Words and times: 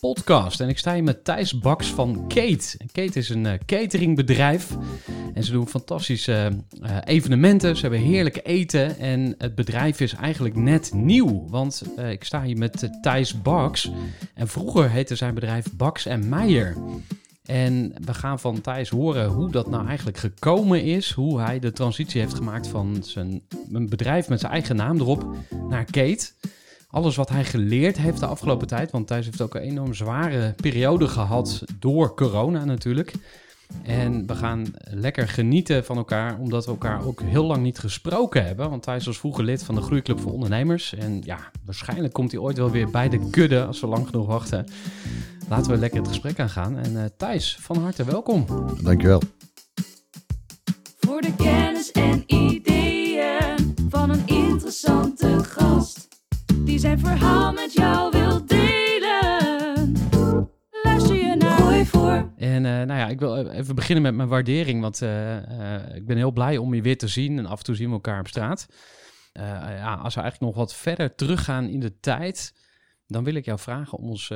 podcast. 0.00 0.60
En 0.60 0.68
ik 0.68 0.78
sta 0.78 0.94
hier 0.94 1.02
met 1.02 1.24
Thijs 1.24 1.58
Baks 1.58 1.86
van 1.86 2.24
Kate. 2.28 2.76
Kate 2.92 3.18
is 3.18 3.28
een 3.28 3.46
eh, 3.46 3.58
cateringbedrijf 3.66 4.76
en 5.34 5.44
ze 5.44 5.52
doen 5.52 5.68
fantastische 5.68 6.52
eh, 6.82 6.96
evenementen. 7.04 7.76
Ze 7.76 7.80
hebben 7.80 8.00
heerlijk 8.00 8.40
eten 8.42 8.98
en 8.98 9.34
het 9.38 9.54
bedrijf 9.54 10.00
is 10.00 10.14
eigenlijk 10.14 10.56
net 10.56 10.92
nieuw. 10.94 11.46
Want 11.48 11.82
eh, 11.96 12.10
ik 12.10 12.24
sta 12.24 12.42
hier 12.42 12.58
met 12.58 12.88
Thijs 13.02 13.42
Baks 13.42 13.90
en 14.34 14.48
vroeger 14.48 14.90
heette 14.90 15.16
zijn 15.16 15.34
bedrijf 15.34 15.66
Baks 15.76 16.06
en 16.06 16.28
Meijer. 16.28 16.76
En 17.44 17.92
we 18.04 18.14
gaan 18.14 18.40
van 18.40 18.60
Thijs 18.60 18.88
horen 18.88 19.28
hoe 19.28 19.50
dat 19.50 19.70
nou 19.70 19.86
eigenlijk 19.86 20.16
gekomen 20.16 20.82
is. 20.82 21.10
Hoe 21.10 21.40
hij 21.40 21.58
de 21.58 21.72
transitie 21.72 22.20
heeft 22.20 22.34
gemaakt 22.34 22.66
van 22.66 22.98
zijn, 23.00 23.42
een 23.72 23.88
bedrijf 23.88 24.28
met 24.28 24.40
zijn 24.40 24.52
eigen 24.52 24.76
naam 24.76 25.00
erop 25.00 25.26
naar 25.68 25.84
Kate 25.84 26.30
alles 26.96 27.16
wat 27.16 27.28
hij 27.28 27.44
geleerd 27.44 27.96
heeft 27.96 28.20
de 28.20 28.26
afgelopen 28.26 28.66
tijd. 28.66 28.90
Want 28.90 29.06
Thijs 29.06 29.24
heeft 29.24 29.40
ook 29.40 29.54
een 29.54 29.60
enorm 29.60 29.94
zware 29.94 30.54
periode 30.60 31.08
gehad 31.08 31.64
door 31.78 32.14
corona 32.14 32.64
natuurlijk. 32.64 33.12
En 33.82 34.26
we 34.26 34.34
gaan 34.34 34.66
lekker 34.90 35.28
genieten 35.28 35.84
van 35.84 35.96
elkaar, 35.96 36.38
omdat 36.38 36.64
we 36.64 36.70
elkaar 36.70 37.06
ook 37.06 37.22
heel 37.22 37.44
lang 37.44 37.62
niet 37.62 37.78
gesproken 37.78 38.44
hebben. 38.46 38.70
Want 38.70 38.82
Thijs 38.82 39.06
was 39.06 39.18
vroeger 39.18 39.44
lid 39.44 39.62
van 39.62 39.74
de 39.74 39.80
Groeiclub 39.80 40.20
voor 40.20 40.32
Ondernemers. 40.32 40.94
En 40.94 41.20
ja, 41.24 41.38
waarschijnlijk 41.64 42.12
komt 42.12 42.32
hij 42.32 42.40
ooit 42.40 42.56
wel 42.56 42.70
weer 42.70 42.90
bij 42.90 43.08
de 43.08 43.30
kudde 43.30 43.64
als 43.64 43.80
we 43.80 43.86
lang 43.86 44.06
genoeg 44.06 44.26
wachten. 44.26 44.66
Laten 45.48 45.70
we 45.70 45.78
lekker 45.78 45.98
het 45.98 46.08
gesprek 46.08 46.40
aangaan. 46.40 46.78
En 46.78 46.92
uh, 46.92 47.04
Thijs, 47.16 47.56
van 47.60 47.78
harte 47.78 48.04
welkom. 48.04 48.46
Dankjewel. 48.82 49.20
Voor 50.98 51.20
de 51.20 51.34
kennis 51.36 51.92
en 51.92 52.22
ideeën 52.26 53.74
van 53.88 54.10
een 54.10 54.26
interessante 54.26 55.44
gast 55.44 56.15
die 56.66 56.78
zijn 56.78 56.98
verhaal 56.98 57.52
met 57.52 57.72
jou 57.72 58.10
wil 58.10 58.46
delen. 58.46 59.92
Luister 60.82 61.16
je 61.16 61.34
naar 61.38 61.58
Gooi 61.58 61.86
voor. 61.86 62.32
En 62.36 62.64
uh, 62.64 62.70
nou 62.70 62.92
ja, 62.92 63.08
ik 63.08 63.18
wil 63.18 63.48
even 63.48 63.74
beginnen 63.74 64.02
met 64.02 64.14
mijn 64.14 64.28
waardering, 64.28 64.80
want 64.80 65.02
uh, 65.02 65.36
uh, 65.36 65.94
ik 65.94 66.06
ben 66.06 66.16
heel 66.16 66.32
blij 66.32 66.56
om 66.56 66.74
je 66.74 66.82
weer 66.82 66.98
te 66.98 67.08
zien 67.08 67.38
en 67.38 67.46
af 67.46 67.58
en 67.58 67.64
toe 67.64 67.74
zien 67.74 67.88
we 67.88 67.94
elkaar 67.94 68.20
op 68.20 68.28
straat. 68.28 68.66
ja, 69.32 69.94
als 69.94 70.14
we 70.14 70.20
eigenlijk 70.20 70.52
nog 70.52 70.64
wat 70.64 70.74
verder 70.74 71.14
teruggaan 71.14 71.68
in 71.68 71.80
de 71.80 72.00
tijd, 72.00 72.54
dan 73.06 73.24
wil 73.24 73.34
ik 73.34 73.44
jou 73.44 73.58
vragen 73.58 73.98
om 73.98 74.08
ons 74.08 74.32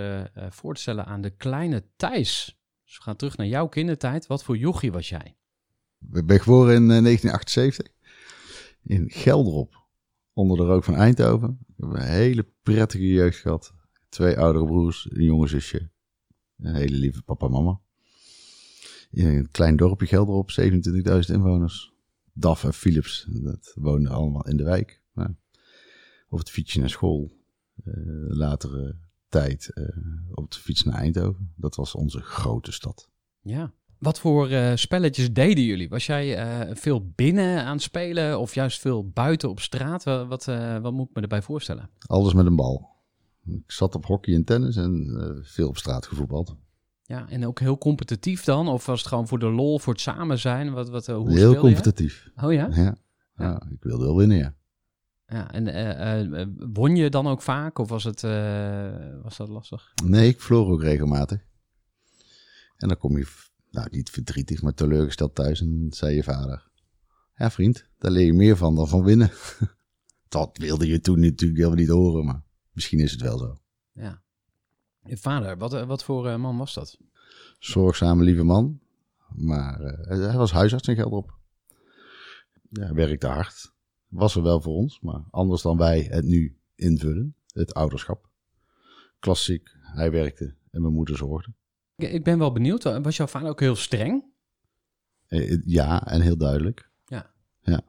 voor 0.49 0.75
te 0.75 0.81
stellen 0.81 1.07
aan 1.07 1.21
de 1.21 1.31
kleine 1.31 1.85
Thijs. 1.97 2.59
Dus 2.85 2.97
we 2.97 3.03
gaan 3.03 3.17
terug 3.17 3.37
naar 3.37 3.47
jouw 3.47 3.69
kindertijd. 3.69 4.27
Wat 4.27 4.45
voor 4.45 4.57
jochie 4.57 4.93
was 4.93 5.09
jij? 5.09 5.37
Ik 6.13 6.27
ben 6.27 6.41
geboren 6.41 6.75
in 6.75 6.87
1978 6.87 7.87
in 8.83 9.11
Gelderop 9.11 9.87
onder 10.33 10.57
de 10.57 10.65
rook 10.65 10.85
van 10.85 10.95
Eindhoven. 10.95 11.59
Heb 11.81 11.91
een 11.91 12.03
hele 12.03 12.47
prettige 12.63 13.07
jeugd 13.07 13.39
gehad. 13.39 13.75
Twee 14.09 14.39
oudere 14.39 14.65
broers, 14.65 15.09
een 15.11 15.25
jonge 15.25 15.47
zusje. 15.47 15.91
Een 16.57 16.75
hele 16.75 16.97
lieve 16.97 17.23
papa 17.23 17.47
en 17.47 17.53
mama. 17.53 17.81
In 19.11 19.27
een 19.27 19.51
klein 19.51 19.77
dorpje 19.77 20.07
Gelderop, 20.07 20.51
27.000 20.61 21.35
inwoners. 21.35 21.93
Daf 22.33 22.65
en 22.65 22.75
Philips, 22.75 23.27
dat 23.29 23.73
woonden 23.75 24.13
allemaal 24.13 24.47
in 24.47 24.57
de 24.57 24.65
wijk. 24.65 25.03
Nou, 25.13 25.35
op 26.29 26.39
het 26.39 26.51
fietsje 26.51 26.79
naar 26.79 26.91
school. 26.91 27.39
Uh, 27.85 27.95
latere 28.29 28.97
tijd 29.29 29.71
uh, 29.75 29.89
op 30.31 30.45
het 30.45 30.57
fiets 30.57 30.85
naar 30.85 30.95
Eindhoven. 30.95 31.53
Dat 31.57 31.77
was 31.77 31.95
onze 31.95 32.21
grote 32.21 32.73
stad. 32.73 33.11
Ja, 33.41 33.75
wat 34.00 34.21
voor 34.21 34.50
uh, 34.50 34.72
spelletjes 34.75 35.33
deden 35.33 35.65
jullie? 35.65 35.88
Was 35.88 36.06
jij 36.06 36.44
uh, 36.69 36.75
veel 36.75 37.12
binnen 37.15 37.65
aan 37.65 37.72
het 37.72 37.83
spelen 37.83 38.38
of 38.38 38.55
juist 38.55 38.81
veel 38.81 39.09
buiten 39.09 39.49
op 39.49 39.61
straat? 39.61 40.05
Wat, 40.05 40.27
wat, 40.27 40.47
uh, 40.47 40.78
wat, 40.78 40.93
moet 40.93 41.09
ik 41.09 41.15
me 41.15 41.22
erbij 41.22 41.43
voorstellen? 41.43 41.91
Alles 42.06 42.34
met 42.34 42.47
een 42.47 42.56
bal. 42.56 42.89
Ik 43.44 43.72
zat 43.72 43.94
op 43.94 44.06
hockey 44.06 44.34
en 44.34 44.44
tennis 44.44 44.77
en 44.77 45.41
veel 45.43 45.69
op 45.69 45.77
straat 45.77 46.06
gevoetbald. 46.06 46.56
Ja, 47.03 47.28
en 47.28 47.47
ook 47.47 47.60
heel 47.60 47.78
competitief 47.78 48.44
dan? 48.44 48.69
Of 48.69 48.87
was 48.87 48.99
het 48.99 49.09
gewoon 49.09 49.28
voor 49.28 49.39
de 49.39 49.50
lol, 49.50 49.78
voor 49.78 49.93
het 49.93 50.03
samen 50.03 50.39
zijn? 50.39 50.72
Wat, 50.72 50.89
wat, 50.89 51.06
hoe 51.06 51.33
heel 51.33 51.55
competitief. 51.55 52.31
Je? 52.34 52.47
Oh 52.47 52.53
ja? 52.53 52.69
ja? 52.71 52.83
ja? 52.83 52.97
Ja, 53.37 53.62
ik 53.71 53.83
wilde 53.83 54.05
wel 54.05 54.16
winnen, 54.16 54.37
ja. 54.37 54.55
Ja, 55.27 55.53
en 55.53 56.56
won 56.72 56.97
je 56.97 57.10
dan 57.10 57.27
ook 57.27 57.43
vaak 57.43 57.78
of 57.78 57.89
was, 57.89 58.05
het, 58.05 58.21
was 59.22 59.37
dat 59.37 59.49
lastig? 59.49 59.93
Nee, 60.05 60.28
ik 60.28 60.41
vloog 60.41 60.69
ook 60.69 60.83
regelmatig. 60.83 61.44
En 62.77 62.89
dan 62.89 62.97
kom 62.97 63.19
je 63.19 63.27
nou, 63.71 63.89
niet 63.91 64.11
verdrietig, 64.11 64.63
maar 64.63 64.75
teleurgesteld 64.75 65.35
thuis. 65.35 65.61
En 65.61 65.87
zei 65.91 66.15
je 66.15 66.23
vader: 66.23 66.71
Ja, 67.37 67.51
vriend, 67.51 67.87
daar 67.99 68.11
leer 68.11 68.27
je 68.27 68.33
meer 68.33 68.57
van 68.57 68.75
dan 68.75 68.89
van 68.89 69.05
winnen. 69.05 69.31
dat 70.29 70.59
wilde 70.59 70.87
je 70.87 71.01
toen 71.01 71.21
natuurlijk 71.21 71.59
helemaal 71.59 71.79
niet 71.79 71.89
horen, 71.89 72.25
maar 72.25 72.43
misschien 72.73 72.99
is 72.99 73.11
het 73.11 73.21
wel 73.21 73.39
zo. 73.39 73.61
Ja. 73.93 74.23
Je 75.05 75.17
vader, 75.17 75.57
wat, 75.57 75.87
wat 75.87 76.05
voor 76.05 76.27
uh, 76.27 76.37
man 76.37 76.57
was 76.57 76.75
dat? 76.75 76.99
Zorgzame, 77.59 78.23
lieve 78.25 78.43
man. 78.43 78.81
Maar 79.35 79.81
uh, 79.81 80.29
hij 80.29 80.37
was 80.37 80.53
huisarts 80.53 80.89
in 80.89 80.95
Gelderop. 80.95 81.39
Ja, 82.69 82.93
werkte 82.93 83.27
hard. 83.27 83.73
Was 84.09 84.37
er 84.37 84.43
wel 84.43 84.61
voor 84.61 84.75
ons, 84.75 85.01
maar 85.01 85.25
anders 85.31 85.63
dan 85.63 85.77
wij 85.77 86.01
het 86.01 86.25
nu 86.25 86.59
invullen. 86.75 87.35
Het 87.53 87.75
ouderschap. 87.75 88.29
Klassiek, 89.19 89.71
hij 89.81 90.11
werkte 90.11 90.55
en 90.71 90.81
mijn 90.81 90.95
moeder 90.95 91.17
zorgde. 91.17 91.53
Ik 92.03 92.25
ben 92.25 92.38
wel 92.38 92.53
benieuwd. 92.53 92.83
Was 92.83 93.16
jouw 93.16 93.27
vader 93.27 93.49
ook 93.49 93.61
heel 93.61 93.77
streng? 93.77 94.25
Ja, 95.65 96.06
en 96.06 96.21
heel 96.21 96.37
duidelijk. 96.37 96.91
Ja. 97.05 97.31
Ja. 97.61 97.83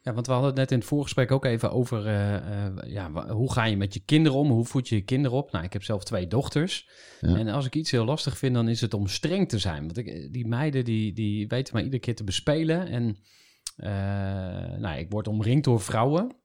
Ja, 0.00 0.12
want 0.12 0.26
we 0.26 0.32
hadden 0.32 0.50
het 0.50 0.58
net 0.58 0.70
in 0.70 0.78
het 0.78 0.86
voorgesprek 0.86 1.30
ook 1.30 1.44
even 1.44 1.72
over 1.72 2.06
uh, 2.06 2.32
uh, 2.32 2.92
ja, 2.92 3.28
hoe 3.28 3.52
ga 3.52 3.64
je 3.64 3.76
met 3.76 3.94
je 3.94 4.00
kinderen 4.04 4.38
om? 4.38 4.50
Hoe 4.50 4.64
voed 4.64 4.88
je 4.88 4.94
je 4.94 5.04
kinderen 5.04 5.36
op? 5.36 5.52
Nou, 5.52 5.64
ik 5.64 5.72
heb 5.72 5.82
zelf 5.82 6.04
twee 6.04 6.26
dochters. 6.26 6.88
Ja. 7.20 7.36
En 7.36 7.48
als 7.48 7.66
ik 7.66 7.74
iets 7.74 7.90
heel 7.90 8.04
lastig 8.04 8.38
vind, 8.38 8.54
dan 8.54 8.68
is 8.68 8.80
het 8.80 8.94
om 8.94 9.06
streng 9.06 9.48
te 9.48 9.58
zijn. 9.58 9.82
Want 9.84 9.96
ik, 9.96 10.32
die 10.32 10.46
meiden, 10.46 10.84
die, 10.84 11.12
die 11.12 11.48
weten 11.48 11.74
mij 11.74 11.82
iedere 11.82 12.02
keer 12.02 12.14
te 12.14 12.24
bespelen. 12.24 12.86
En 12.86 13.16
uh, 13.76 13.88
nou, 14.78 14.98
ik 14.98 15.10
word 15.10 15.28
omringd 15.28 15.64
door 15.64 15.80
vrouwen. 15.80 16.36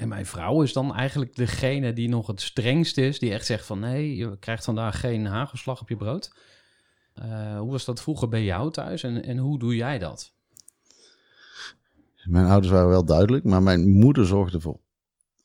En 0.00 0.08
mijn 0.08 0.26
vrouw 0.26 0.62
is 0.62 0.72
dan 0.72 0.94
eigenlijk 0.94 1.36
degene 1.36 1.92
die 1.92 2.08
nog 2.08 2.26
het 2.26 2.40
strengst 2.40 2.98
is. 2.98 3.18
Die 3.18 3.32
echt 3.32 3.46
zegt 3.46 3.66
van 3.66 3.78
nee, 3.78 4.16
je 4.16 4.38
krijgt 4.38 4.64
vandaag 4.64 5.00
geen 5.00 5.26
hagelslag 5.26 5.80
op 5.80 5.88
je 5.88 5.96
brood. 5.96 6.32
Uh, 7.22 7.58
hoe 7.58 7.70
was 7.70 7.84
dat 7.84 8.02
vroeger 8.02 8.28
bij 8.28 8.44
jou 8.44 8.70
thuis 8.70 9.02
en, 9.02 9.22
en 9.24 9.38
hoe 9.38 9.58
doe 9.58 9.76
jij 9.76 9.98
dat? 9.98 10.32
Mijn 12.24 12.46
ouders 12.46 12.72
waren 12.72 12.88
wel 12.88 13.04
duidelijk, 13.04 13.44
maar 13.44 13.62
mijn 13.62 13.90
moeder 13.90 14.26
zorgde 14.26 14.60
voor 14.60 14.80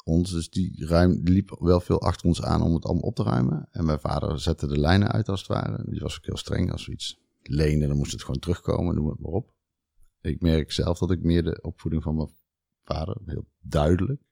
ons. 0.04 0.32
Dus 0.32 0.50
die, 0.50 0.86
ruim, 0.86 1.22
liep 1.24 1.56
wel 1.60 1.80
veel 1.80 2.02
achter 2.02 2.28
ons 2.28 2.42
aan 2.42 2.62
om 2.62 2.74
het 2.74 2.86
allemaal 2.86 3.04
op 3.04 3.16
te 3.16 3.24
ruimen. 3.24 3.68
En 3.72 3.86
mijn 3.86 4.00
vader 4.00 4.40
zette 4.40 4.68
de 4.68 4.80
lijnen 4.80 5.12
uit 5.12 5.30
als 5.30 5.40
het 5.40 5.50
ware. 5.50 5.84
Die 5.90 6.00
was 6.00 6.18
ook 6.18 6.26
heel 6.26 6.38
streng. 6.38 6.72
Als 6.72 6.86
we 6.86 6.92
iets 6.92 7.20
leenden, 7.42 7.88
dan 7.88 7.98
moest 7.98 8.12
het 8.12 8.24
gewoon 8.24 8.40
terugkomen, 8.40 8.96
noem 8.96 9.10
het 9.10 9.20
maar 9.20 9.32
op. 9.32 9.54
ik 10.22 10.42
merk 10.42 10.72
zelf 10.72 10.98
dat 10.98 11.12
ik 11.12 11.24
meer 11.24 11.44
de 11.44 11.60
opvoeding 11.62 12.04
van 12.04 12.16
mijn 12.16 12.30
vader, 12.84 13.18
heel 13.26 13.46
duidelijk. 13.62 14.25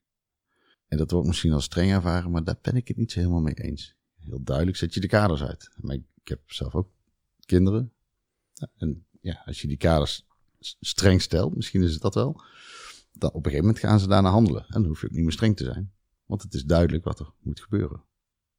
En 0.93 0.99
dat 0.99 1.11
wordt 1.11 1.27
misschien 1.27 1.53
als 1.53 1.63
streng 1.63 1.91
ervaren, 1.91 2.31
maar 2.31 2.43
daar 2.43 2.57
ben 2.61 2.75
ik 2.75 2.87
het 2.87 2.97
niet 2.97 3.11
zo 3.11 3.19
helemaal 3.19 3.41
mee 3.41 3.53
eens. 3.53 3.95
Heel 4.19 4.43
duidelijk 4.43 4.77
zet 4.77 4.93
je 4.93 4.99
de 4.99 5.07
kaders 5.07 5.43
uit. 5.43 5.69
Maar 5.81 5.95
ik, 5.95 6.03
heb 6.23 6.51
zelf 6.51 6.75
ook 6.75 6.89
kinderen. 7.45 7.91
En 8.77 9.05
ja, 9.21 9.41
als 9.45 9.61
je 9.61 9.67
die 9.67 9.77
kaders 9.77 10.25
streng 10.79 11.21
stelt, 11.21 11.55
misschien 11.55 11.83
is 11.83 11.93
het 11.93 12.01
dat 12.01 12.15
wel. 12.15 12.41
Dan 13.11 13.29
op 13.29 13.35
een 13.35 13.51
gegeven 13.51 13.65
moment 13.65 13.79
gaan 13.79 13.99
ze 13.99 14.07
daarna 14.07 14.29
handelen. 14.29 14.61
En 14.61 14.81
dan 14.81 14.85
hoef 14.85 15.01
je 15.01 15.07
ook 15.07 15.13
niet 15.13 15.23
meer 15.23 15.31
streng 15.31 15.57
te 15.57 15.63
zijn. 15.63 15.91
Want 16.25 16.41
het 16.41 16.53
is 16.53 16.63
duidelijk 16.63 17.03
wat 17.03 17.19
er 17.19 17.31
moet 17.39 17.61
gebeuren. 17.61 18.03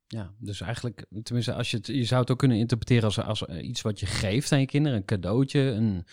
Ja, 0.06 0.34
dus 0.38 0.60
eigenlijk, 0.60 1.06
tenminste, 1.22 1.54
als 1.54 1.70
je, 1.70 1.76
het, 1.76 1.86
je 1.86 2.04
zou 2.04 2.20
het 2.20 2.30
ook 2.30 2.38
kunnen 2.38 2.58
interpreteren 2.58 3.04
als, 3.04 3.20
als 3.20 3.42
iets 3.42 3.82
wat 3.82 4.00
je 4.00 4.06
geeft 4.06 4.52
aan 4.52 4.60
je 4.60 4.66
kinderen, 4.66 4.98
een 4.98 5.04
cadeautje, 5.04 5.60
een, 5.60 6.04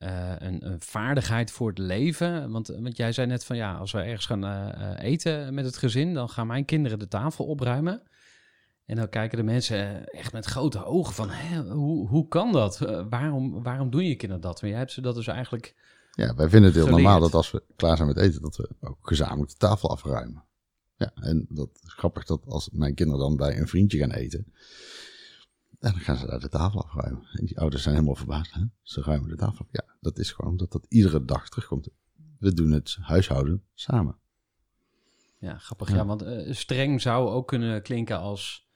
eh, 0.00 0.32
een, 0.38 0.66
een 0.66 0.80
vaardigheid 0.80 1.50
voor 1.50 1.68
het 1.68 1.78
leven. 1.78 2.50
Want, 2.50 2.68
want 2.68 2.96
jij 2.96 3.12
zei 3.12 3.26
net 3.26 3.44
van 3.44 3.56
ja, 3.56 3.74
als 3.74 3.92
we 3.92 3.98
ergens 3.98 4.26
gaan 4.26 4.44
eh, 4.44 4.90
eh, 4.90 5.04
eten 5.04 5.54
met 5.54 5.64
het 5.64 5.76
gezin, 5.76 6.14
dan 6.14 6.28
gaan 6.28 6.46
mijn 6.46 6.64
kinderen 6.64 6.98
de 6.98 7.08
tafel 7.08 7.44
opruimen. 7.44 8.02
En 8.86 8.96
dan 8.96 9.08
kijken 9.08 9.38
de 9.38 9.44
mensen 9.44 10.06
echt 10.06 10.32
met 10.32 10.44
grote 10.44 10.84
ogen 10.84 11.14
van, 11.14 11.30
hè, 11.30 11.62
hoe, 11.62 12.08
hoe 12.08 12.28
kan 12.28 12.52
dat? 12.52 12.78
Waarom, 13.08 13.62
waarom 13.62 13.90
doen 13.90 14.04
je 14.04 14.16
kinderen 14.16 14.42
dat? 14.42 14.60
Maar 14.60 14.70
jij 14.70 14.78
hebt 14.78 14.92
ze 14.92 15.00
dat 15.00 15.14
dus 15.14 15.26
eigenlijk, 15.26 15.74
Ja, 16.10 16.34
wij 16.34 16.48
vinden 16.48 16.70
het 16.70 16.74
heel 16.74 16.84
Geleerd. 16.84 17.02
normaal 17.02 17.20
dat 17.20 17.34
als 17.34 17.50
we 17.50 17.62
klaar 17.76 17.96
zijn 17.96 18.08
met 18.08 18.18
eten, 18.18 18.42
dat 18.42 18.56
we 18.56 18.68
ook 18.80 18.98
gezamenlijk 19.00 19.50
de 19.50 19.56
tafel 19.56 19.90
afruimen. 19.90 20.44
Ja, 20.96 21.12
en 21.14 21.46
dat 21.48 21.68
is 21.82 21.92
grappig 21.92 22.24
dat 22.24 22.46
als 22.46 22.68
mijn 22.72 22.94
kinderen 22.94 23.20
dan 23.20 23.36
bij 23.36 23.58
een 23.58 23.68
vriendje 23.68 23.98
gaan 23.98 24.12
eten, 24.12 24.52
en 25.80 25.90
dan 25.92 26.00
gaan 26.00 26.16
ze 26.16 26.26
daar 26.26 26.40
de 26.40 26.48
tafel 26.48 26.84
afruimen. 26.84 27.28
En 27.32 27.44
die 27.44 27.58
ouders 27.58 27.82
zijn 27.82 27.94
helemaal 27.94 28.16
verbaasd. 28.16 28.52
Hè? 28.52 28.60
Ze 28.82 29.02
ruimen 29.02 29.28
de 29.28 29.36
tafel 29.36 29.58
af. 29.58 29.68
Ja, 29.70 29.84
dat 30.00 30.18
is 30.18 30.32
gewoon 30.32 30.50
omdat 30.50 30.72
dat 30.72 30.86
iedere 30.88 31.24
dag 31.24 31.48
terugkomt. 31.48 31.88
We 32.38 32.54
doen 32.54 32.70
het 32.70 32.96
huishouden 33.00 33.64
samen. 33.74 34.16
ja, 35.38 35.58
grappig. 35.58 35.88
Ja. 35.88 35.94
Ja, 35.94 36.06
want 36.06 36.22
eh, 36.22 36.52
streng 36.54 37.00
zou 37.00 37.28
ook 37.28 37.48
kunnen 37.48 37.82
klinken 37.82 38.18
als 38.18 38.68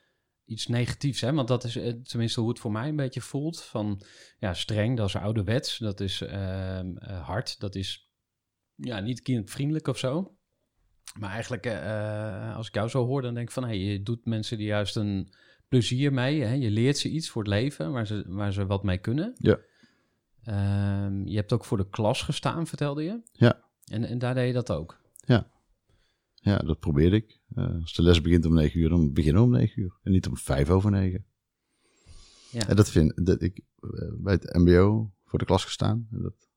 iets 0.45 0.67
negatiefs, 0.67 1.21
hè? 1.21 1.33
Want 1.33 1.49
dat 1.49 1.65
is 1.65 1.77
eh, 1.77 1.93
tenminste 1.93 2.41
hoe 2.41 2.49
het 2.49 2.59
voor 2.59 2.73
mij 2.73 2.89
een 2.89 2.97
beetje 2.97 3.21
voelt. 3.21 3.63
Van 3.63 4.03
ja, 4.39 4.55
streng, 4.55 4.97
dat 4.97 5.07
is 5.09 5.17
ouderwets, 5.17 5.79
dat 5.79 6.01
is 6.01 6.21
ehm, 6.21 6.97
eh, 6.97 7.27
hard, 7.27 7.61
dat 7.61 7.75
is 7.75 8.11
ja, 8.75 9.01
niet 9.01 9.23
kindvriendelijk 9.23 9.89
of 9.89 9.99
zo. 9.99 10.37
Maar 11.19 11.31
eigenlijk, 11.31 11.67
als 12.57 12.67
ik 12.67 12.75
jou 12.75 12.89
zo 12.89 13.07
hoor, 13.07 13.23
dan 13.23 13.35
denk 13.35 13.47
ik 13.47 13.55
van, 13.55 13.65
hey, 13.65 13.79
je 13.79 14.03
doet 14.03 14.27
mensen 14.27 14.59
die 14.59 14.67
juist 14.67 14.97
een 14.97 15.33
plezier 15.79 16.13
mee. 16.13 16.43
Hè? 16.43 16.53
Je 16.53 16.71
leert 16.71 16.99
ze 16.99 17.09
iets 17.09 17.29
voor 17.29 17.43
het 17.43 17.51
leven 17.51 17.93
waar 17.93 18.07
ze, 18.07 18.25
waar 18.27 18.53
ze 18.53 18.67
wat 18.67 18.83
mee 18.83 18.99
kunnen. 18.99 19.35
Ja. 19.37 19.59
Ehm, 20.43 21.27
je 21.27 21.37
hebt 21.37 21.53
ook 21.53 21.65
voor 21.65 21.77
de 21.77 21.89
klas 21.89 22.23
gestaan, 22.23 22.67
vertelde 22.67 23.03
je. 23.03 23.23
Ja. 23.33 23.63
En, 23.85 24.05
en 24.05 24.19
daar 24.19 24.35
deed 24.35 24.47
je 24.47 24.53
dat 24.53 24.71
ook. 24.71 25.03
Ja, 26.45 26.59
dat 26.59 26.79
probeer 26.79 27.13
ik. 27.13 27.41
Eh, 27.55 27.81
als 27.81 27.93
de 27.93 28.03
les 28.03 28.21
begint 28.21 28.47
om 28.47 28.55
negen 28.55 28.81
uur, 28.81 28.89
dan 28.89 29.13
beginnen 29.13 29.43
we 29.43 29.49
om 29.49 29.55
negen 29.55 29.83
uur. 29.83 29.99
En 30.03 30.13
niet 30.13 30.27
om 30.27 30.37
vijf 30.37 30.71
over 30.71 30.91
negen. 30.91 31.25
Ja. 32.51 32.69
En 32.69 32.77
dat 32.77 32.91
vind 32.91 33.27
dat 33.27 33.43
ik 33.43 33.61
eh, 33.81 33.91
bij 34.19 34.33
het 34.33 34.55
mbo 34.57 35.13
voor 35.25 35.39
de 35.39 35.45
klas 35.45 35.65
gestaan. 35.65 36.09
En 36.11 36.23
dat 36.23 36.49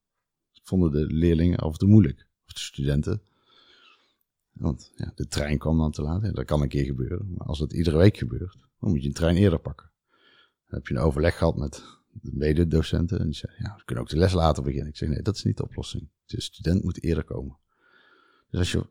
vonden 0.63 0.91
de 0.91 1.13
leerlingen 1.13 1.57
af 1.57 1.71
en 1.71 1.77
toe 1.77 1.89
moeilijk. 1.89 2.27
Of 2.47 2.53
de 2.53 2.59
studenten. 2.59 3.21
Want 4.51 4.91
ja, 4.95 5.11
de 5.15 5.27
trein 5.27 5.57
kwam 5.57 5.77
dan 5.77 5.91
te 5.91 6.01
laat. 6.01 6.21
Ja, 6.21 6.31
dat 6.31 6.45
kan 6.45 6.61
een 6.61 6.67
keer 6.67 6.85
gebeuren. 6.85 7.33
Maar 7.37 7.47
als 7.47 7.59
het 7.59 7.73
iedere 7.73 7.97
week 7.97 8.17
gebeurt, 8.17 8.66
dan 8.79 8.89
moet 8.89 9.01
je 9.01 9.07
een 9.07 9.13
trein 9.13 9.35
eerder 9.35 9.59
pakken. 9.59 9.91
Dan 10.67 10.79
heb 10.79 10.87
je 10.87 10.93
een 10.93 11.01
overleg 11.01 11.37
gehad 11.37 11.57
met 11.57 11.83
de 12.11 12.31
mededocenten. 12.33 13.19
En 13.19 13.25
die 13.25 13.35
zeiden, 13.35 13.63
ja, 13.63 13.75
we 13.75 13.83
kunnen 13.83 14.03
ook 14.03 14.09
de 14.09 14.17
les 14.17 14.33
later 14.33 14.63
beginnen. 14.63 14.89
Ik 14.89 14.97
zeg, 14.97 15.09
nee, 15.09 15.21
dat 15.21 15.35
is 15.35 15.43
niet 15.43 15.57
de 15.57 15.63
oplossing. 15.63 16.09
De 16.25 16.41
student 16.41 16.83
moet 16.83 17.03
eerder 17.03 17.23
komen. 17.23 17.57
Dus 18.49 18.59
als 18.59 18.71
je 18.71 18.87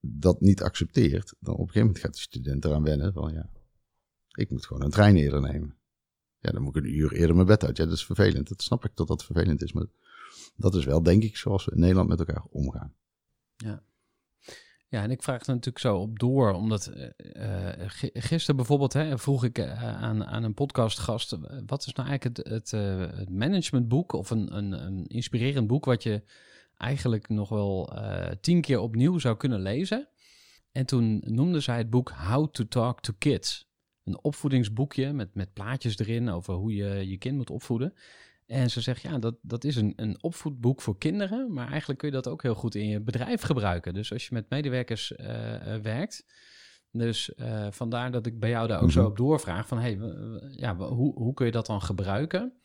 dat 0.00 0.40
niet 0.40 0.62
accepteert, 0.62 1.34
dan 1.38 1.54
op 1.54 1.60
een 1.60 1.66
gegeven 1.66 1.86
moment 1.86 2.04
gaat 2.04 2.14
de 2.14 2.20
student 2.20 2.64
eraan 2.64 2.82
wennen 2.82 3.12
van, 3.12 3.32
ja, 3.32 3.50
ik 4.30 4.50
moet 4.50 4.66
gewoon 4.66 4.82
een 4.82 4.90
trein 4.90 5.16
eerder 5.16 5.40
nemen. 5.40 5.76
Ja, 6.38 6.50
dan 6.50 6.62
moet 6.62 6.76
ik 6.76 6.84
een 6.84 6.96
uur 6.96 7.12
eerder 7.12 7.34
mijn 7.34 7.46
bed 7.46 7.64
uit. 7.64 7.76
Ja, 7.76 7.84
dat 7.84 7.94
is 7.94 8.04
vervelend. 8.04 8.48
Dat 8.48 8.62
snap 8.62 8.84
ik 8.84 8.90
dat 8.94 9.08
dat 9.08 9.24
vervelend 9.24 9.62
is. 9.62 9.72
Maar 9.72 9.86
dat 10.56 10.74
is 10.74 10.84
wel, 10.84 11.02
denk 11.02 11.22
ik, 11.22 11.36
zoals 11.36 11.64
we 11.64 11.72
in 11.72 11.80
Nederland 11.80 12.08
met 12.08 12.18
elkaar 12.18 12.44
omgaan. 12.50 12.94
Ja, 13.56 13.82
en 14.90 15.10
ik 15.10 15.22
vraag 15.22 15.40
er 15.40 15.48
natuurlijk 15.48 15.78
zo 15.78 15.96
op 15.96 16.18
door, 16.18 16.52
omdat 16.52 16.86
eh, 16.86 17.70
eh, 17.72 17.90
gi- 17.90 18.10
gisteren 18.12 18.56
bijvoorbeeld 18.56 18.92
hè, 18.92 19.18
vroeg 19.18 19.44
ik 19.44 19.58
eh, 19.58 20.02
aan, 20.02 20.24
aan 20.24 20.42
een 20.42 20.54
podcastgast, 20.54 21.36
wat 21.66 21.86
is 21.86 21.92
nou 21.92 22.08
eigenlijk 22.08 22.36
het, 22.36 22.48
het, 22.48 22.70
het 23.16 23.30
managementboek 23.30 24.12
of 24.12 24.30
een, 24.30 24.56
een, 24.56 24.72
een 24.72 25.06
inspirerend 25.06 25.66
boek 25.66 25.84
wat 25.84 26.02
je 26.02 26.22
eigenlijk 26.76 27.28
nog 27.28 27.48
wel 27.48 27.92
tien 28.40 28.60
keer 28.60 28.78
opnieuw 28.80 29.18
zou 29.18 29.36
kunnen 29.36 29.60
lezen? 29.60 30.08
En 30.72 30.86
toen 30.86 31.22
noemde 31.24 31.60
zij 31.60 31.76
het 31.76 31.90
boek 31.90 32.10
How 32.10 32.50
to 32.50 32.68
Talk 32.68 33.00
to 33.00 33.12
Kids. 33.18 33.68
Een 34.04 34.24
opvoedingsboekje 34.24 35.12
met, 35.12 35.34
met 35.34 35.52
plaatjes 35.52 35.98
erin 35.98 36.28
over 36.28 36.54
hoe 36.54 36.74
je 36.74 37.08
je 37.08 37.18
kind 37.18 37.36
moet 37.36 37.50
opvoeden. 37.50 37.94
En 38.50 38.70
ze 38.70 38.80
zegt, 38.80 39.02
ja, 39.02 39.18
dat, 39.18 39.36
dat 39.42 39.64
is 39.64 39.76
een, 39.76 39.92
een 39.96 40.22
opvoedboek 40.22 40.82
voor 40.82 40.98
kinderen, 40.98 41.52
maar 41.52 41.68
eigenlijk 41.68 41.98
kun 41.98 42.08
je 42.08 42.14
dat 42.14 42.28
ook 42.28 42.42
heel 42.42 42.54
goed 42.54 42.74
in 42.74 42.88
je 42.88 43.00
bedrijf 43.00 43.42
gebruiken. 43.42 43.94
Dus 43.94 44.12
als 44.12 44.26
je 44.26 44.34
met 44.34 44.50
medewerkers 44.50 45.14
eh, 45.14 45.74
eh, 45.74 45.82
werkt, 45.82 46.24
dus 46.90 47.34
eh, 47.34 47.66
vandaar 47.70 48.10
dat 48.10 48.26
ik 48.26 48.40
bij 48.40 48.50
jou 48.50 48.68
daar 48.68 48.82
ook 48.82 48.90
zo 48.90 49.00
Mhm. 49.00 49.10
op 49.10 49.16
doorvraag 49.16 49.66
van, 49.66 49.78
hey, 49.78 49.98
ja, 50.50 50.76
hoe, 50.76 51.14
hoe 51.14 51.34
kun 51.34 51.46
je 51.46 51.52
dat 51.52 51.66
dan 51.66 51.82
gebruiken? 51.82 52.60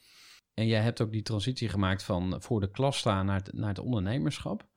En 0.53 0.67
jij 0.67 0.81
hebt 0.81 1.01
ook 1.01 1.11
die 1.11 1.21
transitie 1.21 1.69
gemaakt 1.69 2.03
van 2.03 2.41
voor 2.41 2.59
de 2.59 2.71
klas 2.71 2.97
staan 2.97 3.25
naar 3.25 3.37
het, 3.37 3.53
naar 3.53 3.69
het 3.69 3.79
ondernemerschap. 3.79 4.67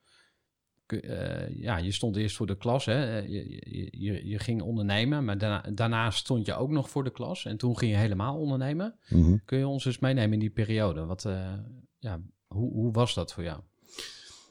Eh, 0.92 1.56
ja, 1.56 1.76
je 1.76 1.92
stond 1.92 2.16
eerst 2.16 2.36
voor 2.36 2.46
de 2.46 2.56
klas, 2.56 2.84
hè? 2.84 3.18
Eh, 3.18 3.28
Je, 3.28 3.60
je, 3.70 3.88
je, 3.90 4.28
je 4.28 4.38
ging 4.38 4.62
ondernemen, 4.62 5.24
maar 5.24 5.38
daarna, 5.38 5.70
daarna 5.70 6.10
stond 6.10 6.46
je 6.46 6.54
ook 6.54 6.70
nog 6.70 6.90
voor 6.90 7.04
de 7.04 7.10
klas. 7.12 7.44
En 7.44 7.56
toen 7.56 7.78
ging 7.78 7.92
je 7.92 7.98
helemaal 7.98 8.36
ondernemen. 8.36 8.98
Mhm. 9.08 9.36
Kun 9.44 9.58
je 9.58 9.66
ons 9.66 9.84
eens 9.84 9.98
meenemen 9.98 10.32
in 10.32 10.38
die 10.38 10.50
periode? 10.50 11.04
Wat, 11.04 11.24
eh, 11.24 11.52
ja, 11.98 12.20
hoe, 12.46 12.72
hoe 12.72 12.92
was 12.92 13.14
dat 13.14 13.32
voor 13.32 13.42
jou? 13.42 13.60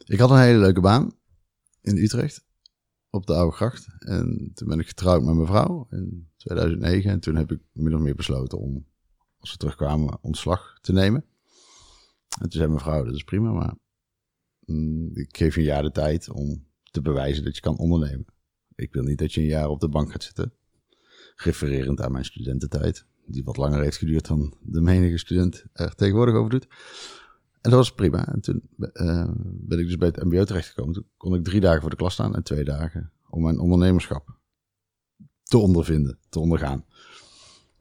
Ik 0.06 0.20
had 0.20 0.30
een 0.30 0.40
hele 0.40 0.60
leuke 0.60 0.82
baan 0.82 1.14
in 1.82 1.98
Utrecht, 1.98 2.46
op 3.10 3.26
de 3.26 3.34
Oude 3.34 3.56
Gracht. 3.56 3.88
En 4.00 4.52
toen 4.54 4.68
ben 4.68 4.80
ik 4.80 4.88
getrouwd 4.88 5.24
met 5.24 5.36
mijn 5.36 5.48
vrouw 5.48 5.88
in 5.90 6.30
2009. 6.38 7.12
En 7.12 7.20
toen 7.20 7.36
heb 7.36 7.52
ik 7.52 7.60
min 7.72 7.96
of 7.96 8.02
meer 8.02 8.16
besloten 8.16 8.58
om, 8.58 8.86
als 9.40 9.52
we 9.52 9.58
terugkwamen, 9.58 10.18
ontslag 10.22 10.78
te 10.82 10.94
nemen. 10.94 11.26
En 12.40 12.50
toen 12.50 12.52
zei 12.52 12.68
mijn 12.68 12.80
vrouw, 12.80 13.04
dat 13.04 13.16
is 13.16 13.24
prima, 13.24 13.52
maar 13.52 13.76
mm, 14.74 15.10
ik 15.14 15.38
geef 15.38 15.56
je 15.56 15.60
een 15.60 15.68
jaar 15.68 15.84
de 15.84 15.92
tijd 15.92 16.30
om 16.30 16.66
te 16.92 17.02
bewijzen 17.02 17.44
dat 17.44 17.56
je 17.56 17.62
kan 17.62 17.78
ondernemen. 17.78 18.26
Ik 18.76 18.94
wil 18.94 19.04
niet 19.04 19.18
dat 19.18 19.34
je 19.34 19.42
een 19.42 19.48
jaar 19.48 19.70
op 19.70 19.80
de 19.80 19.90
bank 19.90 20.12
gaat 20.12 20.24
zitten, 20.24 20.54
refererend 21.36 22.02
aan 22.02 22.12
mijn 22.12 22.26
studententijd, 22.26 23.06
die 23.26 23.44
wat 23.44 23.58
langer 23.58 23.82
heeft 23.82 23.98
geduurd 23.98 24.28
dan 24.28 24.58
de 24.62 24.82
menige 24.82 25.18
student 25.18 25.66
er 25.74 25.96
tegenwoordig 25.96 26.36
over 26.36 26.50
doet. 26.50 26.68
En 27.62 27.74
dat 27.74 27.80
was 27.80 27.94
prima. 27.94 28.28
En 28.28 28.42
toen 28.42 28.62
eh, 28.94 29.30
ben 29.44 29.80
ik 29.80 29.86
dus 29.86 29.98
bij 29.98 30.08
het 30.08 30.24
MBO 30.24 30.44
terechtgekomen. 30.44 30.94
Toen 30.94 31.08
kon 31.18 31.36
ik 31.36 31.44
drie 31.44 31.62
dagen 31.62 31.82
voor 31.82 31.90
de 31.90 31.96
klas 31.96 32.14
staan 32.14 32.36
en 32.36 32.44
twee 32.44 32.64
dagen 32.64 33.12
om 33.30 33.44
mijn 33.44 33.60
ondernemerschap 33.60 34.38
te 35.44 35.58
ondervinden, 35.58 36.20
te 36.30 36.40
ondergaan. 36.40 36.86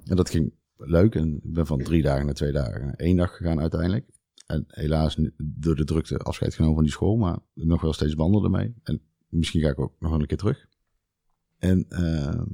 En 0.05 0.17
dat 0.17 0.31
ging 0.31 0.53
leuk. 0.77 1.15
En 1.15 1.41
ik 1.43 1.53
ben 1.53 1.67
van 1.67 1.83
drie 1.83 2.03
dagen 2.03 2.25
naar 2.25 2.35
twee 2.35 2.53
dagen 2.53 2.97
één 2.97 3.17
dag 3.17 3.37
gegaan 3.37 3.61
uiteindelijk. 3.61 4.07
En 4.47 4.65
helaas 4.67 5.19
door 5.37 5.77
de 5.77 5.85
drukte 5.85 6.19
afscheid 6.19 6.55
genomen 6.55 6.75
van 6.75 6.85
die 6.85 6.93
school, 6.93 7.17
maar 7.17 7.39
nog 7.55 7.81
wel 7.81 7.93
steeds 7.93 8.15
banden 8.15 8.45
ermee. 8.45 8.75
En 8.83 9.01
misschien 9.29 9.61
ga 9.61 9.69
ik 9.69 9.79
ook 9.79 9.95
nog 10.01 10.11
wel 10.11 10.21
een 10.21 10.27
keer 10.27 10.37
terug. 10.37 10.69
En 11.59 11.87
ehm, 11.89 12.47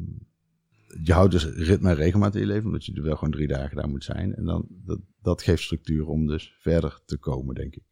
je 1.03 1.13
houdt 1.13 1.33
dus 1.33 1.45
ritme 1.45 1.89
en 1.89 1.95
regelmaat 1.95 2.35
in 2.35 2.41
je 2.41 2.47
leven, 2.47 2.67
omdat 2.67 2.85
je 2.85 2.93
er 2.93 3.03
wel 3.03 3.17
gewoon 3.17 3.33
drie 3.33 3.47
dagen 3.47 3.77
daar 3.77 3.89
moet 3.89 4.05
zijn. 4.05 4.35
En 4.35 4.45
dan, 4.45 4.67
dat, 4.69 5.01
dat 5.23 5.43
geeft 5.43 5.63
structuur 5.63 6.07
om 6.07 6.27
dus 6.27 6.57
verder 6.59 7.01
te 7.05 7.17
komen, 7.19 7.55
denk 7.55 7.75
ik. 7.75 7.85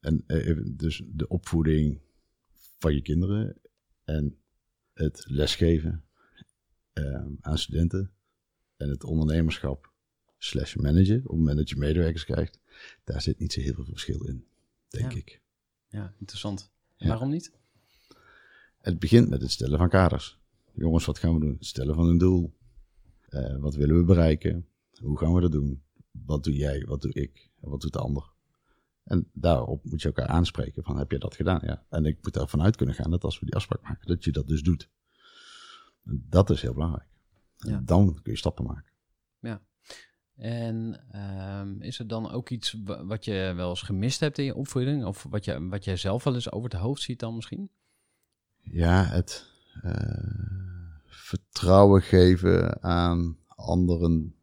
En 0.00 0.24
eh, 0.26 0.60
dus 0.64 1.02
de 1.06 1.28
opvoeding 1.28 2.00
van 2.78 2.94
je 2.94 3.02
kinderen 3.02 3.58
en 4.04 4.38
het 4.92 5.24
lesgeven 5.28 6.04
ehm, 6.92 7.30
aan 7.40 7.58
studenten 7.58 8.10
en 8.76 8.88
het 8.88 9.04
ondernemerschap 9.04 9.92
slash 10.38 10.74
managen, 10.74 11.16
op 11.16 11.22
het 11.22 11.38
moment 11.38 11.56
dat 11.56 11.68
je 11.68 11.76
medewerkers 11.76 12.24
krijgt, 12.24 12.60
daar 13.04 13.22
zit 13.22 13.38
niet 13.38 13.52
zo 13.52 13.60
heel 13.60 13.74
veel 13.74 13.84
verschil 13.84 14.24
in, 14.24 14.46
denk 14.88 15.12
Ja. 15.12 15.18
ik. 15.18 15.40
Ja, 15.88 16.14
interessant. 16.18 16.70
Ja. 16.96 17.08
Waarom 17.08 17.30
niet? 17.30 17.52
Het 18.80 18.98
begint 18.98 19.28
met 19.28 19.40
het 19.40 19.50
stellen 19.50 19.78
van 19.78 19.88
kaders. 19.88 20.38
Jongens, 20.72 21.04
wat 21.04 21.18
gaan 21.18 21.34
we 21.34 21.40
doen? 21.40 21.54
Het 21.54 21.66
stellen 21.66 21.94
van 21.94 22.08
een 22.08 22.18
doel. 22.18 22.54
Eh, 23.28 23.56
wat 23.56 23.74
willen 23.74 23.96
we 23.96 24.04
bereiken? 24.04 24.68
Hoe 25.00 25.18
gaan 25.18 25.34
we 25.34 25.40
dat 25.40 25.52
doen? 25.52 25.82
Wat 26.10 26.44
doe 26.44 26.54
jij? 26.56 26.84
Wat 26.86 27.02
doe 27.02 27.12
ik? 27.12 27.50
En 27.60 27.68
wat 27.70 27.80
doet 27.80 27.92
de 27.92 27.98
ander? 27.98 28.32
En 29.04 29.28
daarop 29.32 29.84
moet 29.84 30.00
je 30.02 30.06
elkaar 30.08 30.26
aanspreken 30.26 30.82
van, 30.82 30.96
heb 30.98 31.10
je 31.10 31.18
dat 31.18 31.34
gedaan? 31.34 31.60
Ja. 31.62 31.86
En 31.88 32.04
ik 32.06 32.18
moet 32.22 32.36
ervan 32.36 32.62
uit 32.62 32.76
kunnen 32.76 32.94
gaan 32.94 33.10
dat 33.10 33.24
als 33.24 33.38
we 33.38 33.44
die 33.46 33.54
afspraak 33.54 33.82
maken, 33.82 34.06
dat 34.06 34.24
je 34.24 34.32
dat 34.32 34.46
dus 34.46 34.62
doet. 34.62 34.90
En 36.04 36.26
dat 36.28 36.50
is 36.50 36.62
heel 36.62 36.72
belangrijk. 36.74 37.08
En 37.58 37.70
Ja. 37.70 37.80
Dan 37.84 38.18
kun 38.22 38.32
je 38.32 38.38
stappen 38.38 38.64
maken. 38.64 38.92
En 40.36 41.00
ehm, 41.10 41.80
is 41.80 41.98
er 41.98 42.06
dan 42.06 42.30
ook 42.30 42.50
iets 42.50 42.76
wa- 42.84 43.04
wat 43.04 43.24
je 43.24 43.52
wel 43.56 43.70
eens 43.70 43.82
gemist 43.82 44.20
hebt 44.20 44.38
in 44.38 44.44
je 44.44 44.54
opvoeding? 44.54 45.04
Of 45.04 45.26
wat 45.30 45.44
je, 45.44 45.68
wat 45.68 45.84
jij 45.84 45.96
zelf 45.96 46.24
wel 46.24 46.34
eens 46.34 46.50
over 46.50 46.70
het 46.70 46.80
hoofd 46.80 47.02
ziet 47.02 47.18
dan 47.20 47.34
misschien? 47.34 47.70
Ja, 48.60 49.04
het 49.04 49.46
eh, 49.82 50.94
vertrouwen 51.06 52.02
geven 52.02 52.82
aan 52.82 53.38
anderen. 53.46 54.34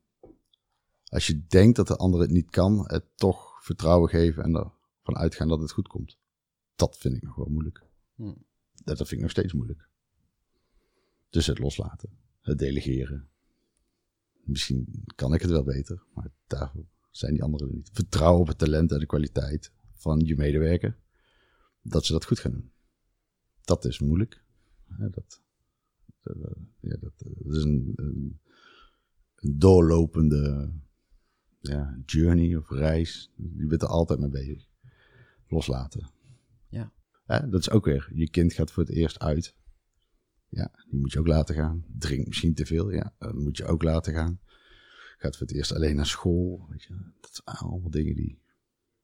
Als 1.05 1.27
je 1.27 1.45
denkt 1.47 1.75
dat 1.75 1.87
de 1.87 1.95
ander 1.95 2.19
het 2.19 2.29
niet 2.29 2.49
kan, 2.49 2.83
het 2.87 3.05
toch 3.15 3.63
vertrouwen 3.63 4.09
geven 4.09 4.43
en 4.43 4.55
ervan 4.55 5.17
uitgaan 5.21 5.47
dat 5.47 5.59
het 5.61 5.71
goed 5.71 5.87
komt. 5.87 6.17
Dat 6.75 6.97
vind 6.97 7.15
ik 7.15 7.23
nog 7.23 7.35
wel 7.35 7.49
moeilijk. 7.49 7.83
Hm. 8.15 8.33
Dat 8.83 8.97
vind 8.97 9.11
ik 9.11 9.19
nog 9.19 9.29
steeds 9.29 9.53
moeilijk. 9.53 9.89
Dus 11.29 11.45
het 11.45 11.59
loslaten, 11.59 12.09
het 12.41 12.57
delegeren. 12.59 13.29
Misschien 14.43 15.03
kan 15.15 15.33
ik 15.33 15.41
het 15.41 15.51
wel 15.51 15.63
beter, 15.63 16.03
maar 16.13 16.31
daarvoor 16.47 16.85
zijn 17.11 17.33
die 17.33 17.43
anderen 17.43 17.67
er 17.67 17.73
niet. 17.73 17.89
Vertrouwen 17.93 18.41
op 18.41 18.47
het 18.47 18.57
talent 18.57 18.91
en 18.91 18.99
de 18.99 19.05
kwaliteit 19.05 19.71
van 19.93 20.19
je 20.19 20.35
medewerker. 20.35 20.97
Dat 21.81 22.05
ze 22.05 22.11
dat 22.11 22.25
goed 22.25 22.39
gaan 22.39 22.51
doen. 22.51 22.71
Dat 23.61 23.85
is 23.85 23.99
moeilijk. 23.99 24.43
Ja, 24.97 25.09
dat, 25.09 25.41
dat, 26.23 26.35
eh, 26.35 26.63
ja, 26.79 26.97
dat, 26.99 27.13
eh, 27.17 27.31
dat 27.37 27.55
is 27.55 27.63
een, 27.63 27.93
een, 27.95 28.39
doorlopende 29.57 30.73
ja, 31.59 31.99
journey 32.05 32.55
of 32.55 32.69
reis. 32.69 33.31
Je 33.35 33.65
bent 33.65 33.81
er 33.81 33.87
altijd 33.87 34.19
mee 34.19 34.29
bezig. 34.29 34.69
Loslaten. 35.47 36.09
Ja. 36.69 36.93
Hè, 37.25 37.49
dat 37.49 37.59
is 37.59 37.69
ook 37.69 37.85
weer, 37.85 38.11
je 38.13 38.29
kind 38.29 38.53
gaat 38.53 38.71
voor 38.71 38.83
het 38.83 38.91
eerst 38.91 39.19
uit. 39.19 39.55
Ja, 40.51 40.71
die 40.89 40.99
moet 40.99 41.11
je 41.11 41.19
ook 41.19 41.27
laten 41.27 41.55
gaan. 41.55 41.85
Drinkt 41.97 42.27
misschien 42.27 42.53
te 42.53 42.65
veel, 42.65 42.91
ja, 42.91 43.13
dat 43.17 43.33
moet 43.33 43.57
je 43.57 43.65
ook 43.65 43.83
laten 43.83 44.13
gaan. 44.13 44.39
Gaat 45.17 45.37
voor 45.37 45.47
het 45.47 45.55
eerst 45.55 45.73
alleen 45.73 45.95
naar 45.95 46.05
school. 46.05 46.65
Weet 46.69 46.83
je. 46.83 46.93
Dat 47.21 47.41
zijn 47.43 47.57
allemaal 47.57 47.89
dingen 47.89 48.15
die 48.15 48.41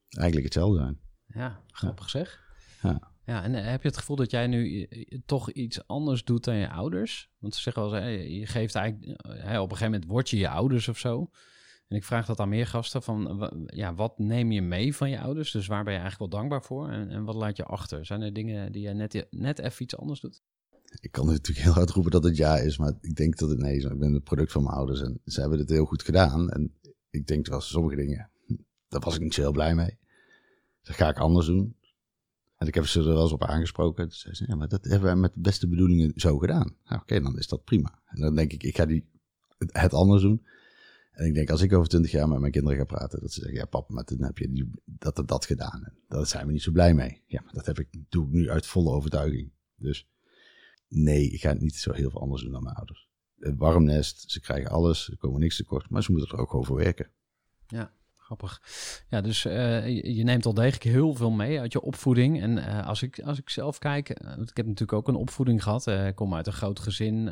eigenlijk 0.09 0.45
hetzelfde 0.45 0.77
zijn. 0.77 0.99
Ja, 1.25 1.63
grappig 1.71 2.09
zeg. 2.09 2.45
Ja. 2.81 3.15
Ja, 3.27 3.43
en 3.43 3.55
eh, 3.55 3.65
heb 3.69 3.81
je 3.81 3.87
het 3.87 3.97
gevoel 3.97 4.15
dat 4.15 4.31
jij 4.31 4.47
nu 4.47 4.83
eh, 4.83 5.19
toch 5.25 5.51
iets 5.51 5.87
anders 5.87 6.23
doet 6.23 6.43
dan 6.43 6.55
je 6.55 6.69
ouders? 6.69 7.29
Want 7.39 7.55
ze 7.55 7.61
zeggen 7.61 7.81
wel 7.81 7.97
eens, 7.97 8.33
je 8.33 8.45
geeft 8.45 8.75
eigenlijk, 8.75 9.21
eh, 9.21 9.33
op 9.33 9.71
een 9.71 9.77
gegeven 9.77 9.91
moment 9.91 10.05
word 10.05 10.29
je 10.29 10.37
je 10.37 10.49
ouders 10.49 10.87
of 10.87 10.97
zo. 10.97 11.29
En 11.87 11.95
ik 11.95 12.03
vraag 12.03 12.25
dat 12.25 12.39
aan 12.39 12.49
meer 12.49 12.67
gasten 12.67 13.03
van, 13.03 13.49
ja, 13.65 13.93
wat 13.93 14.19
neem 14.19 14.51
je 14.51 14.61
mee 14.61 14.95
van 14.95 15.09
je 15.09 15.19
ouders? 15.19 15.51
Dus 15.51 15.67
waar 15.67 15.83
ben 15.83 15.93
je 15.93 15.99
eigenlijk 15.99 16.31
wel 16.31 16.39
dankbaar 16.39 16.63
voor? 16.63 16.89
En, 16.89 17.09
en 17.09 17.23
wat 17.23 17.35
laat 17.35 17.57
je 17.57 17.65
achter? 17.65 18.05
Zijn 18.05 18.21
er 18.21 18.33
dingen 18.33 18.71
die 18.71 18.81
jij 18.81 18.93
net, 18.93 19.27
net 19.29 19.59
even 19.59 19.83
iets 19.83 19.97
anders 19.97 20.19
doet? 20.19 20.41
Ik 20.99 21.11
kan 21.11 21.25
natuurlijk 21.25 21.65
heel 21.65 21.73
hard 21.73 21.89
roepen 21.89 22.11
dat 22.11 22.23
het 22.23 22.37
ja 22.37 22.57
is, 22.57 22.77
maar 22.77 22.93
ik 23.01 23.15
denk 23.15 23.37
dat 23.37 23.49
het 23.49 23.59
nee 23.59 23.75
is. 23.75 23.83
Ik 23.83 23.99
ben 23.99 24.13
het 24.13 24.23
product 24.23 24.51
van 24.51 24.63
mijn 24.63 24.75
ouders 24.75 25.01
en 25.01 25.19
ze 25.25 25.39
hebben 25.39 25.59
het 25.59 25.69
heel 25.69 25.85
goed 25.85 26.03
gedaan. 26.03 26.49
En 26.49 26.73
ik 27.09 27.27
denk 27.27 27.47
wel 27.47 27.61
sommige 27.61 27.95
dingen, 27.95 28.29
hm, 28.45 28.55
daar 28.87 29.01
was 29.01 29.15
ik 29.15 29.21
niet 29.21 29.33
zo 29.33 29.41
heel 29.41 29.51
blij 29.51 29.75
mee. 29.75 29.97
Dat 30.81 30.95
ga 30.95 31.09
ik 31.09 31.17
anders 31.17 31.45
doen. 31.45 31.75
En 32.57 32.67
ik 32.67 32.73
heb 32.73 32.85
ze 32.85 32.99
er 32.99 33.05
wel 33.05 33.21
eens 33.21 33.31
op 33.31 33.43
aangesproken. 33.43 34.11
Ze, 34.11 34.45
ja, 34.47 34.55
maar 34.55 34.67
dat 34.67 34.83
hebben 34.83 35.03
wij 35.03 35.15
met 35.15 35.33
de 35.33 35.39
beste 35.39 35.67
bedoelingen 35.67 36.11
zo 36.15 36.37
gedaan. 36.37 36.75
Nou, 36.85 37.01
Oké, 37.01 37.21
dan 37.21 37.37
is 37.37 37.47
dat 37.47 37.63
prima. 37.63 38.01
En 38.05 38.21
dan 38.21 38.35
denk 38.35 38.53
ik, 38.53 38.63
ik 38.63 38.75
ga 38.75 38.85
die, 38.85 39.05
het, 39.57 39.69
het 39.73 39.93
anders 39.93 40.21
doen. 40.21 40.45
En 41.11 41.25
ik 41.25 41.33
denk, 41.33 41.49
als 41.49 41.61
ik 41.61 41.73
over 41.73 41.87
twintig 41.87 42.11
jaar 42.11 42.29
met 42.29 42.39
mijn 42.39 42.51
kinderen 42.51 42.77
ga 42.77 42.83
praten, 42.83 43.19
dat 43.19 43.33
ze 43.33 43.39
zeggen, 43.39 43.59
ja 43.59 43.65
papa, 43.65 43.93
maar 43.93 44.03
toen 44.03 44.23
heb 44.23 44.37
je 44.37 44.51
die, 44.51 44.71
dat 44.85 45.17
en 45.17 45.25
dat 45.25 45.45
gedaan. 45.45 45.83
En 45.83 45.93
daar 46.07 46.25
zijn 46.25 46.45
we 46.45 46.51
niet 46.51 46.61
zo 46.61 46.71
blij 46.71 46.93
mee. 46.93 47.21
Ja, 47.25 47.41
maar 47.41 47.53
dat 47.53 47.65
heb 47.65 47.79
ik, 47.79 47.87
doe 48.09 48.25
ik 48.25 48.31
nu 48.31 48.49
uit 48.49 48.65
volle 48.65 48.91
overtuiging. 48.91 49.51
Dus 49.75 50.07
nee, 50.87 51.29
ik 51.29 51.41
ga 51.41 51.49
het 51.49 51.61
niet 51.61 51.75
zo 51.75 51.91
heel 51.91 52.09
veel 52.09 52.21
anders 52.21 52.41
doen 52.41 52.51
dan 52.51 52.63
mijn 52.63 52.75
ouders. 52.75 53.07
Een 53.39 53.57
warm 53.57 53.83
nest, 53.83 54.31
ze 54.31 54.39
krijgen 54.39 54.71
alles, 54.71 55.03
ze 55.03 55.17
komen 55.17 55.39
niks 55.39 55.57
tekort, 55.57 55.89
maar 55.89 56.03
ze 56.03 56.11
moeten 56.11 56.37
er 56.37 56.39
ook 56.39 56.65
voor 56.65 56.77
werken. 56.77 57.11
Ja, 57.67 57.91
grappig. 58.27 58.61
Ja, 59.09 59.21
dus 59.21 59.45
eh, 59.45 59.87
je, 60.15 60.23
neemt 60.23 60.45
al 60.45 60.53
degelijk 60.53 60.83
heel 60.83 61.13
veel 61.13 61.31
mee 61.31 61.59
uit 61.59 61.73
je 61.73 61.81
opvoeding. 61.81 62.41
En 62.41 62.57
eh, 62.57 62.87
als, 62.87 63.01
ik, 63.01 63.19
als 63.19 63.39
ik 63.39 63.49
zelf 63.49 63.77
kijk, 63.77 64.09
eh, 64.09 64.35
want 64.35 64.49
ik 64.49 64.57
heb 64.57 64.65
natuurlijk 64.65 64.97
ook 64.97 65.07
een 65.07 65.15
opvoeding 65.15 65.63
gehad. 65.63 65.87
Eh, 65.87 66.07
ik 66.07 66.15
kom 66.15 66.33
uit 66.33 66.47
een 66.47 66.53
groot 66.53 66.79
gezin, 66.79 67.31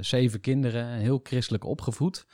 zeven 0.00 0.40
kinderen, 0.40 0.86
heel 0.86 1.20
christelijk 1.22 1.64
opgevoed. 1.64 2.26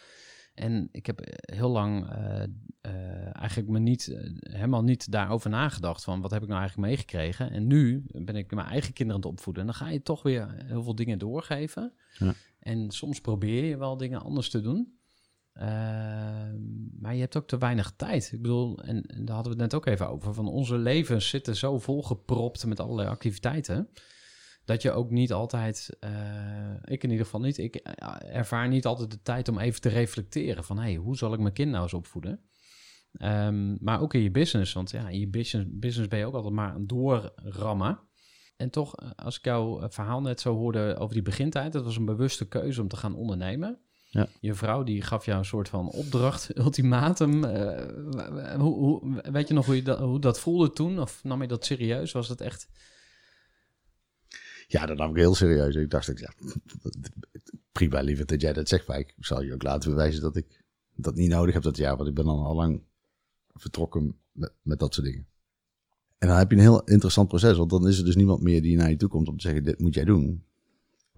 En 0.54 0.88
ik 0.92 1.06
heb 1.06 1.20
eh, 1.20 1.56
heel 1.56 1.70
lang 1.70 2.10
eh, 2.10 2.42
eh, 2.80 3.36
eigenlijk 3.36 3.68
me 3.68 3.78
niet, 3.78 4.16
helemaal 4.40 4.82
niet 4.82 5.12
daarover 5.12 5.50
nagedacht 5.50 6.04
van 6.04 6.20
wat 6.20 6.30
heb 6.30 6.42
ik 6.42 6.48
nou 6.48 6.60
eigenlijk 6.60 6.88
meegekregen. 6.88 7.50
En 7.50 7.66
nu 7.66 8.04
ben 8.06 8.36
ik 8.36 8.54
mijn 8.54 8.66
eigen 8.66 8.92
kinderen 8.92 9.22
aan 9.22 9.28
het 9.28 9.38
opvoeden. 9.38 9.62
En 9.62 9.68
dan 9.68 9.78
ga 9.78 9.88
je 9.88 10.02
toch 10.02 10.22
weer 10.22 10.54
heel 10.64 10.82
veel 10.82 10.94
dingen 10.94 11.18
doorgeven. 11.18 11.92
Ja. 12.18 12.34
En 12.58 12.90
soms 12.90 13.20
probeer 13.20 13.64
je 13.64 13.76
wel 13.76 13.96
dingen 13.96 14.22
anders 14.22 14.50
te 14.50 14.60
doen. 14.60 15.00
Ehm, 15.52 16.56
maar 17.00 17.14
je 17.14 17.20
hebt 17.20 17.36
ook 17.36 17.46
te 17.46 17.58
weinig 17.58 17.92
tijd. 17.96 18.30
Ik 18.32 18.42
bedoel, 18.42 18.78
en, 18.78 19.02
en 19.02 19.24
daar 19.24 19.34
hadden 19.34 19.56
we 19.56 19.62
het 19.62 19.72
net 19.72 19.80
ook 19.80 19.86
even 19.86 20.08
over. 20.08 20.34
Van 20.34 20.48
onze 20.48 20.78
levens 20.78 21.28
zitten 21.28 21.56
zo 21.56 21.78
volgepropt 21.78 22.66
met 22.66 22.80
allerlei 22.80 23.08
activiteiten. 23.08 23.88
Dat 24.64 24.82
je 24.82 24.90
ook 24.90 25.10
niet 25.10 25.32
altijd, 25.32 25.96
eh, 26.00 26.74
ik 26.84 27.02
in 27.02 27.10
ieder 27.10 27.24
geval 27.24 27.40
niet, 27.40 27.58
ik 27.58 27.74
eh, 27.74 28.36
ervaar 28.36 28.68
niet 28.68 28.86
altijd 28.86 29.10
de 29.10 29.22
tijd 29.22 29.48
om 29.48 29.58
even 29.58 29.80
te 29.80 29.88
reflecteren. 29.88 30.64
Van 30.64 30.76
hé, 30.76 30.82
hey, 30.82 30.94
hoe 30.94 31.16
zal 31.16 31.32
ik 31.32 31.40
mijn 31.40 31.54
kind 31.54 31.70
nou 31.70 31.82
eens 31.82 31.94
opvoeden? 31.94 32.40
Ehm, 33.12 33.84
maar 33.84 34.00
ook 34.00 34.14
in 34.14 34.20
je 34.20 34.30
business. 34.30 34.72
Want 34.72 34.90
ja, 34.90 35.08
in 35.08 35.20
je 35.20 35.28
business, 35.28 35.70
business 35.72 36.08
ben 36.08 36.18
je 36.18 36.26
ook 36.26 36.34
altijd 36.34 36.54
maar 36.54 36.76
doorrammen. 36.80 37.98
En 38.56 38.70
toch, 38.70 38.96
eh, 38.96 39.10
als 39.16 39.38
ik 39.38 39.44
jouw 39.44 39.90
verhaal 39.90 40.20
net 40.20 40.40
zo 40.40 40.54
hoorde 40.54 40.96
over 40.98 41.14
die 41.14 41.22
begintijd, 41.22 41.72
dat 41.72 41.84
was 41.84 41.96
een 41.96 42.04
bewuste 42.04 42.48
keuze 42.48 42.80
om 42.80 42.88
te 42.88 42.96
gaan 42.96 43.14
ondernemen. 43.14 43.78
Ja. 44.04 44.28
Je 44.40 44.54
vrouw 44.54 44.82
die 44.82 45.02
gaf 45.02 45.24
jou 45.24 45.38
een 45.38 45.44
soort 45.44 45.68
van 45.68 45.88
opdracht, 45.88 46.56
ultimatum. 46.64 47.44
Hoe, 48.58 48.74
hoe, 48.74 49.20
weet 49.22 49.48
je 49.48 49.54
nog 49.54 49.66
hoe, 49.66 49.76
je 49.76 49.82
dat, 49.82 49.98
hoe 49.98 50.20
dat 50.20 50.40
voelde 50.40 50.70
toen? 50.70 51.00
Of 51.00 51.24
nam 51.24 51.42
je 51.42 51.48
dat 51.48 51.64
serieus? 51.64 52.12
Was 52.12 52.28
het 52.28 52.40
echt... 52.40 52.68
Ja, 54.72 54.86
dat 54.86 54.96
nam 54.96 55.10
ik 55.10 55.16
heel 55.16 55.34
serieus. 55.34 55.74
Ik 55.74 55.90
dacht, 55.90 56.18
ja, 56.18 56.32
prima, 57.72 58.00
liever 58.00 58.26
dat 58.26 58.40
jij 58.40 58.52
dat 58.52 58.68
zegt. 58.68 58.86
Maar 58.86 58.98
ik 58.98 59.14
zal 59.18 59.42
je 59.42 59.54
ook 59.54 59.62
laten 59.62 59.90
bewijzen 59.90 60.22
dat 60.22 60.36
ik 60.36 60.64
dat 60.94 61.14
niet 61.14 61.30
nodig 61.30 61.54
heb 61.54 61.62
dat 61.62 61.76
jaar. 61.76 61.96
Want 61.96 62.08
ik 62.08 62.14
ben 62.14 62.24
dan 62.24 62.38
al 62.38 62.54
lang 62.54 62.82
vertrokken 63.54 64.16
met, 64.32 64.52
met 64.62 64.78
dat 64.78 64.94
soort 64.94 65.06
dingen. 65.06 65.26
En 66.18 66.28
dan 66.28 66.36
heb 66.36 66.50
je 66.50 66.56
een 66.56 66.62
heel 66.62 66.84
interessant 66.84 67.28
proces. 67.28 67.56
Want 67.56 67.70
dan 67.70 67.88
is 67.88 67.98
er 67.98 68.04
dus 68.04 68.16
niemand 68.16 68.42
meer 68.42 68.62
die 68.62 68.76
naar 68.76 68.90
je 68.90 68.96
toe 68.96 69.08
komt 69.08 69.28
om 69.28 69.36
te 69.36 69.42
zeggen, 69.42 69.64
dit 69.64 69.78
moet 69.78 69.94
jij 69.94 70.04
doen. 70.04 70.44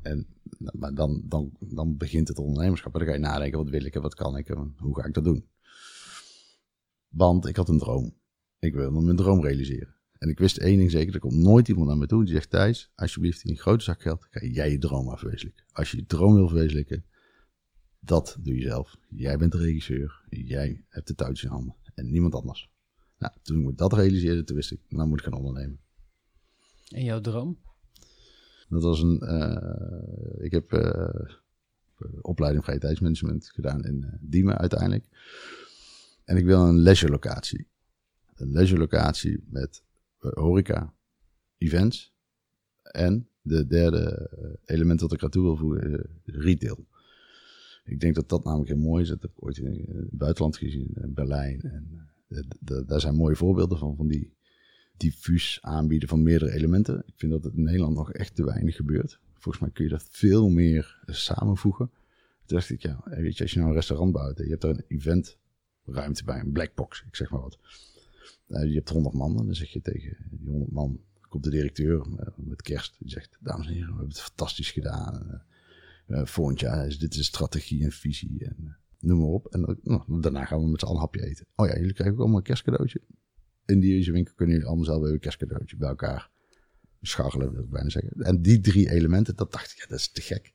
En 0.03 0.27
maar 0.73 0.95
dan, 0.95 1.23
dan, 1.25 1.53
dan 1.59 1.97
begint 1.97 2.29
het 2.29 2.39
ondernemerschap. 2.39 2.93
En 2.93 2.99
dan 2.99 3.09
ga 3.09 3.15
je 3.15 3.21
nadenken, 3.21 3.59
wat 3.59 3.71
wil 3.71 3.85
ik 3.85 3.95
en 3.95 4.03
wat 4.03 4.15
kan 4.15 4.37
ik 4.37 4.49
en 4.49 4.75
hoe 4.79 4.95
ga 5.01 5.05
ik 5.05 5.15
dat 5.15 5.25
doen. 5.25 5.49
Want 7.09 7.47
ik 7.47 7.57
had 7.57 7.69
een 7.69 7.79
droom. 7.79 8.15
Ik 8.59 8.75
wilde 8.75 9.01
mijn 9.01 9.17
droom 9.17 9.43
realiseren. 9.43 9.95
En 10.25 10.31
ik 10.31 10.39
wist 10.39 10.57
één 10.57 10.79
ding 10.79 10.91
zeker, 10.91 11.15
er 11.15 11.21
komt 11.21 11.35
nooit 11.35 11.69
iemand 11.69 11.87
naar 11.87 11.97
me 11.97 12.07
toe 12.07 12.25
die 12.25 12.35
zegt, 12.35 12.51
Thijs, 12.51 12.91
alsjeblieft 12.95 13.45
in 13.45 13.51
een 13.51 13.57
grote 13.57 13.85
zak 13.85 14.03
geld, 14.03 14.27
ga 14.31 14.47
jij 14.47 14.71
je 14.71 14.79
droom 14.79 15.19
verwezenlijken. 15.19 15.65
Als 15.73 15.91
je 15.91 15.97
je 15.97 16.07
droom 16.07 16.35
wil 16.35 16.49
verwezenlijken, 16.49 17.05
dat 18.01 18.37
doe 18.41 18.55
je 18.55 18.63
zelf. 18.63 18.97
Jij 19.09 19.39
bent 19.39 19.53
de 19.53 19.59
regisseur, 19.59 20.25
jij 20.29 20.85
hebt 20.89 21.07
de 21.07 21.15
touwtjes 21.15 21.43
in 21.43 21.51
handen 21.51 21.75
en 21.95 22.11
niemand 22.11 22.35
anders. 22.35 22.71
Nou, 23.19 23.33
toen 23.43 23.59
ik 23.59 23.65
me 23.65 23.75
dat 23.75 23.93
realiseerde, 23.93 24.45
toen 24.45 24.57
wist 24.57 24.73
ik, 24.73 24.81
nou 24.89 25.09
moet 25.09 25.19
ik 25.19 25.25
gaan 25.25 25.35
ondernemen. 25.35 25.81
En 26.89 27.05
jouw 27.05 27.21
droom? 27.21 27.59
Dat 28.69 28.83
was 28.83 29.03
een, 29.03 29.21
eh, 29.21 30.45
ik 30.45 30.51
heb 30.51 30.73
eh, 30.73 31.35
opleiding 32.21 32.65
vrije 32.65 32.79
tijdsmanagement 32.79 33.51
gedaan 33.51 33.85
in 33.85 34.05
eh, 34.05 34.13
Diemen 34.21 34.59
uiteindelijk. 34.59 35.05
En 36.25 36.37
ik 36.37 36.45
wil 36.45 36.61
een 36.61 36.79
leisure 36.79 37.13
locatie. 37.13 37.67
Een 38.35 38.53
leisure 38.53 38.81
locatie 38.81 39.45
met 39.49 39.83
horeca, 40.33 40.95
events 41.59 42.15
en 42.83 43.29
de 43.43 43.67
derde 43.67 44.29
eh, 44.41 44.75
element 44.77 45.01
dat 45.01 45.13
ik 45.13 45.23
aan 45.23 45.31
toe 45.31 45.43
wil 45.43 45.57
voegen, 45.57 45.93
eh, 45.93 46.05
retail. 46.25 46.87
Ik 47.85 48.01
denk 48.01 48.15
dat 48.15 48.29
dat 48.29 48.45
namelijk 48.45 48.71
heel 48.71 48.79
mooi 48.79 49.03
is. 49.03 49.09
Dat 49.09 49.23
heb 49.23 49.31
ik 49.31 49.45
ooit 49.45 49.57
in 49.57 49.67
het 49.97 50.11
buitenland 50.11 50.57
gezien, 50.57 50.89
in 51.03 51.15
Berlijn. 51.15 51.61
En 51.61 52.09
eh, 52.29 52.79
daar 52.87 53.01
zijn 53.01 53.15
mooie 53.15 53.37
voorbeelden 53.37 53.79
van, 53.79 53.97
van 53.97 54.09
die 54.09 54.33
diffuus 54.97 55.59
aanbieden 55.61 56.09
van 56.09 56.23
meerdere 56.23 56.53
elementen. 56.53 57.03
Ik 57.07 57.15
vind 57.17 57.33
dat 57.33 57.45
het 57.45 57.55
in 57.55 57.63
Nederland 57.63 57.97
nog 57.97 58.13
echt 58.13 58.35
te 58.35 58.45
weinig 58.45 58.77
gebeurt. 58.77 59.19
Volgens 59.33 59.65
mij 59.65 59.73
kun 59.73 59.85
je 59.85 59.91
dat 59.91 60.07
veel 60.11 60.49
meer 60.49 61.03
eh, 61.07 61.15
samenvoegen. 61.15 61.91
Toen 62.47 62.57
dacht 62.57 62.71
ik, 62.71 62.83
ja, 62.83 63.01
weet 63.05 63.37
je, 63.37 63.43
als 63.43 63.53
je 63.53 63.59
nou 63.59 63.71
een 63.71 63.77
restaurant 63.77 64.13
bouwt 64.13 64.39
en 64.39 64.45
je 64.45 64.51
hebt 64.51 64.63
daar 64.63 64.71
een 64.71 64.85
eventruimte 64.89 66.25
bij, 66.25 66.41
een 66.41 66.53
blackbox, 66.53 67.05
ik 67.07 67.17
zeg 67.17 67.31
maar 67.31 67.41
wat. 67.41 67.59
Nou, 68.47 68.67
je 68.67 68.75
hebt 68.75 68.89
100 68.89 69.15
man, 69.15 69.37
dan 69.37 69.55
zeg 69.55 69.69
je 69.69 69.81
tegen 69.81 70.17
die 70.31 70.49
100 70.49 70.73
man, 70.73 71.01
komt 71.29 71.45
de 71.45 71.51
directeur 71.51 72.01
eh, 72.01 72.27
met 72.37 72.63
kerst, 72.63 72.99
die 72.99 73.11
zegt, 73.11 73.39
dames 73.41 73.67
en 73.67 73.73
heren, 73.73 73.89
we 73.89 73.95
hebben 73.95 74.15
het 74.15 74.21
fantastisch 74.21 74.71
gedaan. 74.71 75.43
Eh, 76.07 76.25
volgend 76.25 76.61
jaar 76.61 76.87
is 76.87 76.99
dit 76.99 77.17
een 77.17 77.25
strategie 77.25 77.85
en 77.85 77.93
visie 77.93 78.45
en 78.45 78.77
noem 78.99 79.19
maar 79.19 79.29
op. 79.29 79.47
En 79.47 79.79
nou, 79.83 80.21
daarna 80.21 80.45
gaan 80.45 80.61
we 80.61 80.69
met 80.69 80.81
z'n 80.81 80.87
allen 80.87 80.97
een 80.97 81.03
hapje 81.03 81.25
eten. 81.25 81.47
Oh 81.55 81.67
ja, 81.67 81.77
jullie 81.77 81.93
krijgen 81.93 82.15
ook 82.15 82.21
allemaal 82.21 82.39
een 82.39 82.45
kerstcadeautje. 82.45 83.01
In 83.65 83.81
deze 83.81 84.13
winkel 84.13 84.35
kunnen 84.35 84.55
jullie 84.55 84.69
allemaal 84.69 84.87
zelf 84.87 85.03
even 85.03 85.15
een 85.15 85.21
kerstcadeautje 85.21 85.77
bij 85.77 85.89
elkaar 85.89 86.31
scharrelen, 87.01 87.53
wil 87.53 87.63
ik 87.63 87.71
bijna 87.71 87.89
zeggen. 87.89 88.11
En 88.11 88.43
die 88.43 88.61
drie 88.61 88.91
elementen, 88.91 89.37
dat 89.37 89.53
dacht 89.53 89.71
ik, 89.71 89.79
ja, 89.79 89.87
dat 89.87 89.99
is 89.99 90.11
te 90.11 90.21
gek. 90.21 90.53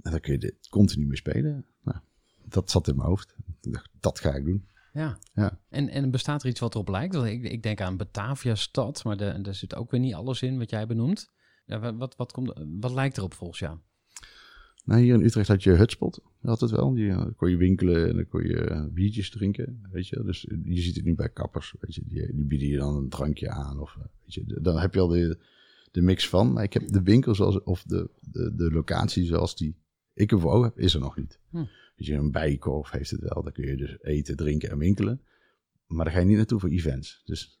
En 0.00 0.10
dan 0.10 0.20
kun 0.20 0.32
je 0.32 0.38
dit 0.38 0.68
continu 0.68 1.06
mee 1.06 1.16
spelen. 1.16 1.66
Nou, 1.82 1.98
dat 2.44 2.70
zat 2.70 2.88
in 2.88 2.96
mijn 2.96 3.08
hoofd. 3.08 3.34
Ik 3.60 3.72
dacht, 3.72 3.90
dat 4.00 4.18
ga 4.18 4.34
ik 4.34 4.44
doen. 4.44 4.68
Ja. 4.92 5.18
Ja. 5.34 5.60
En, 5.68 5.88
en 5.88 6.10
bestaat 6.10 6.42
er 6.42 6.48
iets 6.48 6.60
wat 6.60 6.74
erop 6.74 6.88
lijkt? 6.88 7.14
Want 7.14 7.26
ik, 7.26 7.42
ik 7.42 7.62
denk 7.62 7.80
aan 7.80 7.96
Batavia-stad, 7.96 9.04
maar 9.04 9.16
de- 9.16 9.38
daar 9.42 9.54
zit 9.54 9.74
ook 9.74 9.90
weer 9.90 10.00
niet 10.00 10.14
alles 10.14 10.42
in 10.42 10.58
wat 10.58 10.70
jij 10.70 10.86
benoemt. 10.86 11.30
Ja, 11.66 11.78
wa- 11.80 11.96
wat, 11.96 12.16
wat, 12.16 12.32
komt, 12.32 12.52
wat 12.80 12.92
lijkt 12.92 13.16
erop 13.16 13.34
volgens 13.34 13.58
jou? 13.58 13.78
Nou, 14.84 15.00
hier 15.02 15.14
in 15.14 15.20
Utrecht 15.24 15.48
had 15.48 15.62
je 15.62 15.70
Hutspot. 15.70 16.20
Had 16.40 16.60
het 16.60 16.70
wel. 16.70 16.94
Die, 16.94 17.10
eh, 17.10 17.26
kon 17.36 17.50
je 17.50 17.56
winkelen 17.56 18.08
en 18.08 18.14
dan 18.14 18.28
kon 18.28 18.42
je 18.42 18.60
eh, 18.60 18.84
biertjes 18.90 19.30
drinken. 19.30 19.86
Weet 19.92 20.08
je. 20.08 20.22
Dus 20.24 20.46
eh, 20.46 20.56
je 20.64 20.80
ziet 20.80 20.96
het 20.96 21.04
nu 21.04 21.14
bij 21.14 21.28
kappers. 21.28 21.74
Weet 21.80 21.94
je. 21.94 22.02
Die, 22.06 22.34
die 22.34 22.44
bieden 22.44 22.68
je 22.68 22.76
dan 22.76 22.96
een 22.96 23.08
drankje 23.08 23.48
aan. 23.50 23.80
Of, 23.80 23.96
weet 24.24 24.34
je. 24.34 24.58
Dan 24.60 24.78
heb 24.78 24.94
je 24.94 25.00
al 25.00 25.08
de, 25.08 25.38
de 25.90 26.00
mix 26.02 26.28
van. 26.28 26.52
Maar 26.52 26.62
ik 26.62 26.72
heb 26.72 26.88
de 26.88 27.02
winkel 27.02 27.34
zoals, 27.34 27.62
of 27.62 27.82
de, 27.82 28.10
de, 28.20 28.54
de 28.54 28.70
locatie 28.72 29.24
zoals 29.24 29.56
die 29.56 29.76
ik 30.14 30.32
ervoor 30.32 30.64
heb, 30.64 30.78
is 30.78 30.94
er 30.94 31.00
nog 31.00 31.16
niet. 31.16 31.38
Hm. 31.50 31.64
Weet 31.98 32.06
je, 32.06 32.14
een 32.14 32.30
bijenkorf 32.30 32.90
heeft 32.90 33.10
het 33.10 33.20
wel. 33.20 33.42
Daar 33.42 33.52
kun 33.52 33.66
je 33.66 33.76
dus 33.76 33.98
eten, 34.00 34.36
drinken 34.36 34.70
en 34.70 34.78
winkelen. 34.78 35.22
Maar 35.86 36.04
daar 36.04 36.14
ga 36.14 36.20
je 36.20 36.26
niet 36.26 36.36
naartoe 36.36 36.60
voor 36.60 36.68
events. 36.68 37.22
Dus 37.24 37.60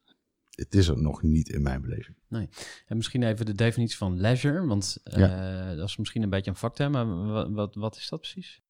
het 0.50 0.74
is 0.74 0.88
er 0.88 1.02
nog 1.02 1.22
niet 1.22 1.48
in 1.48 1.62
mijn 1.62 1.80
beleving. 1.80 2.16
En 2.86 2.96
misschien 2.96 3.22
even 3.22 3.46
de 3.46 3.54
definitie 3.54 3.96
van 3.96 4.20
leisure, 4.20 4.66
want 4.66 5.00
eh, 5.04 5.76
dat 5.76 5.88
is 5.88 5.96
misschien 5.96 6.22
een 6.22 6.30
beetje 6.30 6.50
een 6.50 6.56
vakterm, 6.56 6.92
maar 6.92 7.06
wat, 7.06 7.50
wat, 7.50 7.74
wat 7.74 7.96
is 7.96 8.08
dat 8.08 8.20
precies? 8.20 8.62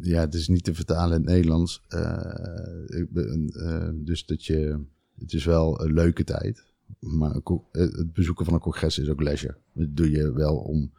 ja, 0.00 0.20
het 0.20 0.34
is 0.34 0.48
niet 0.48 0.64
te 0.64 0.74
vertalen 0.74 1.16
in 1.16 1.22
het 1.22 1.30
Nederlands. 1.30 1.82
Eh, 1.88 2.98
ik 3.00 3.10
ben, 3.10 3.48
eh, 3.48 3.90
dus 3.94 4.26
dat 4.26 4.44
je, 4.44 4.84
het 5.18 5.32
is 5.32 5.44
wel 5.44 5.82
een 5.82 5.92
leuke 5.92 6.24
tijd. 6.24 6.64
Maar 6.98 7.40
het 7.70 8.12
bezoeken 8.12 8.44
van 8.44 8.54
een 8.54 8.60
congres 8.60 8.98
is 8.98 9.08
ook 9.08 9.22
leisure. 9.22 9.56
Dat 9.72 9.96
doe 9.96 10.10
je 10.10 10.32
wel 10.32 10.56
om 10.56 10.92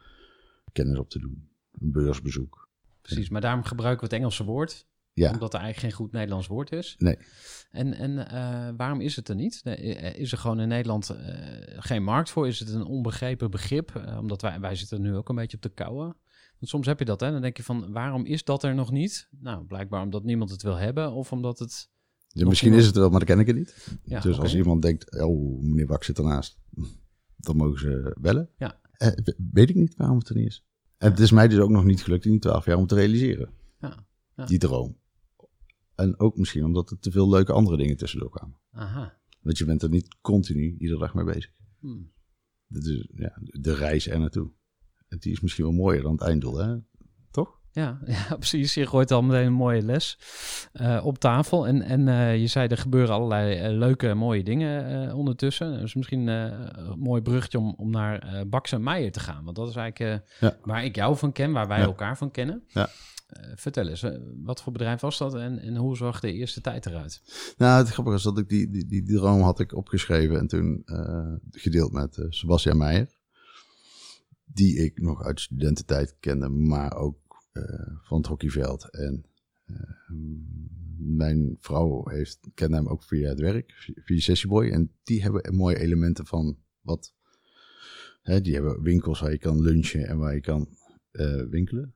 kennis 0.72 0.98
op 0.98 1.10
te 1.10 1.18
doen. 1.18 1.48
Een 1.80 1.92
beursbezoek. 1.92 2.67
Precies, 3.14 3.28
maar 3.30 3.40
daarom 3.40 3.64
gebruiken 3.64 4.00
we 4.00 4.14
het 4.14 4.22
Engelse 4.22 4.44
woord, 4.44 4.86
Ja, 5.12 5.30
omdat 5.32 5.54
er 5.54 5.60
eigenlijk 5.60 5.94
geen 5.94 6.04
goed 6.04 6.12
Nederlands 6.12 6.46
woord 6.46 6.72
is. 6.72 6.94
nee. 6.98 7.16
En, 7.70 7.94
en 7.94 8.28
eh, 8.28 8.68
waarom 8.76 9.00
is 9.00 9.16
het 9.16 9.28
er 9.28 9.34
niet? 9.34 9.60
Nee, 9.64 9.76
eh, 9.96 10.20
Is 10.20 10.32
er 10.32 10.38
gewoon 10.38 10.60
in 10.60 10.68
Nederland 10.68 11.10
eh, 11.10 11.16
geen 11.78 12.02
markt 12.02 12.30
voor? 12.30 12.46
Is 12.46 12.58
het 12.58 12.68
een 12.68 12.84
onbegrepen 12.84 13.50
begrip? 13.50 13.94
Eh, 13.96 14.18
omdat 14.18 14.42
wij, 14.42 14.60
wij 14.60 14.74
zitten 14.74 15.00
nu 15.00 15.14
ook 15.14 15.28
een 15.28 15.34
beetje 15.34 15.56
op 15.56 15.62
de 15.62 15.68
kouwen. 15.68 16.06
Want 16.58 16.70
soms 16.70 16.86
heb 16.86 16.98
je 16.98 17.04
dat, 17.04 17.20
hè? 17.20 17.30
Dan 17.30 17.40
denk 17.40 17.56
je 17.56 17.62
van, 17.62 17.92
waarom 17.92 18.24
is 18.26 18.44
dat 18.44 18.62
er 18.62 18.74
nog 18.74 18.90
niet? 18.90 19.28
Nou, 19.40 19.64
blijkbaar 19.64 20.02
omdat 20.02 20.24
niemand 20.24 20.50
het 20.50 20.62
wil 20.62 20.76
hebben 20.76 21.12
of 21.12 21.32
omdat 21.32 21.58
het... 21.58 21.90
Ja, 22.28 22.46
misschien 22.46 22.72
is 22.72 22.86
het 22.86 22.94
wel, 22.96 23.08
maar 23.10 23.18
dan 23.18 23.28
ken 23.28 23.38
ik 23.40 23.46
het 23.46 23.56
niet. 23.56 23.98
Ja, 24.04 24.20
dus 24.20 24.38
als 24.38 24.54
iemand 24.54 24.82
denkt, 24.82 25.20
oh, 25.20 25.62
meneer 25.62 25.86
Wak 25.86 26.04
zit 26.04 26.18
ernaast. 26.18 26.58
Dan 27.36 27.56
mogen 27.56 27.78
ze 27.80 28.16
bellen. 28.20 28.50
Ja. 28.56 28.80
Eh, 28.92 29.08
we- 29.08 29.36
weet 29.52 29.68
ik 29.70 29.74
niet 29.76 29.94
waarom 29.96 30.18
het 30.18 30.28
er 30.28 30.34
niet 30.36 30.46
is. 30.46 30.64
En 30.98 31.10
het 31.10 31.18
is 31.18 31.30
mij 31.30 31.48
dus 31.48 31.58
ook 31.58 31.70
nog 31.70 31.84
niet 31.84 32.02
gelukt 32.02 32.24
in 32.24 32.30
die 32.30 32.40
twaalf 32.40 32.64
jaar 32.64 32.76
om 32.76 32.86
te 32.86 32.94
realiseren. 32.94 33.50
Ja, 33.80 34.06
ja. 34.36 34.44
Die 34.44 34.58
droom. 34.58 34.98
En 35.94 36.18
ook 36.18 36.36
misschien 36.36 36.64
omdat 36.64 36.90
er 36.90 36.98
te 36.98 37.10
veel 37.10 37.28
leuke 37.28 37.52
andere 37.52 37.76
dingen 37.76 37.96
tussendoor 37.96 38.30
kwamen. 38.30 38.58
Aha. 38.70 39.18
Want 39.40 39.58
je 39.58 39.64
bent 39.64 39.82
er 39.82 39.88
niet 39.88 40.16
continu 40.20 40.76
iedere 40.78 41.00
dag 41.00 41.14
mee 41.14 41.24
bezig. 41.24 41.52
Hmm. 41.80 42.12
Dat 42.66 42.84
is 42.84 43.08
ja, 43.14 43.38
de 43.40 43.74
reis 43.74 44.08
er 44.08 44.18
naartoe. 44.18 44.50
En 45.08 45.18
die 45.18 45.32
is 45.32 45.40
misschien 45.40 45.64
wel 45.64 45.72
mooier 45.72 46.02
dan 46.02 46.12
het 46.12 46.20
einddoel, 46.20 46.56
hè? 46.56 46.76
Toch? 47.30 47.57
Ja, 47.72 47.98
ja, 48.06 48.36
precies. 48.36 48.74
Je 48.74 48.86
gooit 48.86 49.10
al 49.10 49.22
meteen 49.22 49.46
een 49.46 49.52
mooie 49.52 49.82
les 49.82 50.18
eh, 50.72 51.00
op 51.04 51.18
tafel. 51.18 51.66
En, 51.66 51.82
en 51.82 52.08
eh, 52.08 52.40
je 52.40 52.46
zei, 52.46 52.68
er 52.68 52.78
gebeuren 52.78 53.14
allerlei 53.14 53.58
eh, 53.58 53.76
leuke, 53.76 54.14
mooie 54.14 54.42
dingen 54.44 55.14
ondertussen. 55.14 55.80
Dus 55.80 55.94
misschien 55.94 56.26
een 56.26 56.98
mooi 56.98 57.22
bruggetje 57.22 57.58
om, 57.58 57.74
om 57.76 57.90
naar 57.90 58.18
eh 58.18 58.40
Bax 58.46 58.72
en 58.72 58.82
Meijer 58.82 59.12
te 59.12 59.20
gaan. 59.20 59.44
Want 59.44 59.56
dat 59.56 59.68
is 59.68 59.76
eigenlijk 59.76 60.24
Ja. 60.40 60.56
waar 60.62 60.84
ik 60.84 60.96
jou 60.96 61.16
van 61.16 61.32
ken, 61.32 61.52
waar 61.52 61.68
wij 61.68 61.78
Ja. 61.78 61.84
elkaar 61.84 62.16
van 62.16 62.30
kennen. 62.30 62.64
Ja. 62.68 62.88
Vertel 63.54 63.88
eens, 63.88 64.04
wat 64.42 64.62
voor 64.62 64.72
bedrijf 64.72 65.00
was 65.00 65.18
dat 65.18 65.34
en, 65.34 65.58
en 65.58 65.76
hoe 65.76 65.96
zag 65.96 66.20
de 66.20 66.32
eerste 66.32 66.60
tijd 66.60 66.86
eruit? 66.86 67.22
Nou, 67.56 67.78
het 67.78 67.88
grappige 67.88 68.16
is 68.16 68.22
dat 68.22 68.38
ik 68.38 68.48
die, 68.48 68.70
die, 68.70 68.86
die, 68.86 69.04
droom 69.04 69.40
had 69.40 69.60
ik 69.60 69.74
opgeschreven 69.74 70.38
en 70.38 70.46
toen 70.46 70.82
gedeeld 71.50 71.92
met 71.92 72.26
Sebastian 72.28 72.76
Meijer. 72.76 73.08
Die 74.44 74.84
ik 74.84 75.00
nog 75.00 75.22
uit 75.22 75.40
studententijd 75.40 76.16
kende, 76.20 76.48
maar 76.48 76.94
ook 76.96 77.16
van 78.02 78.18
het 78.18 78.26
hockeyveld. 78.26 78.90
En 78.90 79.24
eh, 79.64 79.76
mijn 80.96 81.56
vrouw 81.60 82.08
heeft, 82.08 82.38
kende 82.54 82.76
hem 82.76 82.88
ook 82.88 83.02
via 83.02 83.28
het 83.28 83.40
werk, 83.40 83.72
via- 84.04 84.20
Sessieboy. 84.20 84.68
En 84.70 84.92
die 85.02 85.22
hebben 85.22 85.54
mooie 85.54 85.78
elementen 85.78 86.26
van 86.26 86.58
wat... 86.80 87.14
Hè, 88.22 88.40
die 88.40 88.54
hebben 88.54 88.82
winkels 88.82 89.20
waar 89.20 89.30
je 89.30 89.38
kan 89.38 89.60
lunchen 89.60 90.06
en 90.06 90.18
waar 90.18 90.34
je 90.34 90.40
kan 90.40 90.68
eh, 91.10 91.42
winkelen. 91.42 91.94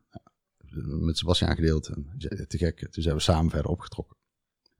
Met 1.00 1.18
Sebastian 1.18 1.54
gedeeld. 1.54 1.88
En, 1.88 2.06
te 2.48 2.58
gek. 2.58 2.88
Toen 2.90 3.02
zijn 3.02 3.14
we 3.14 3.20
samen 3.20 3.50
verder 3.50 3.70
opgetrokken 3.70 4.16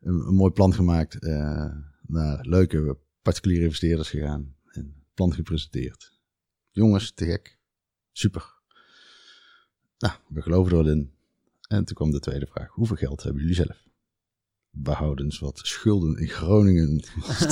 een, 0.03 0.35
mooi 0.35 0.53
plan 0.53 0.75
gemaakt. 0.75 1.18
eh, 1.18 1.77
naar 2.07 2.47
leuke 2.47 2.99
particuliere 3.23 3.64
investeerders 3.64 4.11
gegaan. 4.11 4.55
En 4.66 5.05
plan 5.14 5.35
gepresenteerd. 5.35 6.21
Jongens, 6.71 7.12
te 7.12 7.25
gek. 7.25 7.59
Super. 8.12 8.52
Nou, 10.03 10.15
we 10.29 10.43
geloven 10.43 10.73
er 10.73 10.85
wel 10.85 10.93
in. 10.93 11.12
En 11.69 11.85
toen 11.85 11.97
kwam 11.97 12.11
de 12.11 12.21
tweede 12.21 12.47
vraag. 12.47 12.69
Hoeveel 12.69 12.97
geld 12.97 13.23
hebben 13.23 13.41
jullie 13.41 13.57
zelf? 13.57 13.88
Behoudens 14.71 15.38
wat 15.38 15.59
schulden 15.59 16.17
in 16.17 16.29
Groningen. 16.29 17.05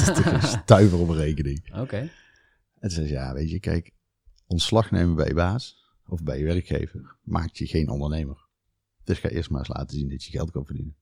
Stuiver 0.62 0.98
op 0.98 1.08
rekening. 1.08 1.78
Oké. 1.78 2.10
En 2.78 2.90
zei 2.90 3.06
ze, 3.06 3.12
ja, 3.12 3.32
weet 3.32 3.50
je, 3.50 3.60
kijk. 3.60 3.92
Ontslag 4.46 4.90
nemen 4.90 5.14
bij 5.14 5.26
je 5.26 5.34
baas 5.34 5.94
of 6.06 6.22
bij 6.22 6.38
je 6.38 6.44
werkgever 6.44 7.16
maakt 7.22 7.58
je 7.58 7.66
geen 7.66 7.88
ondernemer. 7.88 8.48
Dus 9.04 9.18
ga 9.18 9.28
eerst 9.28 9.50
maar 9.50 9.58
eens 9.58 9.68
laten 9.68 9.98
zien 9.98 10.08
dat 10.08 10.24
je 10.24 10.30
geld 10.30 10.50
kan 10.50 10.66
verdienen. 10.66 10.96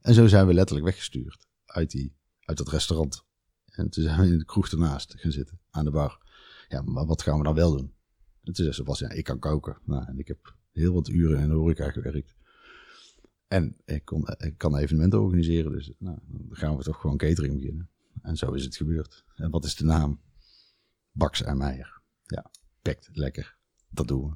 En 0.00 0.14
zo 0.14 0.26
zijn 0.26 0.46
we 0.46 0.54
letterlijk 0.54 0.86
weggestuurd 0.86 1.46
uit, 1.64 1.90
die, 1.90 2.16
uit 2.40 2.58
dat 2.58 2.68
restaurant. 2.68 3.24
En 3.64 3.90
toen 3.90 4.02
zijn 4.02 4.20
we 4.20 4.26
in 4.26 4.38
de 4.38 4.44
kroeg 4.44 4.68
ernaast 4.68 5.14
gaan 5.16 5.32
zitten, 5.32 5.60
aan 5.70 5.84
de 5.84 5.90
bar. 5.90 6.26
Ja, 6.68 6.82
maar 6.82 7.06
wat 7.06 7.22
gaan 7.22 7.38
we 7.38 7.44
dan 7.44 7.54
wel 7.54 7.76
doen? 7.76 7.94
En 8.42 8.52
toen 8.52 8.64
zei 8.64 8.72
ze, 8.72 8.84
was, 8.84 8.98
ja, 8.98 9.10
ik 9.10 9.24
kan 9.24 9.38
koken. 9.38 9.78
Nou, 9.84 10.04
en 10.06 10.18
ik 10.18 10.28
heb 10.28 10.58
heel 10.72 10.92
wat 10.92 11.08
uren 11.08 11.40
in 11.40 11.48
de 11.48 11.54
horeca 11.54 11.90
gewerkt. 11.90 12.34
En 13.48 13.76
ik, 13.84 14.04
kon, 14.04 14.24
ik 14.38 14.54
kan 14.56 14.76
evenementen 14.76 15.22
organiseren, 15.22 15.72
dus 15.72 15.92
nou, 15.98 16.18
dan 16.26 16.46
gaan 16.50 16.76
we 16.76 16.82
toch 16.82 17.00
gewoon 17.00 17.16
catering 17.16 17.54
beginnen. 17.54 17.88
En 18.22 18.36
zo 18.36 18.52
is 18.52 18.64
het 18.64 18.76
gebeurd. 18.76 19.24
En 19.34 19.50
wat 19.50 19.64
is 19.64 19.74
de 19.74 19.84
naam? 19.84 20.20
Baks 21.12 21.42
en 21.42 21.56
Meijer. 21.56 22.00
Ja, 22.24 22.50
pekt, 22.82 23.08
lekker. 23.12 23.56
Dat 23.88 24.08
doen 24.08 24.28
we. 24.28 24.34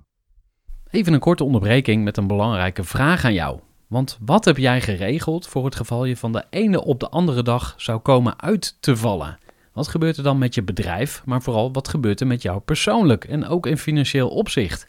Even 0.91 1.13
een 1.13 1.21
korte 1.21 1.45
onderbreking 1.45 2.05
met 2.05 2.17
een 2.17 2.27
belangrijke 2.27 2.85
vraag 2.85 3.25
aan 3.25 3.35
jou. 3.35 3.61
Want 3.87 4.19
wat 4.21 4.45
heb 4.45 4.57
jij 4.57 4.81
geregeld 4.81 5.47
voor 5.47 5.65
het 5.65 5.75
geval 5.75 6.05
je 6.05 6.17
van 6.17 6.33
de 6.33 6.45
ene 6.51 6.85
op 6.85 7.01
de 7.01 7.09
andere 7.09 7.43
dag 7.43 7.75
zou 7.77 8.01
komen 8.01 8.41
uit 8.41 8.77
te 8.81 8.97
vallen? 8.97 9.39
Wat 9.73 9.89
gebeurt 9.89 10.17
er 10.17 10.23
dan 10.23 10.39
met 10.39 10.55
je 10.55 10.63
bedrijf, 10.63 11.23
maar 11.25 11.43
vooral 11.43 11.73
wat 11.73 11.89
gebeurt 11.89 12.21
er 12.21 12.27
met 12.27 12.43
jou 12.43 12.61
persoonlijk 12.61 13.25
en 13.25 13.47
ook 13.47 13.67
in 13.67 13.79
financieel 13.79 14.29
opzicht? 14.29 14.89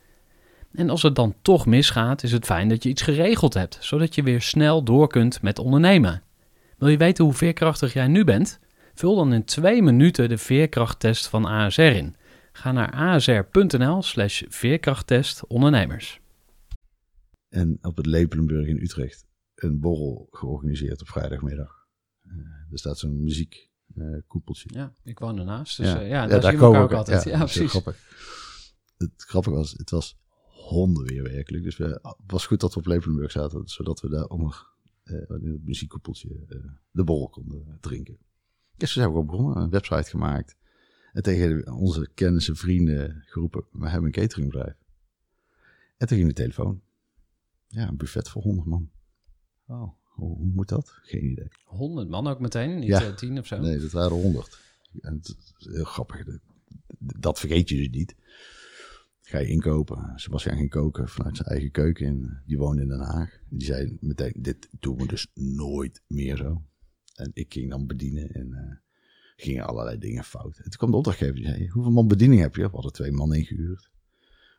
En 0.73 0.89
als 0.89 1.01
het 1.01 1.15
dan 1.15 1.35
toch 1.41 1.65
misgaat, 1.65 2.23
is 2.23 2.31
het 2.31 2.45
fijn 2.45 2.69
dat 2.69 2.83
je 2.83 2.89
iets 2.89 3.01
geregeld 3.01 3.53
hebt, 3.53 3.77
zodat 3.79 4.15
je 4.15 4.23
weer 4.23 4.41
snel 4.41 4.83
door 4.83 5.07
kunt 5.07 5.41
met 5.41 5.59
ondernemen. 5.59 6.23
Wil 6.77 6.89
je 6.89 6.97
weten 6.97 7.23
hoe 7.23 7.33
veerkrachtig 7.33 7.93
jij 7.93 8.07
nu 8.07 8.23
bent? 8.23 8.59
Vul 8.93 9.15
dan 9.15 9.33
in 9.33 9.43
twee 9.43 9.81
minuten 9.81 10.29
de 10.29 10.37
veerkrachttest 10.37 11.27
van 11.27 11.45
ASR 11.45 11.81
in. 11.81 12.15
Ga 12.51 12.71
naar 12.71 12.91
asr.nl 12.91 14.01
slash 14.01 14.43
veerkrachttest 14.47 15.47
ondernemers. 15.47 16.19
En 17.49 17.77
op 17.81 17.97
het 17.97 18.05
Lepelenburg 18.05 18.67
in 18.67 18.77
Utrecht 18.77 19.25
een 19.55 19.79
borrel 19.79 20.27
georganiseerd 20.31 21.01
op 21.01 21.07
vrijdagmiddag. 21.07 21.87
Eh, 22.21 22.31
er 22.71 22.79
staat 22.79 22.97
zo'n 22.99 23.21
muziekkoepeltje. 23.21 24.69
Ja, 24.73 24.93
ik 25.03 25.19
woon 25.19 25.39
ernaast. 25.39 25.77
Dus 25.77 25.87
ja, 25.87 25.99
ja, 25.99 26.05
Ja, 26.05 26.27
daar, 26.27 26.29
daar 26.29 26.41
zien 26.41 26.59
we 26.59 26.65
komen 26.65 26.81
ook 26.81 26.91
altijd. 26.91 27.23
Ja, 27.23 27.37
precies. 27.37 27.69
grappig. 27.69 27.97
Het 28.97 29.11
grappige 29.17 29.55
was, 29.55 29.71
het 29.71 29.89
was 29.89 30.17
hondenweer 30.69 31.23
werkelijk. 31.23 31.63
Dus 31.63 31.77
we, 31.77 31.85
het 32.01 32.15
was 32.27 32.45
goed 32.45 32.59
dat 32.59 32.73
we 32.73 32.79
op 32.79 32.85
Lepelenburg 32.85 33.31
zaten, 33.31 33.67
zodat 33.67 34.01
we 34.01 34.09
daar 34.09 34.25
onder 34.27 34.67
eh, 35.03 35.13
in 35.15 35.51
het 35.51 35.65
muziekkoepeltje 35.65 36.45
eh, 36.49 36.57
de 36.91 37.03
borrel 37.03 37.29
konden 37.29 37.77
drinken. 37.79 38.17
Dus 38.77 38.93
toen 38.93 39.03
zijn 39.03 39.05
we 39.05 39.11
gewoon 39.11 39.25
begonnen, 39.25 39.63
een 39.63 39.69
website 39.69 40.09
gemaakt. 40.09 40.55
En 41.13 41.23
tegen 41.23 41.71
onze 41.73 42.09
kennissen, 42.13 42.55
vrienden 42.55 43.23
geroepen, 43.25 43.63
we 43.71 43.89
hebben 43.89 44.05
een 44.05 44.11
cateringbedrijf. 44.21 44.75
En 45.97 46.07
toen 46.07 46.17
ging 46.17 46.29
de 46.29 46.35
telefoon. 46.35 46.81
Ja, 47.67 47.87
een 47.87 47.97
buffet 47.97 48.29
voor 48.29 48.41
100 48.41 48.67
man. 48.67 48.89
Oh. 49.67 49.99
Hoe, 50.03 50.35
hoe 50.37 50.51
moet 50.53 50.69
dat? 50.69 50.93
Geen 51.01 51.31
idee. 51.31 51.47
100 51.63 52.09
man 52.09 52.27
ook 52.27 52.39
meteen, 52.39 52.75
niet 52.79 52.87
Ja. 52.87 53.01
eh, 53.03 53.13
10 53.15 53.37
of 53.39 53.45
zo. 53.47 53.59
Nee, 53.59 53.79
dat 53.79 53.91
waren 53.91 54.21
100. 54.21 54.59
En 55.01 55.13
het 55.15 55.27
is 55.59 55.67
heel 55.73 55.83
grappig. 55.83 56.23
Dat, 56.25 56.39
dat 57.19 57.39
vergeet 57.39 57.69
je 57.69 57.75
dus 57.75 57.89
niet. 57.89 58.15
Ga 59.31 59.39
je 59.39 59.47
inkopen. 59.47 60.11
Sebastian 60.15 60.57
ging 60.57 60.69
koken 60.69 61.07
vanuit 61.07 61.37
zijn 61.37 61.47
eigen 61.47 61.71
keuken. 61.71 62.05
En 62.05 62.43
die 62.45 62.57
woonde 62.57 62.81
in 62.81 62.87
Den 62.87 62.99
Haag. 62.99 63.39
Die 63.49 63.63
zei 63.63 63.97
meteen, 63.99 64.33
dit 64.37 64.69
doen 64.79 64.97
we 64.97 65.07
dus 65.07 65.27
nooit 65.33 66.03
meer 66.07 66.37
zo. 66.37 66.61
En 67.15 67.31
ik 67.33 67.53
ging 67.53 67.69
dan 67.69 67.87
bedienen 67.87 68.29
en 68.29 68.53
eh, 68.53 68.75
gingen 69.35 69.65
allerlei 69.65 69.97
dingen 69.97 70.23
fout. 70.23 70.57
En 70.57 70.63
toen 70.63 70.77
kwam 70.77 70.91
de 70.91 70.97
opdrachtgever 70.97 71.35
die 71.35 71.45
zei, 71.45 71.67
hoeveel 71.67 71.91
man 71.91 72.07
bediening 72.07 72.41
heb 72.41 72.55
je? 72.55 72.61
We 72.61 72.69
hadden 72.71 72.91
twee 72.91 73.11
man 73.11 73.33
ingehuurd. 73.33 73.89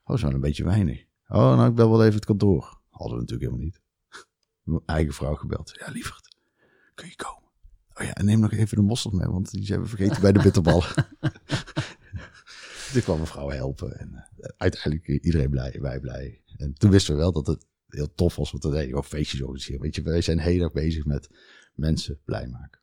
Oh, 0.04 0.16
zo 0.16 0.28
een 0.28 0.40
beetje 0.40 0.64
weinig. 0.64 1.04
Oh, 1.28 1.56
nou 1.56 1.68
ik 1.68 1.74
bel 1.74 1.90
wel 1.90 2.02
even 2.02 2.14
het 2.14 2.24
kantoor. 2.24 2.80
Hadden 2.90 3.16
we 3.16 3.20
natuurlijk 3.20 3.50
helemaal 3.50 3.64
niet. 3.64 3.80
Mijn 4.62 4.82
eigen 4.96 5.14
vrouw 5.14 5.34
gebeld. 5.34 5.72
Ja, 5.78 5.90
lieverd, 5.90 6.36
kun 6.94 7.08
je 7.08 7.16
komen? 7.16 7.50
Oh 7.94 8.04
ja, 8.06 8.14
en 8.14 8.24
neem 8.24 8.40
nog 8.40 8.52
even 8.52 8.76
de 8.76 8.82
mosterd 8.82 9.14
mee, 9.14 9.28
want 9.28 9.50
die 9.50 9.64
zijn 9.64 9.80
we 9.80 9.86
vergeten 9.86 10.20
bij 10.20 10.32
de 10.32 10.42
bitterballen. 10.42 10.86
toen 12.92 13.02
kwam 13.02 13.18
mevrouw 13.18 13.48
helpen 13.50 13.98
en 13.98 14.14
eh, 14.14 14.48
uiteindelijk 14.56 15.24
iedereen 15.24 15.50
blij, 15.50 15.78
wij 15.80 16.00
blij. 16.00 16.42
En 16.56 16.72
toen 16.74 16.90
wisten 16.90 17.14
we 17.14 17.20
wel 17.20 17.32
dat 17.32 17.46
het 17.46 17.66
heel 17.88 18.14
tof 18.14 18.36
was, 18.36 18.50
want 18.50 18.64
we 18.64 18.70
deden 18.70 18.88
gewoon 18.88 19.04
feestjes 19.04 19.40
organiseren. 19.40 19.80
Weet 19.80 19.94
je, 19.94 20.02
wij 20.02 20.20
zijn 20.20 20.38
heel 20.38 20.62
erg 20.62 20.72
bezig 20.72 21.04
met 21.04 21.28
mensen 21.74 22.20
blij 22.24 22.46
maken. 22.46 22.80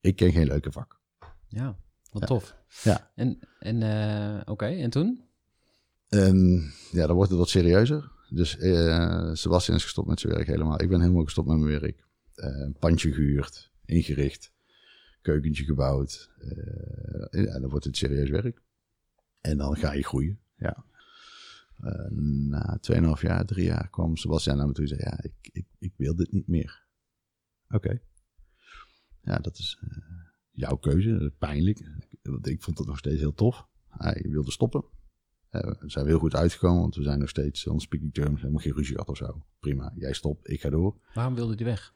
Ik 0.00 0.16
ken 0.16 0.32
geen 0.32 0.46
leuke 0.46 0.72
vak. 0.72 1.00
Ja, 1.48 1.78
wat 2.10 2.22
Ja. 2.22 2.26
tof. 2.28 2.56
Ja. 2.82 3.10
En, 3.14 3.38
en 3.58 3.82
eh, 3.82 4.40
oké, 4.44 4.66
en 4.66 4.90
toen? 4.90 5.24
En 6.08 6.62
ja, 6.92 7.06
dan 7.06 7.16
wordt 7.16 7.30
het 7.30 7.38
wat 7.38 7.48
serieuzer. 7.48 8.12
Dus 8.30 8.58
eh, 8.58 9.30
Sebastian 9.32 9.76
is 9.76 9.82
gestopt 9.82 10.08
met 10.08 10.20
zijn 10.20 10.32
werk 10.32 10.46
helemaal. 10.46 10.80
Ik 10.82 10.88
ben 10.88 11.00
helemaal 11.00 11.24
gestopt 11.24 11.48
met 11.48 11.58
mijn 11.58 11.80
werk. 11.80 12.06
Een 12.34 12.76
pandje 12.78 13.12
gehuurd, 13.12 13.70
ingericht, 13.84 14.52
keukentje 15.22 15.64
gebouwd. 15.64 16.30
Ja, 17.30 17.58
dan 17.60 17.68
wordt 17.70 17.84
het 17.84 17.96
serieus 17.96 18.30
werk. 18.30 18.62
En 19.40 19.56
dan 19.56 19.76
ga 19.76 19.92
je 19.92 20.04
groeien. 20.04 20.40
Ja. 20.56 20.84
Eh, 21.82 22.10
na 22.48 22.78
2,5 22.80 23.20
jaar, 23.20 23.44
drie 23.44 23.64
jaar 23.64 23.88
kwam 23.90 24.16
Sebastian 24.16 24.56
naar 24.56 24.66
me 24.66 24.72
toe 24.72 24.82
en 24.82 24.88
zei: 24.88 25.00
Ja, 25.00 25.22
ik, 25.22 25.32
ik, 25.52 25.66
ik 25.78 25.92
wil 25.96 26.16
dit 26.16 26.32
niet 26.32 26.48
meer. 26.48 26.86
Oké. 27.68 28.00
Ja, 29.22 29.38
dat 29.38 29.58
is 29.58 29.78
eh, 29.80 29.98
jouw 30.50 30.76
keuze. 30.76 31.32
Pijnlijk. 31.38 31.90
Want 32.22 32.46
ik 32.46 32.62
vond 32.62 32.78
het 32.78 32.86
nog 32.86 32.98
steeds 32.98 33.20
heel 33.20 33.34
tof. 33.34 33.66
Hij 33.88 34.26
wilde 34.28 34.50
stoppen. 34.50 34.84
Eh, 35.48 35.60
we 35.80 35.90
zijn 35.90 36.06
heel 36.06 36.18
goed 36.18 36.34
uitgekomen, 36.34 36.80
want 36.80 36.94
we 36.94 37.02
zijn 37.02 37.18
nog 37.18 37.28
steeds 37.28 37.66
on 37.66 37.80
speaking 37.80 38.14
terms. 38.14 38.40
Helemaal 38.40 38.62
geen 38.62 38.74
ruzie 38.74 38.92
gehad 38.92 39.08
of 39.08 39.16
zo. 39.16 39.42
Prima, 39.60 39.92
jij 39.96 40.12
stopt, 40.12 40.50
ik 40.50 40.60
ga 40.60 40.70
door. 40.70 40.96
Waarom 41.14 41.34
wilde 41.34 41.54
hij 41.54 41.64
weg? 41.64 41.94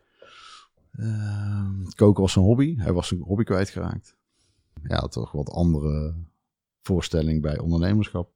Ehm, 0.92 1.84
koken 1.94 2.22
was 2.22 2.32
zijn 2.32 2.44
hobby. 2.44 2.76
Hij 2.76 2.92
was 2.92 3.08
zijn 3.08 3.20
hobby 3.20 3.44
kwijtgeraakt. 3.44 4.16
Ja, 4.82 4.98
had 4.98 5.12
toch 5.12 5.32
wat 5.32 5.50
andere 5.50 6.14
voorstelling 6.82 7.42
bij 7.42 7.58
ondernemerschap. 7.58 8.32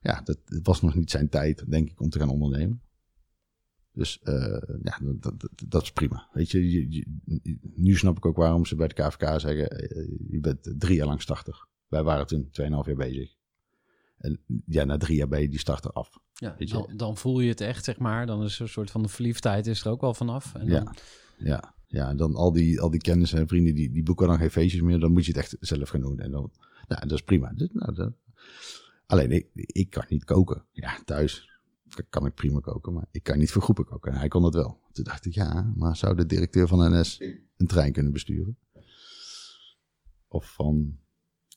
Ja, 0.00 0.20
dat, 0.24 0.38
het 0.44 0.66
was 0.66 0.80
nog 0.82 0.94
niet 0.94 1.10
zijn 1.10 1.28
tijd, 1.28 1.70
denk 1.70 1.90
ik, 1.90 2.00
om 2.00 2.08
te 2.10 2.18
gaan 2.18 2.28
ondernemen. 2.28 2.82
Dus 3.92 4.18
eh, 4.22 4.62
ja, 4.82 4.98
dat, 5.02 5.40
dat, 5.40 5.50
dat 5.66 5.82
is 5.82 5.92
prima. 5.92 6.28
Weet 6.32 6.50
je, 6.50 6.70
je, 6.70 6.90
je- 6.92 7.58
nu 7.74 7.96
snap 7.96 8.16
ik 8.16 8.26
ook 8.26 8.36
waarom 8.36 8.66
ze 8.66 8.76
bij 8.76 8.88
de 8.88 8.94
KVK 8.94 9.40
zeggen, 9.40 9.70
eh, 9.70 10.08
je 10.30 10.40
bent 10.40 10.74
drie 10.78 10.96
jaar 10.96 11.06
lang 11.06 11.22
starter. 11.22 11.66
Wij 11.88 12.02
waren 12.02 12.26
toen 12.26 12.48
2,5 12.50 12.86
jaar 12.86 12.94
bezig. 12.96 13.36
En 14.18 14.40
ja, 14.66 14.84
na 14.84 14.96
drie 14.96 15.16
jaar 15.16 15.28
ben 15.28 15.40
je 15.40 15.48
die 15.48 15.58
starter 15.58 15.90
af. 15.92 16.18
Ja, 16.34 16.56
dan, 16.58 16.92
dan 16.96 17.16
voel 17.16 17.40
je 17.40 17.48
het 17.48 17.60
echt, 17.60 17.84
zeg 17.84 17.98
maar. 17.98 18.26
Dan 18.26 18.42
is 18.44 18.54
er 18.56 18.60
een 18.62 18.68
soort 18.68 18.90
van 18.90 19.02
de 19.02 19.08
verliefdheid 19.08 19.66
is 19.66 19.84
er 19.84 19.90
ook 19.90 20.00
wel 20.00 20.14
vanaf. 20.14 20.54
En 20.54 20.66
Ja, 20.66 20.80
dan, 20.84 20.94
ja, 21.38 21.74
ja. 21.86 22.08
En 22.08 22.16
dan 22.16 22.34
al 22.34 22.52
die, 22.52 22.80
al 22.80 22.90
die 22.90 23.00
kennis 23.00 23.32
en 23.32 23.48
vrienden, 23.48 23.74
die, 23.74 23.90
die 23.90 24.02
boeken 24.02 24.26
dan 24.28 24.38
geen 24.38 24.50
feestjes 24.50 24.80
meer. 24.82 24.98
Dan 25.00 25.12
moet 25.12 25.24
je 25.26 25.32
het 25.32 25.40
echt 25.40 25.56
zelf 25.60 25.88
gaan 25.88 26.00
doen. 26.00 26.18
En 26.18 26.30
dan, 26.30 26.50
nou, 26.88 27.00
dat 27.00 27.12
is 27.12 27.22
prima. 27.22 27.52
Nou, 27.72 27.94
dat, 27.94 28.12
alleen, 29.06 29.30
ik, 29.30 29.48
ik 29.54 29.90
kan 29.90 30.04
niet 30.08 30.24
koken. 30.24 30.64
Ja, 30.72 30.98
thuis 31.04 31.48
kan 32.08 32.26
ik 32.26 32.34
prima 32.34 32.60
koken, 32.60 32.92
maar 32.92 33.06
ik 33.10 33.22
kan 33.22 33.38
niet 33.38 33.50
voor 33.50 33.62
groepen 33.62 33.84
koken. 33.84 34.12
En 34.12 34.18
hij 34.18 34.28
kon 34.28 34.44
het 34.44 34.54
wel. 34.54 34.80
Toen 34.92 35.04
dacht 35.04 35.26
ik, 35.26 35.34
ja, 35.34 35.72
maar 35.76 35.96
zou 35.96 36.16
de 36.16 36.26
directeur 36.26 36.68
van 36.68 36.98
NS 36.98 37.20
een 37.56 37.66
trein 37.66 37.92
kunnen 37.92 38.12
besturen? 38.12 38.58
Of 40.28 40.52
van 40.54 40.98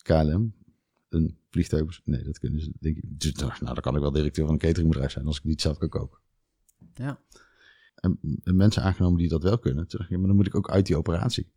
KLM 0.04 0.54
een 1.10 1.38
vliegtuig? 1.50 2.02
Nee, 2.06 2.24
dat 2.24 2.40
kunnen 2.40 2.62
ze. 2.62 2.72
Denk 2.80 2.98
ik. 2.98 3.04
Dus, 3.20 3.34
nou, 3.34 3.58
dan 3.60 3.76
kan 3.76 3.96
ik 3.96 4.02
wel 4.02 4.12
directeur 4.12 4.46
van 4.46 4.54
een 4.54 4.60
cateringbedrijf 4.60 5.12
zijn 5.12 5.26
als 5.26 5.38
ik 5.38 5.44
niet 5.44 5.62
zelf 5.62 5.78
kan 5.78 5.90
koken. 5.90 6.20
ja. 6.94 7.22
En, 7.96 8.20
en 8.44 8.56
mensen 8.56 8.84
aangenomen 8.84 9.18
die 9.18 9.30
dat 9.30 9.44
wel 9.44 9.60
kunnen. 9.60 9.88
Toen 9.88 10.00
dacht 10.00 10.04
ik, 10.04 10.10
ja, 10.10 10.18
maar 10.18 10.28
dan 10.28 10.36
moet 10.36 10.48
ik 10.48 10.56
ook 10.56 10.70
uit 10.70 10.86
die 10.86 10.98
operatie. 10.98 11.52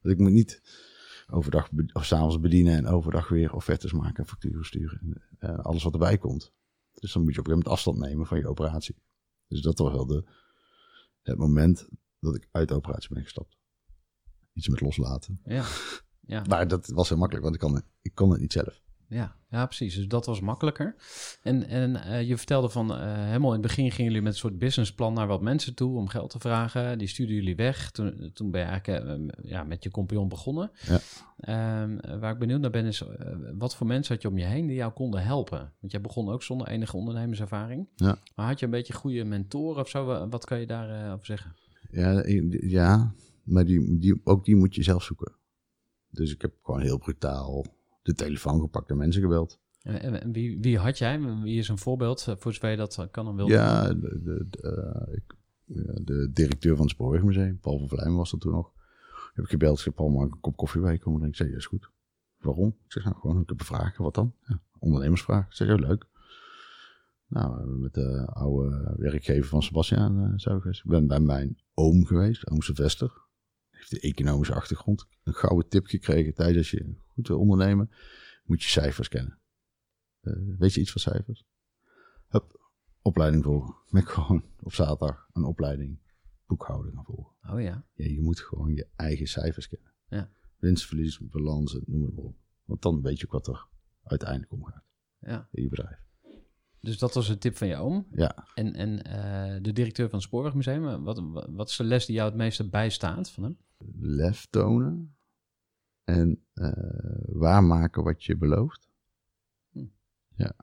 Want 0.00 0.14
ik 0.14 0.20
moet 0.20 0.32
niet 0.32 0.62
overdag 1.26 1.70
be- 1.72 1.90
of 1.92 2.04
s'avonds 2.04 2.40
bedienen 2.40 2.76
en 2.76 2.86
overdag 2.86 3.28
weer 3.28 3.54
offertes 3.54 3.92
maken 3.92 4.16
en 4.16 4.28
facturen 4.28 4.64
sturen. 4.64 5.00
En, 5.00 5.22
eh, 5.38 5.58
alles 5.58 5.82
wat 5.82 5.92
erbij 5.92 6.18
komt. 6.18 6.52
Dus 6.92 7.12
dan 7.12 7.22
moet 7.22 7.34
je 7.34 7.40
op 7.40 7.46
een 7.46 7.52
gegeven 7.52 7.52
moment 7.52 7.68
afstand 7.68 7.98
nemen 7.98 8.26
van 8.26 8.38
je 8.38 8.48
operatie. 8.48 8.96
Dus 9.46 9.60
dat 9.60 9.78
was 9.78 9.92
wel 9.92 10.06
de, 10.06 10.24
het 11.22 11.38
moment 11.38 11.88
dat 12.18 12.34
ik 12.36 12.48
uit 12.50 12.68
de 12.68 12.74
operatie 12.74 13.14
ben 13.14 13.22
gestapt. 13.22 13.56
Iets 14.52 14.68
met 14.68 14.80
loslaten. 14.80 15.40
Ja. 15.44 15.64
Ja. 16.20 16.44
Maar 16.48 16.68
dat 16.68 16.86
was 16.86 17.08
heel 17.08 17.18
makkelijk, 17.18 17.44
want 17.44 17.54
ik 17.56 17.60
kon, 17.60 17.82
ik 18.00 18.14
kon 18.14 18.30
het 18.30 18.40
niet 18.40 18.52
zelf. 18.52 18.82
Ja, 19.08 19.36
ja, 19.50 19.66
precies. 19.66 19.94
Dus 19.94 20.08
dat 20.08 20.26
was 20.26 20.40
makkelijker. 20.40 20.96
En, 21.42 21.68
en 21.68 21.96
eh, 21.96 22.28
je 22.28 22.36
vertelde 22.36 22.68
van 22.68 22.94
eh, 22.94 23.24
helemaal 23.24 23.54
in 23.54 23.58
het 23.58 23.66
begin 23.66 23.90
gingen 23.90 24.04
jullie 24.10 24.22
met 24.24 24.32
een 24.32 24.38
soort 24.38 24.58
businessplan 24.58 25.12
naar 25.14 25.26
wat 25.26 25.40
mensen 25.42 25.74
toe 25.74 25.96
om 25.96 26.08
geld 26.08 26.30
te 26.30 26.38
vragen. 26.38 26.98
Die 26.98 27.08
stuurden 27.08 27.34
jullie 27.36 27.56
weg. 27.56 27.90
Toen, 27.90 28.30
toen 28.34 28.50
ben 28.50 28.60
je 28.60 28.66
eigenlijk 28.66 29.04
eh, 29.06 29.50
ja, 29.50 29.64
met 29.64 29.82
je 29.84 29.90
compagnon 29.90 30.28
begonnen. 30.28 30.70
Ja. 30.86 30.98
Ehm, 31.38 32.18
waar 32.20 32.32
ik 32.32 32.38
benieuwd 32.38 32.60
naar 32.60 32.70
ben 32.70 32.84
is, 32.86 33.02
wat 33.58 33.76
voor 33.76 33.86
mensen 33.86 34.14
had 34.14 34.22
je 34.22 34.28
om 34.28 34.38
je 34.38 34.44
heen 34.44 34.66
die 34.66 34.76
jou 34.76 34.92
konden 34.92 35.22
helpen? 35.22 35.72
Want 35.80 35.92
jij 35.92 36.00
begon 36.00 36.28
ook 36.28 36.42
zonder 36.42 36.68
enige 36.68 36.96
ondernemerservaring. 36.96 37.88
Ja. 37.96 38.18
Maar 38.34 38.46
had 38.46 38.58
je 38.58 38.64
een 38.64 38.70
beetje 38.70 38.92
goede 38.92 39.24
mentoren 39.24 39.82
of 39.82 39.88
zo? 39.88 40.04
Wa- 40.04 40.28
Wat 40.28 40.44
kan 40.44 40.60
je 40.60 40.66
daarover 40.66 41.12
over 41.12 41.26
zeggen? 41.26 41.54
Ja, 41.90 42.22
ja 42.60 43.14
maar 43.42 43.64
die, 43.64 43.98
die, 43.98 44.20
ook 44.24 44.44
die 44.44 44.56
moet 44.56 44.74
je 44.74 44.82
zelf 44.82 45.02
zoeken. 45.02 45.32
Dus 46.10 46.32
ik 46.34 46.40
heb 46.42 46.52
gewoon 46.62 46.80
heel 46.80 46.98
brutaal 46.98 47.64
de 48.04 48.14
telefoon 48.14 48.60
gepakt 48.60 48.90
en 48.90 48.96
mensen 48.96 49.22
gebeld. 49.22 49.58
En, 49.82 50.32
wie, 50.32 50.58
wie 50.60 50.78
had 50.78 50.98
jij? 50.98 51.20
Wie 51.42 51.58
is 51.58 51.68
een 51.68 51.78
voorbeeld? 51.78 52.26
eh, 52.28 52.34
Voor 52.38 52.52
zover 52.52 52.70
je 52.70 52.76
dat 52.76 53.08
kan 53.10 53.26
en 53.28 53.34
wil. 53.36 53.48
Ja, 53.48 53.88
de, 53.94 54.20
de, 54.22 54.46
de, 54.50 54.60
eh, 54.60 55.14
ik, 55.14 55.34
de 56.04 56.30
directeur 56.32 56.74
van 56.76 56.84
het 56.84 56.94
Spoorwegmuseum, 56.94 57.58
Paul 57.60 57.78
van 57.78 57.88
Vlijmen 57.88 58.16
was 58.16 58.30
dat 58.30 58.40
toen 58.40 58.52
nog. 58.52 58.72
Heb 59.34 59.44
ik 59.44 59.50
gebeld, 59.50 59.76
ik 59.76 59.82
zei, 59.82 59.94
Paul, 59.94 60.08
mag 60.08 60.26
ik 60.26 60.34
een 60.34 60.40
kop 60.40 60.56
koffie 60.56 60.80
bij 60.80 60.98
komen? 60.98 61.22
En 61.22 61.28
ik 61.28 61.36
zei, 61.36 61.50
ja, 61.50 61.56
is 61.56 61.66
goed. 61.66 61.90
Waarom? 62.38 62.68
Ik 62.84 62.92
zeg, 62.92 63.04
nou, 63.04 63.16
gewoon, 63.16 63.40
ik 63.40 63.48
heb 63.48 63.60
een 63.60 63.66
vraag. 63.66 63.96
Wat 63.96 64.14
dan? 64.14 64.34
Ja, 64.46 64.60
ondernemersvraag. 64.78 65.46
Ik 65.46 65.52
zeg, 65.52 65.68
ja, 65.68 65.74
leuk. 65.74 66.06
Nou, 67.28 67.66
met 67.78 67.94
de 67.94 68.26
oude 68.32 68.94
werkgever 68.96 69.48
van 69.48 69.62
Sebastian 69.62 70.18
eh, 70.24 70.32
zijn 70.36 70.54
we 70.54 70.60
geweest. 70.60 70.84
Ik 70.84 70.90
ben 70.90 71.06
bij 71.06 71.20
mijn 71.20 71.58
oom 71.74 72.04
geweest, 72.06 72.50
oom 72.50 72.62
Sylvester. 72.62 73.22
De 73.88 74.00
economische 74.00 74.54
achtergrond. 74.54 75.06
Een 75.22 75.34
gouden 75.34 75.68
tip 75.68 75.86
gekregen 75.86 76.34
tijdens 76.34 76.58
als 76.58 76.70
je 76.70 76.94
goed 77.06 77.28
wil 77.28 77.38
ondernemen. 77.38 77.90
Moet 78.44 78.62
je 78.62 78.68
cijfers 78.68 79.08
kennen. 79.08 79.38
Eh, 80.20 80.32
weet 80.58 80.72
je 80.72 80.80
iets 80.80 80.92
van 80.92 81.00
cijfers? 81.00 81.44
Hup, 82.28 82.70
opleiding 83.02 83.44
volgen. 83.44 83.74
Met 83.90 84.08
gewoon 84.08 84.44
op 84.60 84.72
zaterdag 84.72 85.28
een 85.32 85.44
opleiding 85.44 85.98
boekhouding 86.46 86.94
gaan 86.94 87.04
volgen. 87.04 87.32
Oh 87.50 87.60
ja. 87.60 87.86
Ja, 87.94 88.06
je 88.06 88.20
moet 88.20 88.40
gewoon 88.40 88.74
je 88.74 88.88
eigen 88.96 89.26
cijfers 89.26 89.68
kennen. 89.68 89.92
Ja. 90.08 90.30
Winst, 90.58 90.86
verlies, 90.86 91.18
balansen, 91.20 91.82
noem 91.86 92.02
het 92.04 92.14
maar 92.14 92.24
op. 92.24 92.36
Want 92.64 92.82
dan 92.82 93.02
weet 93.02 93.18
je 93.18 93.24
ook 93.24 93.32
wat 93.32 93.46
er 93.46 93.66
uiteindelijk 94.02 94.52
omgaat 94.52 94.84
ja. 95.18 95.48
in 95.50 95.62
je 95.62 95.68
bedrijf. 95.68 95.98
Dus 96.84 96.98
dat 96.98 97.14
was 97.14 97.28
een 97.28 97.38
tip 97.38 97.56
van 97.56 97.68
je 97.68 97.76
oom. 97.76 98.06
Ja, 98.12 98.48
En, 98.54 98.74
en 98.74 99.02
eh, 99.02 99.62
de 99.62 99.72
directeur 99.72 100.08
van 100.08 100.18
het 100.18 100.26
Spoorwegmuseum, 100.28 100.88
eh, 100.88 101.02
wat, 101.02 101.22
wat- 101.50 101.68
is 101.68 101.76
de 101.76 101.84
les 101.84 102.06
die 102.06 102.14
jou 102.14 102.28
het 102.28 102.38
meeste 102.38 102.68
bijstaat 102.68 103.30
van 103.30 103.42
hem? 103.42 103.56
lef 104.00 104.46
tonen 104.50 105.16
en 106.04 106.44
eh, 106.54 106.72
waarmaken 107.26 108.02
wat 108.04 108.24
je 108.24 108.36
belooft. 108.36 108.88
Hm. 109.70 109.84
Ja. 110.36 110.54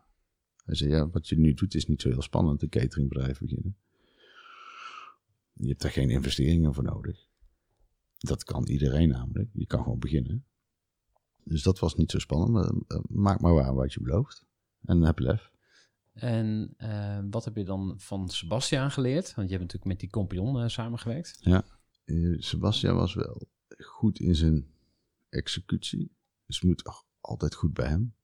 Hij 0.66 0.76
zei, 0.76 0.90
ja, 0.90 1.10
wat 1.10 1.28
je 1.28 1.38
nu 1.38 1.54
doet 1.54 1.76
is 1.76 1.86
niet 1.88 2.02
zo 2.02 2.10
heel 2.10 2.22
spannend, 2.22 2.62
een 2.62 2.70
cateringbedrijf 2.70 3.40
beginnen. 3.40 3.78
Je 5.54 5.68
hebt 5.68 5.84
er 5.84 5.90
geen 5.90 6.10
investeringen 6.10 6.74
voor 6.74 6.84
nodig. 6.84 7.28
Dat 8.18 8.44
kan 8.44 8.68
iedereen 8.68 9.10
namelijk. 9.10 9.50
Je 9.54 9.66
kan 9.66 9.84
gewoon 9.84 10.00
beginnen. 10.00 10.46
Dus 11.44 11.64
dat 11.64 11.80
was 11.80 11.96
niet 11.96 12.12
zo 12.12 12.20
spannend. 12.20 12.52
Maar, 12.52 13.02
maak 13.10 13.40
maar 13.42 13.54
waar 13.54 13.74
wat 13.76 13.94
je 13.94 14.02
belooft. 14.02 14.46
En 14.86 15.02
heb 15.02 15.20
lef. 15.20 15.51
En 16.14 16.74
eh, 16.78 17.20
wat 17.30 17.46
heb 17.46 17.56
je 17.56 17.64
dan 17.64 17.94
van 17.98 18.30
Sebastiaan 18.30 18.92
geleerd? 18.92 19.34
Want 19.34 19.50
je 19.50 19.58
hebt 19.58 19.72
natuurlijk 19.72 19.92
met 19.92 20.00
die 20.00 20.10
compagnon 20.10 20.62
eh, 20.62 20.68
samengewerkt. 20.68 21.40
Eh, 22.06 22.36
Sebastian 22.40 22.96
was 22.96 23.14
wel 23.14 23.42
goed 23.78 24.20
in 24.20 24.36
zijn 24.36 24.68
executie. 25.30 26.16
Dus 26.46 26.60
het 26.60 26.64
moet 26.70 27.06
altijd 27.22 27.56
goed 27.56 27.74
bij 27.74 27.88
hem. 27.88 28.16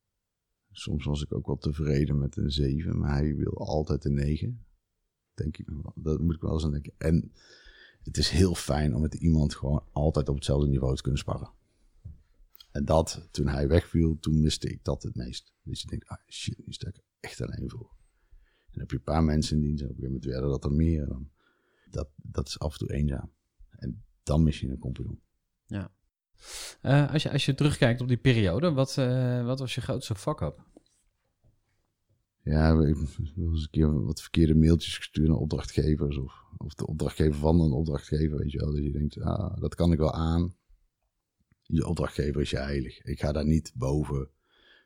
Soms 0.72 1.06
was 1.06 1.22
ik 1.22 1.34
ook 1.34 1.46
wel 1.46 1.58
tevreden 1.58 2.18
met 2.18 2.38
een 2.38 2.52
7, 2.52 2.98
maar 3.00 3.12
hij 3.12 3.36
wil 3.36 3.58
altijd 3.58 4.06
een 4.06 4.14
9. 4.14 4.66
Denk 5.34 5.58
ik. 5.58 5.68
Dat 5.96 6.20
moet 6.20 6.36
ik 6.36 6.42
wel 6.42 6.54
eens 6.54 6.64
aan 6.64 6.72
denken. 6.72 6.94
En 6.98 7.32
het 8.04 8.18
is 8.18 8.30
heel 8.30 8.56
fijn 8.56 8.96
om 8.96 9.02
met 9.02 9.14
iemand 9.14 9.56
gewoon 9.56 9.84
altijd 9.92 10.30
op 10.30 10.36
hetzelfde 10.36 10.68
niveau 10.68 10.96
te 10.96 11.02
kunnen 11.02 11.20
sparren. 11.20 11.52
En 12.72 12.86
dat, 12.86 13.28
toen 13.32 13.48
hij 13.48 13.68
wegviel, 13.68 14.20
toen 14.20 14.42
miste 14.42 14.70
ik 14.70 14.84
dat 14.84 15.04
het 15.04 15.16
meest. 15.16 15.54
Dus 15.64 15.82
je 15.82 15.88
denkt, 15.88 16.08
ah 16.08 16.18
shit, 16.28 16.66
nu 16.66 16.74
sta 16.74 16.88
ik 16.88 16.96
er 16.96 17.07
echt 17.28 17.42
alleen 17.42 17.70
voor. 17.70 17.96
En 18.66 18.72
dan 18.72 18.80
heb 18.80 18.90
je 18.92 18.98
een 18.98 19.04
paar 19.04 19.24
mensen 19.24 19.58
in 19.58 19.64
dienst, 19.64 19.84
en 19.84 19.90
op 19.90 19.96
een 19.96 20.02
gegeven 20.02 20.22
moment 20.22 20.32
werden 20.34 20.50
dat 20.50 20.66
er 20.66 20.78
meer. 20.78 21.08
Dan, 21.08 21.32
dat, 21.90 22.10
dat 22.16 22.48
is 22.48 22.60
af 22.60 22.72
en 22.72 22.80
toe 22.80 22.94
eenzaam. 22.94 23.32
En 23.70 24.04
dan 24.24 24.44
mis 24.44 24.60
je 24.60 24.68
een 24.68 24.80
compagnon. 24.80 25.22
Eh, 26.82 27.14
als, 27.14 27.24
je, 27.24 27.32
als 27.32 27.46
je 27.46 27.56
terugkijkt 27.56 28.02
op 28.02 28.08
die 28.08 28.18
periode, 28.18 28.72
wat, 28.72 28.98
eh, 28.98 29.46
wat 29.46 29.60
was 29.60 29.76
je 29.76 29.82
grootste 29.82 30.16
fuck-up? 30.16 30.66
Ja, 32.44 32.70
ik 32.70 32.76
wel 32.76 32.88
eens 32.88 33.64
een 33.64 33.68
keer 33.72 34.04
wat 34.04 34.22
verkeerde 34.22 34.56
mailtjes 34.56 34.98
gestuurd 34.98 35.28
naar 35.28 35.38
opdrachtgevers. 35.38 36.18
Of, 36.18 36.34
of 36.58 36.74
de 36.74 36.88
opdrachtgever 36.88 37.40
van 37.40 37.60
een 37.62 37.72
opdrachtgever, 37.72 38.38
weet 38.38 38.52
je 38.52 38.58
wel. 38.58 38.72
Dat 38.72 38.84
je 38.84 38.92
denkt, 38.92 39.22
ah, 39.22 39.58
dat 39.58 39.76
kan 39.76 39.92
ik 39.92 39.98
wel 39.98 40.14
aan. 40.14 40.56
Je 41.62 41.88
opdrachtgever 41.88 42.42
is 42.42 42.50
je 42.50 42.58
heilig. 42.58 43.02
Ik 43.02 43.20
ga 43.20 43.32
daar 43.32 43.46
niet 43.46 43.72
boven 43.76 44.30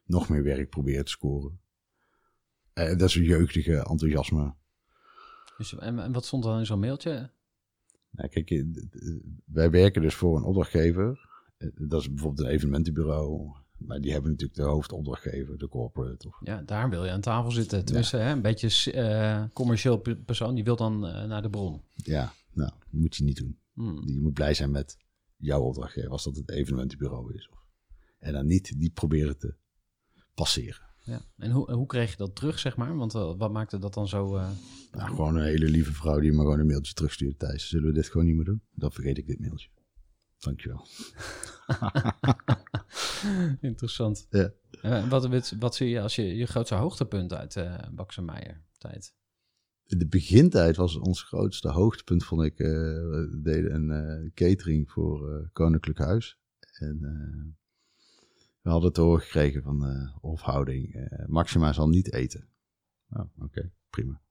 nog 0.05 0.29
meer 0.29 0.43
werk 0.43 0.69
proberen 0.69 1.05
te 1.05 1.11
scoren. 1.11 1.60
Eh, 2.89 2.97
dat 2.97 3.09
is 3.09 3.15
een 3.15 3.23
jeugdige 3.23 3.73
enthousiasme. 3.75 4.53
Dus, 5.57 5.77
en, 5.77 5.99
en 5.99 6.11
wat 6.11 6.25
stond 6.25 6.43
dan 6.43 6.59
in 6.59 6.65
zo'n 6.65 6.79
mailtje? 6.79 7.29
Nou, 8.09 8.29
kijk, 8.29 8.49
eh, 8.51 8.63
wij 9.45 9.69
werken 9.69 10.01
dus 10.01 10.15
voor 10.15 10.37
een 10.37 10.43
opdrachtgever. 10.43 11.29
Eh, 11.57 11.69
Dat 11.75 12.01
is 12.01 12.07
bijvoorbeeld 12.09 12.47
een 12.47 12.53
evenementenbureau. 12.53 13.51
Maar 13.77 14.01
die 14.01 14.11
hebben 14.11 14.31
natuurlijk 14.31 14.59
de 14.59 14.65
hoofdopdrachtgever, 14.65 15.57
de 15.57 15.67
corporate. 15.67 16.27
Of, 16.27 16.39
Ja, 16.43 16.61
daar 16.61 16.89
wil 16.89 17.05
je 17.05 17.11
aan 17.11 17.21
tafel 17.21 17.51
zitten. 17.51 17.85
Tenminste, 17.85 18.17
hè, 18.17 18.31
een 18.31 18.41
beetje 18.41 19.49
commercieel 19.53 19.97
pe- 19.97 20.15
persoon, 20.17 20.55
die 20.55 20.63
wil 20.63 20.75
dan 20.75 20.99
naar 20.99 21.41
de 21.41 21.49
bron. 21.49 21.81
ja, 21.95 22.33
nou, 22.53 22.69
dat 22.79 22.87
moet 22.91 23.15
je 23.15 23.23
niet 23.23 23.37
doen. 23.37 23.59
Hmm. 23.73 24.01
Je 24.05 24.19
moet 24.19 24.33
blij 24.33 24.53
zijn 24.53 24.71
met 24.71 24.97
jouw 25.37 25.61
opdrachtgever, 25.61 26.09
als 26.09 26.23
dat 26.23 26.35
het 26.35 26.49
evenementenbureau 26.49 27.33
is. 27.35 27.49
Of, 27.49 27.59
en 28.19 28.33
dan 28.33 28.45
niet 28.45 28.79
die 28.79 28.89
proberen 28.89 29.37
te 29.37 29.55
passeren. 30.33 30.89
Ja. 31.03 31.21
En 31.37 31.51
hoe, 31.51 31.71
hoe 31.71 31.85
kreeg 31.85 32.11
je 32.11 32.17
dat 32.17 32.35
terug, 32.35 32.59
zeg 32.59 32.77
maar? 32.77 32.95
Want 32.95 33.15
eh, 33.15 33.33
wat 33.37 33.51
maakte 33.51 33.77
dat 33.79 33.93
dan 33.93 34.07
zo... 34.07 34.35
eh, 34.37 34.49
Nou, 34.91 35.09
gewoon 35.09 35.35
een 35.35 35.43
hele 35.43 35.69
lieve 35.69 35.93
vrouw 35.93 36.19
die 36.19 36.31
me 36.31 36.37
gewoon 36.37 36.59
een 36.59 36.65
mailtje 36.67 36.93
terugstuurt. 36.93 37.39
Thijs, 37.39 37.69
zullen 37.69 37.87
we 37.87 37.93
dit 37.93 38.07
gewoon 38.09 38.25
niet 38.25 38.35
meer 38.35 38.45
doen? 38.45 38.61
Dan 38.71 38.91
vergeet 38.91 39.17
ik 39.17 39.25
dit 39.27 39.39
mailtje. 39.39 39.69
Dankjewel. 40.39 40.85
Interessant. 43.61 44.27
Ja. 44.29 44.51
Eh, 44.81 45.09
wat, 45.09 45.27
wat, 45.27 45.53
wat 45.59 45.75
zie 45.75 45.89
je 45.89 46.01
als 46.01 46.15
je 46.15 46.35
je 46.35 46.45
grootste 46.45 46.75
hoogtepunt 46.75 47.33
uit 47.33 47.55
eh 47.55 47.77
Baxen 47.91 48.25
Meijer 48.25 48.61
tijd? 48.77 49.13
In 49.85 49.97
de 49.97 50.07
begintijd 50.07 50.75
was 50.75 50.95
ons 50.97 51.23
grootste 51.23 51.69
hoogtepunt, 51.69 52.23
vond 52.23 52.41
ik. 52.43 52.59
eh, 52.59 52.67
we 52.67 53.39
deden 53.43 53.73
een 53.73 53.91
eh, 53.91 54.31
catering 54.33 54.91
voor 54.91 55.31
eh, 55.35 55.47
Koninklijk 55.53 55.99
Huis. 55.99 56.37
En 56.79 56.99
eh, 57.03 57.53
we 58.61 58.69
hadden 58.69 58.89
het 58.89 58.97
horen 58.97 59.21
gekregen 59.21 59.63
van 59.63 59.79
de 59.79 60.11
hofhouding. 60.21 60.95
eh, 60.95 61.27
Maxima 61.27 61.73
zal 61.73 61.89
niet 61.89 62.13
eten. 62.13 62.47
Oh, 63.09 63.25
oké, 63.39 63.71
prima. 63.89 64.21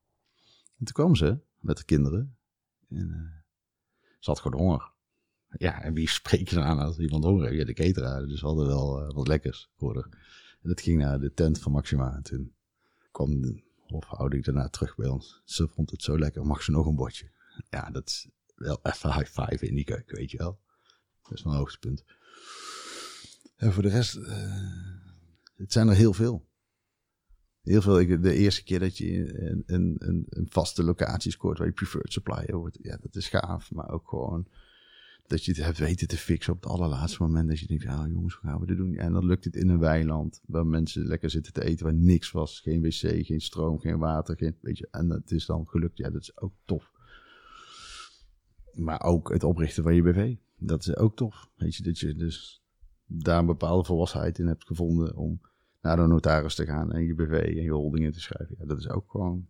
En 0.78 0.84
toen 0.84 0.94
kwam 0.94 1.14
ze 1.16 1.38
met 1.58 1.76
de 1.76 1.84
kinderen. 1.84 2.36
En 2.88 3.10
eh, 3.10 3.42
ze 4.18 4.30
had 4.30 4.40
gewoon 4.40 4.60
honger. 4.60 4.92
Ja, 5.48 5.82
en 5.82 5.94
wie 5.94 6.08
spreek 6.08 6.48
je 6.48 6.54
dan 6.54 6.64
aan 6.64 6.78
als 6.78 6.98
iemand 6.98 7.24
honger 7.24 7.44
heeft? 7.46 7.58
Ja, 7.58 7.64
de 7.64 7.72
cateraar. 7.72 8.26
Dus 8.26 8.40
we 8.40 8.46
hadden 8.46 8.66
wel 8.66 9.00
eh, 9.00 9.14
wat 9.14 9.28
lekkers 9.28 9.70
voor 9.76 9.94
haar. 9.94 10.08
En 10.62 10.68
dat 10.68 10.80
ging 10.80 10.98
naar 10.98 11.20
de 11.20 11.32
tent 11.34 11.58
van 11.58 11.72
Maxima. 11.72 12.14
En 12.14 12.22
toen 12.22 12.54
kwam 13.10 13.40
de 13.40 13.62
hofhouding 13.86 14.44
daarna 14.44 14.68
terug 14.68 14.96
bij 14.96 15.08
ons. 15.08 15.42
Ze 15.44 15.68
vond 15.68 15.90
het 15.90 16.02
zo 16.02 16.18
lekker, 16.18 16.46
mag 16.46 16.62
ze 16.62 16.70
nog 16.70 16.86
een 16.86 16.96
bordje? 16.96 17.30
Ja, 17.68 17.90
dat 17.90 18.06
is 18.08 18.28
wel 18.54 18.78
even 18.82 19.12
high 19.12 19.40
five 19.40 19.66
in 19.66 19.74
die 19.74 19.84
keuken, 19.84 20.16
weet 20.16 20.30
je 20.30 20.36
wel. 20.38 20.60
Dat 21.22 21.32
is 21.32 21.44
een 21.44 21.52
hoogtepunt. 21.52 22.04
En 23.60 23.72
voor 23.72 23.82
de 23.82 23.88
rest, 23.88 24.16
eh, 24.16 24.52
het 25.56 25.72
zijn 25.72 25.88
er 25.88 25.94
heel 25.94 26.12
veel. 26.12 26.48
Heel 27.62 27.82
veel. 27.82 28.00
Ik, 28.00 28.22
de 28.22 28.34
eerste 28.34 28.62
keer 28.62 28.78
dat 28.78 28.98
je 28.98 29.40
een, 29.40 29.62
een, 29.66 29.96
een, 30.28 30.46
vaste 30.50 30.82
locatie 30.82 31.30
scoort 31.30 31.58
waar 31.58 31.66
je 31.66 31.72
preferred 31.72 32.12
supplier 32.12 32.56
wordt, 32.56 32.78
ja, 32.82 32.96
dat 32.96 33.16
is 33.16 33.28
gaaf. 33.28 33.70
Maar 33.70 33.90
ook 33.90 34.08
gewoon 34.08 34.48
dat 35.26 35.44
je 35.44 35.52
het 35.52 35.64
hebt 35.64 35.78
weten 35.78 36.08
te 36.08 36.16
fixen 36.16 36.52
op 36.52 36.62
het 36.62 36.72
allerlaatste 36.72 37.22
moment. 37.22 37.48
Dat 37.48 37.58
je 37.58 37.66
denkt, 37.66 37.82
ja 37.82 38.06
jongens, 38.06 38.34
hoe 38.34 38.50
gaan 38.50 38.60
we 38.60 38.66
dit 38.66 38.76
doen? 38.76 38.94
En 38.94 39.12
dan 39.12 39.26
lukt 39.26 39.44
het 39.44 39.56
in 39.56 39.68
een 39.68 39.78
weiland 39.78 40.40
waar 40.46 40.66
mensen 40.66 41.06
lekker 41.06 41.30
zitten 41.30 41.52
te 41.52 41.64
eten 41.64 41.84
waar 41.84 41.94
niks 41.94 42.30
was. 42.30 42.60
Geen 42.60 42.82
wc, 42.82 43.26
geen 43.26 43.40
stroom, 43.40 43.78
geen 43.78 43.98
water. 43.98 44.36
Geen, 44.36 44.56
weet 44.60 44.78
je, 44.78 44.88
en 44.90 45.10
het 45.10 45.30
is 45.30 45.46
dan 45.46 45.68
gelukt. 45.68 45.96
Ja, 45.96 46.10
dat 46.10 46.22
is 46.22 46.40
ook 46.40 46.54
tof. 46.64 46.92
Maar 48.72 49.02
ook 49.02 49.32
het 49.32 49.44
oprichten 49.44 49.82
van 49.82 49.94
je 49.94 50.02
BV. 50.02 50.36
Dat 50.56 50.80
is 50.80 50.96
ook 50.96 51.16
tof. 51.16 51.50
Weet 51.56 51.76
je, 51.76 51.82
dat 51.82 51.98
je 51.98 52.14
dus 52.14 52.59
daar 53.12 53.38
een 53.38 53.46
bepaalde 53.46 53.84
volwassenheid 53.84 54.38
in 54.38 54.46
hebt 54.46 54.66
gevonden 54.66 55.16
om 55.16 55.40
naar 55.80 55.96
de 55.96 56.06
notaris 56.06 56.54
te 56.54 56.64
gaan 56.66 56.92
en 56.92 57.04
je 57.04 57.14
BV 57.14 57.30
en 57.32 57.62
je 57.62 57.70
holding 57.72 58.04
in 58.04 58.12
te 58.12 58.20
schrijven. 58.20 58.56
Ja, 58.58 58.64
dat 58.66 58.78
is 58.78 58.88
ook 58.88 59.10
gewoon 59.10 59.46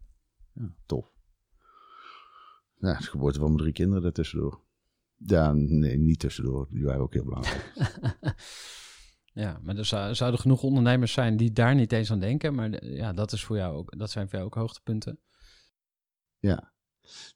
ja, 0.52 0.74
tof. 0.86 1.12
Ja, 2.76 2.98
de 2.98 3.02
geboorte 3.04 3.38
van 3.38 3.46
mijn 3.48 3.58
drie 3.60 3.72
kinderen 3.72 4.02
daartussendoor. 4.02 4.60
Ja, 5.16 5.52
nee, 5.52 5.98
niet 5.98 6.18
tussendoor. 6.18 6.66
Die 6.70 6.84
waren 6.84 7.00
ook 7.00 7.12
heel 7.12 7.24
belangrijk. 7.24 7.72
Ja, 9.32 9.60
maar 9.62 9.76
er 9.76 9.84
zou- 9.84 10.14
zouden 10.14 10.40
genoeg 10.40 10.62
ondernemers 10.62 11.12
zijn 11.12 11.36
die 11.36 11.52
daar 11.52 11.74
niet 11.74 11.92
eens 11.92 12.10
aan 12.10 12.20
denken. 12.20 12.54
Maar 12.54 12.84
ja, 12.84 13.12
dat, 13.12 13.32
is 13.32 13.44
voor 13.44 13.56
jou 13.56 13.76
ook, 13.76 13.98
dat 13.98 14.10
zijn 14.10 14.24
voor 14.28 14.34
jou 14.38 14.44
ook 14.50 14.54
hoogtepunten. 14.54 15.18
Ja. 16.38 16.72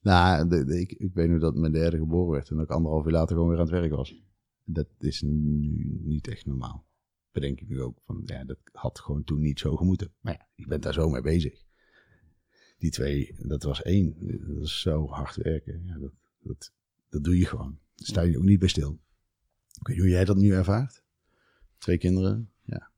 Nou, 0.02 0.48
de- 0.48 0.64
de- 0.64 0.80
ik, 0.80 0.92
ik 0.92 1.14
weet 1.14 1.28
nu 1.28 1.38
dat 1.38 1.54
mijn 1.54 1.72
derde 1.72 1.96
geboren 1.98 2.32
werd 2.32 2.50
en 2.50 2.56
dat 2.56 2.64
ik 2.64 2.70
anderhalf 2.70 3.04
uur 3.06 3.12
later 3.12 3.34
gewoon 3.34 3.48
weer 3.48 3.58
aan 3.58 3.64
het 3.64 3.74
werk 3.74 3.90
was. 3.94 4.23
Dat 4.64 4.88
is 4.98 5.22
nu 5.22 6.00
niet 6.02 6.28
echt 6.28 6.46
normaal. 6.46 6.86
Bedenk 7.32 7.60
ik 7.60 7.68
nu 7.68 7.80
ook 7.80 7.98
van, 8.04 8.22
ja, 8.24 8.44
dat 8.44 8.58
had 8.72 9.00
gewoon 9.00 9.24
toen 9.24 9.40
niet 9.40 9.58
zo 9.58 9.76
gemoeten. 9.76 10.12
Maar 10.20 10.32
ja, 10.32 10.46
je 10.54 10.66
bent 10.66 10.82
daar 10.82 10.92
zo 10.92 11.08
mee 11.08 11.22
bezig. 11.22 11.62
Die 12.78 12.90
twee, 12.90 13.34
dat 13.38 13.62
was 13.62 13.82
één. 13.82 14.16
Dat 14.54 14.64
is 14.64 14.80
zo 14.80 15.08
hard 15.08 15.36
werken. 15.36 15.82
Ja, 15.86 15.98
dat, 15.98 16.12
dat, 16.38 16.72
dat 17.08 17.24
doe 17.24 17.38
je 17.38 17.46
gewoon. 17.46 17.78
Daar 17.94 18.06
sta 18.06 18.20
je 18.20 18.38
ook 18.38 18.44
niet 18.44 18.58
bij 18.58 18.68
stil. 18.68 19.00
Ik 19.80 19.86
weet 19.86 19.96
niet 19.96 20.04
hoe 20.04 20.14
jij 20.14 20.24
dat 20.24 20.36
nu 20.36 20.52
ervaart. 20.52 21.02
Twee 21.78 21.98
kinderen. 21.98 22.50
Ja. 22.62 22.90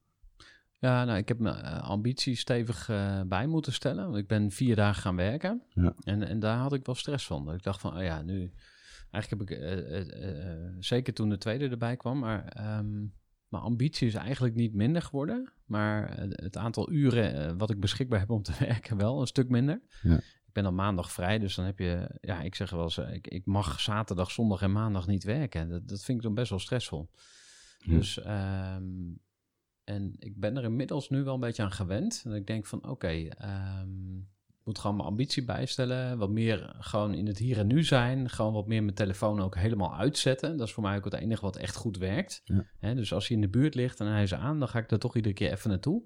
Ja, 0.79 1.05
nou, 1.05 1.19
ik 1.19 1.29
heb 1.29 1.39
mijn 1.39 1.57
eh, 1.57 1.83
ambitie 1.83 2.37
stevig 2.37 2.89
eh, 2.89 3.23
bij 3.23 3.47
moeten 3.47 3.73
stellen. 3.73 4.05
Want 4.05 4.17
ik 4.17 4.27
ben 4.27 4.51
vier 4.51 4.77
dagen 4.77 5.03
gaan 5.03 5.17
werken. 5.17 5.63
Ja. 5.69 5.95
En, 6.01 6.23
en 6.23 6.39
daar 6.39 6.59
had 6.59 6.73
ik 6.73 6.87
wel 6.87 6.95
stress 6.95 7.27
van. 7.27 7.45
Dat 7.45 7.55
ik 7.55 7.63
dacht 7.63 7.81
van, 7.81 7.97
oh 7.97 8.03
ja, 8.03 8.23
nu... 8.23 8.53
Eigenlijk 9.17 9.51
heb 9.51 9.59
ik, 9.59 9.65
eh, 9.65 10.01
eh, 10.01 10.65
eh, 10.65 10.73
zeker 10.79 11.15
toen 11.15 11.29
de 11.29 11.39
tweede 11.39 11.69
erbij 11.69 11.97
kwam, 11.97 12.19
maar 12.19 12.49
ehm, 12.49 12.99
mijn 13.49 13.63
ambitie 13.63 14.07
is 14.07 14.15
eigenlijk 14.15 14.55
niet 14.55 14.75
minder 14.75 15.03
geworden. 15.03 15.53
Maar 15.65 16.21
het 16.21 16.57
aantal 16.57 16.91
uren 16.91 17.59
wat 17.59 17.71
ik 17.71 17.81
beschikbaar 17.81 18.19
heb 18.19 18.31
om 18.31 18.43
te 18.43 18.53
werken 18.67 18.97
wel 18.97 19.21
een 19.21 19.27
stuk 19.27 19.49
minder. 19.49 19.83
Ja. 20.03 20.17
Ik 20.17 20.53
ben 20.53 20.63
dan 20.65 20.75
maandag 20.75 21.13
vrij, 21.13 21.39
dus 21.39 21.55
dan 21.55 21.65
heb 21.65 21.79
je... 21.79 22.19
Ja, 22.21 22.41
ik 22.41 22.55
zeg 22.55 22.71
wel 22.71 22.83
eens, 22.83 22.99
ik, 22.99 23.27
ik 23.27 23.47
mag 23.47 23.81
zaterdag, 23.81 24.31
zondag 24.31 24.63
en 24.63 24.73
maandag 24.73 25.07
niet 25.07 25.25
werken. 25.25 25.69
Dat, 25.69 25.89
dat 25.89 26.05
vind 26.05 26.19
ik 26.19 26.25
dan 26.25 26.35
best 26.35 26.51
wel 26.51 26.59
stressvol. 26.59 27.11
Hm. 27.79 27.91
Dus, 27.91 28.21
ehm, 28.23 28.85
en 29.85 30.15
ik 30.19 30.41
ben 30.41 30.57
er 30.57 30.65
inmiddels 30.65 31.09
nu 31.09 31.23
wel 31.23 31.35
een 31.35 31.41
beetje 31.41 31.63
aan 31.63 31.73
gewend. 31.73 32.23
En 32.25 32.33
ik 32.33 32.47
denk 32.47 32.67
van, 32.67 32.89
oké, 32.89 33.29
ehm, 33.29 34.19
moet 34.67 34.79
gewoon 34.79 34.97
mijn 34.97 35.09
ambitie 35.09 35.45
bijstellen. 35.45 36.19
Wat 36.19 36.31
meer 36.31 36.75
gewoon 36.79 37.15
in 37.15 37.27
het 37.27 37.39
hier 37.39 37.59
en 37.59 37.67
nu 37.67 37.85
zijn. 37.85 38.29
Gewoon 38.31 38.53
wat 38.53 38.67
meer 38.67 38.83
mijn 38.83 38.95
telefoon 38.95 39.41
ook 39.41 39.57
helemaal 39.57 39.97
uitzetten. 39.97 40.57
Dat 40.57 40.67
is 40.67 40.73
voor 40.73 40.83
mij 40.83 40.97
ook 40.97 41.05
het 41.05 41.15
enige 41.15 41.41
wat 41.41 41.57
echt 41.57 41.77
goed 41.77 41.99
werkt. 41.99 42.43
Ja. 42.81 42.95
Dus 42.95 43.13
als 43.13 43.29
hij 43.29 43.37
in 43.37 43.43
de 43.43 43.49
buurt 43.49 43.75
ligt 43.75 44.01
en 44.01 44.07
hij 44.07 44.23
is 44.23 44.35
aan, 44.35 44.59
dan 44.59 44.69
ga 44.69 44.79
ik 44.79 44.91
er 44.91 44.99
toch 44.99 45.17
iedere 45.17 45.35
keer 45.35 45.53
even 45.53 45.71
naartoe. 45.71 46.03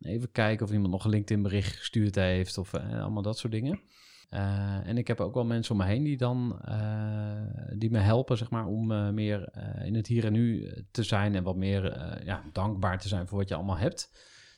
Even 0.00 0.32
kijken 0.32 0.66
of 0.66 0.72
iemand 0.72 0.92
nog 0.92 1.04
een 1.04 1.10
LinkedIn 1.10 1.42
bericht 1.42 1.76
gestuurd 1.76 2.14
heeft 2.14 2.58
of 2.58 2.72
eh, 2.72 3.00
allemaal 3.00 3.22
dat 3.22 3.38
soort 3.38 3.52
dingen. 3.52 3.80
Eh, 4.28 4.86
en 4.86 4.98
ik 4.98 5.06
heb 5.06 5.20
ook 5.20 5.34
wel 5.34 5.44
mensen 5.44 5.72
om 5.72 5.80
me 5.80 5.86
heen 5.86 6.04
die 6.04 6.16
dan 6.16 6.60
eh, 6.64 7.42
die 7.78 7.90
me 7.90 7.98
helpen, 7.98 8.36
zeg 8.36 8.50
maar, 8.50 8.66
om 8.66 9.14
meer 9.14 9.52
in 9.84 9.94
het 9.94 10.06
hier 10.06 10.24
en 10.24 10.32
nu 10.32 10.72
te 10.90 11.02
zijn 11.02 11.34
en 11.34 11.42
wat 11.42 11.56
meer 11.56 11.84
ja, 12.24 12.42
dankbaar 12.52 12.98
te 12.98 13.08
zijn 13.08 13.26
voor 13.26 13.38
wat 13.38 13.48
je 13.48 13.54
allemaal 13.54 13.78
hebt. 13.78 14.10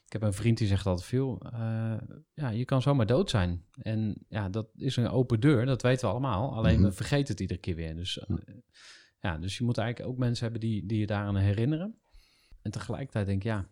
Ik 0.08 0.14
heb 0.14 0.22
een 0.22 0.32
vriend 0.32 0.58
die 0.58 0.66
zegt 0.66 0.86
altijd 0.86 1.06
veel, 1.06 1.40
eh, 1.52 1.94
ja, 2.34 2.48
je 2.48 2.64
kan 2.64 2.82
zomaar 2.82 3.06
dood 3.06 3.30
zijn. 3.30 3.64
En 3.82 4.24
ja, 4.28 4.48
dat 4.48 4.68
is 4.76 4.96
een 4.96 5.08
open 5.08 5.40
deur, 5.40 5.66
dat 5.66 5.82
weten 5.82 6.04
we 6.04 6.10
allemaal. 6.10 6.54
Alleen 6.54 6.78
Mhm. 6.78 6.88
we 6.88 6.92
vergeten 6.92 7.28
het 7.28 7.40
iedere 7.40 7.60
keer 7.60 7.74
weer. 7.74 7.96
Dus, 7.96 8.18
eh, 8.18 8.36
ja, 9.20 9.38
dus 9.38 9.58
je 9.58 9.64
moet 9.64 9.78
eigenlijk 9.78 10.10
ook 10.10 10.18
mensen 10.18 10.42
hebben 10.42 10.60
die, 10.60 10.86
die 10.86 10.98
je 10.98 11.06
daaraan 11.06 11.36
herinneren. 11.36 11.98
En 12.62 12.70
tegelijkertijd 12.70 13.26
denk 13.26 13.38
ik, 13.38 13.46
ja, 13.46 13.66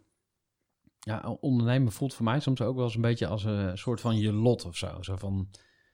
ja, 0.99 1.37
ondernemen 1.41 1.93
voelt 1.93 2.15
voor 2.15 2.25
mij 2.25 2.41
soms 2.41 2.61
ook 2.61 2.77
wel 2.77 2.85
eens 2.85 2.95
een 2.95 3.01
beetje 3.01 3.27
als 3.27 3.45
een 3.45 3.79
soort 3.79 4.01
van 4.01 4.19
je 4.19 4.33
lot 4.33 4.65
of 4.65 4.77
zo. 4.77 5.03
Zo 5.03 5.17
van, 5.17 5.49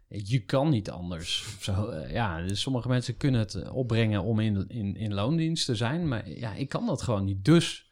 je 0.09 0.45
kan 0.45 0.69
niet 0.69 0.91
anders. 0.91 1.57
Zo, 1.61 1.89
eh, 1.89 2.13
ja, 2.13 2.43
dus 2.43 2.61
sommige 2.61 2.89
mensen 2.89 3.17
kunnen 3.17 3.41
het 3.41 3.55
eh, 3.55 3.75
opbrengen 3.75 4.23
om 4.23 4.41
in, 4.41 4.69
in, 4.69 4.97
in 4.97 5.15
loondienst 5.15 5.67
te 5.67 5.75
zijn. 5.75 6.09
Maar 6.09 6.29
ja, 6.31 6.55
ik 6.55 6.69
kan 6.69 6.87
dat 6.87 7.03
gewoon 7.03 7.25
niet. 7.25 7.45
Dus 7.45 7.91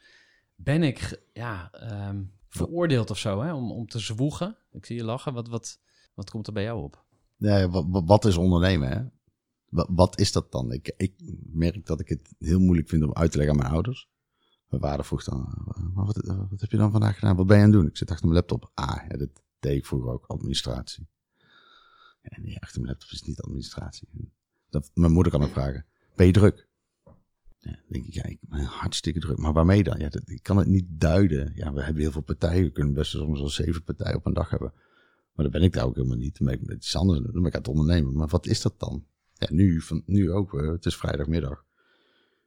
ben 0.55 0.83
ik 0.83 1.23
ja, 1.33 1.71
ehm, 1.73 2.23
veroordeeld 2.51 3.11
of 3.11 3.19
zo 3.19 3.41
hè, 3.43 3.55
om, 3.55 3.71
om 3.73 3.87
te 3.87 3.99
zwoegen. 3.99 4.57
Ik 4.73 4.87
zie 4.87 4.97
je 4.97 5.05
lachen. 5.05 5.33
Wat, 5.33 5.49
wat, 5.49 5.81
wat 6.15 6.31
komt 6.31 6.47
er 6.47 6.53
bij 6.53 6.63
jou 6.63 6.83
op? 6.83 7.05
Ja, 7.37 7.69
wat, 7.69 7.85
wat- 7.89 8.05
wat 8.07 8.25
is 8.25 8.37
ondernemen, 8.37 8.89
hè? 8.89 9.05
Wa- 9.69 9.87
Wat 9.91 10.19
is 10.19 10.33
dat 10.33 10.53
dan? 10.53 10.73
Ik, 10.73 10.95
ik 10.97 11.15
merk 11.53 11.87
dat 11.87 12.01
ik 12.01 12.09
het 12.09 12.35
heel 12.39 12.59
moeilijk 12.61 12.89
vind 12.89 13.03
om 13.03 13.13
uit 13.15 13.31
te 13.31 13.37
leggen 13.37 13.57
aan 13.57 13.63
mijn 13.63 13.73
ouders. 13.75 14.09
Mijn 14.69 14.83
vader 14.83 15.05
vroeg 15.05 15.25
dan, 15.25 15.65
"Eh, 15.77 15.83
maar 15.95 16.05
wat, 16.05 16.17
wat 16.51 16.61
heb 16.61 16.71
je 16.71 16.77
dan 16.77 16.91
vandaag 16.91 17.19
gedaan? 17.19 17.37
Wat 17.37 17.47
ben 17.47 17.57
je 17.57 17.63
aan 17.63 17.69
het 17.71 17.79
doen? 17.79 17.89
Ik 17.89 17.97
zit 17.97 18.11
achter 18.11 18.25
mijn 18.27 18.39
laptop. 18.39 18.71
Ah, 18.75 18.97
ja, 19.09 19.17
dat 19.17 19.29
deed 19.61 19.77
ik 19.77 19.87
vroeger 19.87 20.11
ook, 20.11 20.25
administratie. 20.27 21.09
Nee, 22.23 22.61
achter 22.61 22.81
mijn 22.81 22.93
laptop 22.93 23.11
is 23.11 23.23
niet 23.23 23.41
administratie. 23.41 24.09
Dat, 24.69 24.91
mijn 24.95 25.13
moeder 25.13 25.33
kan 25.33 25.43
ook 25.43 25.51
vragen, 25.53 25.87
ben 26.17 26.27
je 26.27 26.33
druk? 26.33 26.69
Denk 27.61 28.07
ik, 28.07 28.15
ja, 28.15 28.25
ik 28.25 28.39
ben 28.41 28.61
hartstikke 28.61 29.21
druk. 29.21 29.39
Maar 29.39 29.53
waarmee 29.53 29.83
dan? 29.83 29.99
Ja, 29.99 30.09
dat, 30.09 30.23
ik 30.25 30.43
kan 30.43 30.57
het 30.57 30.67
niet 30.67 30.87
duiden. 30.89 31.53
Ja, 31.55 31.73
we 31.73 31.83
hebben 31.83 32.03
heel 32.03 32.13
veel 32.13 32.21
partijen. 32.23 32.65
We 32.65 32.71
kunnen 32.71 32.95
best 32.95 33.11
soms 33.11 33.39
wel 33.39 33.49
zeven 33.49 33.83
partijen 33.83 34.17
op 34.17 34.27
een 34.27 34.33
dag 34.33 34.51
hebben. 34.51 34.73
Maar 35.33 35.45
dan 35.45 35.51
ben 35.51 35.63
ik 35.63 35.73
daar 35.73 35.85
ook 35.85 35.95
helemaal 35.95 36.17
niet. 36.17 36.39
Dan 36.39 36.47
ben 36.47 36.57
ik 36.57 36.67
met 36.67 36.77
iets 36.77 36.97
anders. 36.97 37.21
Dan 37.21 37.33
ben 37.33 37.45
ik 37.45 37.55
aan 37.55 37.61
het 37.61 37.71
ondernemen. 37.71 38.13
Maar 38.13 38.29
wat 38.29 38.47
is 38.47 38.63
dat 38.63 38.75
dan? 38.79 39.05
Ja, 39.35 39.49
nu, 39.51 39.81
van, 39.81 40.03
nu 40.07 40.33
ook. 40.33 40.53
Het 40.53 40.87
is 40.87 40.97
vrijdagmiddag. 40.97 41.65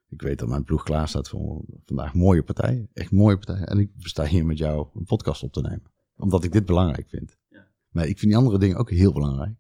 Ik 0.10 0.22
weet 0.22 0.40
dat 0.40 0.48
mijn 0.48 0.64
ploeg 0.64 0.84
klaar 0.84 1.08
staat 1.08 1.30
voor 1.30 1.62
vandaag 1.86 2.14
mooie 2.14 2.44
partijen. 2.44 2.90
Echt 2.94 3.12
mooie 3.12 3.38
partijen. 3.38 3.68
En 3.68 3.80
ik 3.80 3.90
sta 3.98 4.26
hier 4.26 4.46
met 4.46 4.58
jou 4.58 4.88
een 4.96 5.06
podcast 5.06 5.44
op 5.44 5.54
te 5.54 5.62
nemen. 5.62 5.92
Omdat 6.18 6.44
ik 6.44 6.52
dit 6.52 6.66
belangrijk 6.66 7.10
vind. 7.10 7.38
Ja. 7.50 7.68
Maar 7.90 8.08
ik 8.08 8.20
vind 8.20 8.32
die 8.32 8.40
andere 8.40 8.58
dingen 8.58 8.78
ook 8.78 8.90
heel 8.90 9.14
belangrijk. 9.14 9.56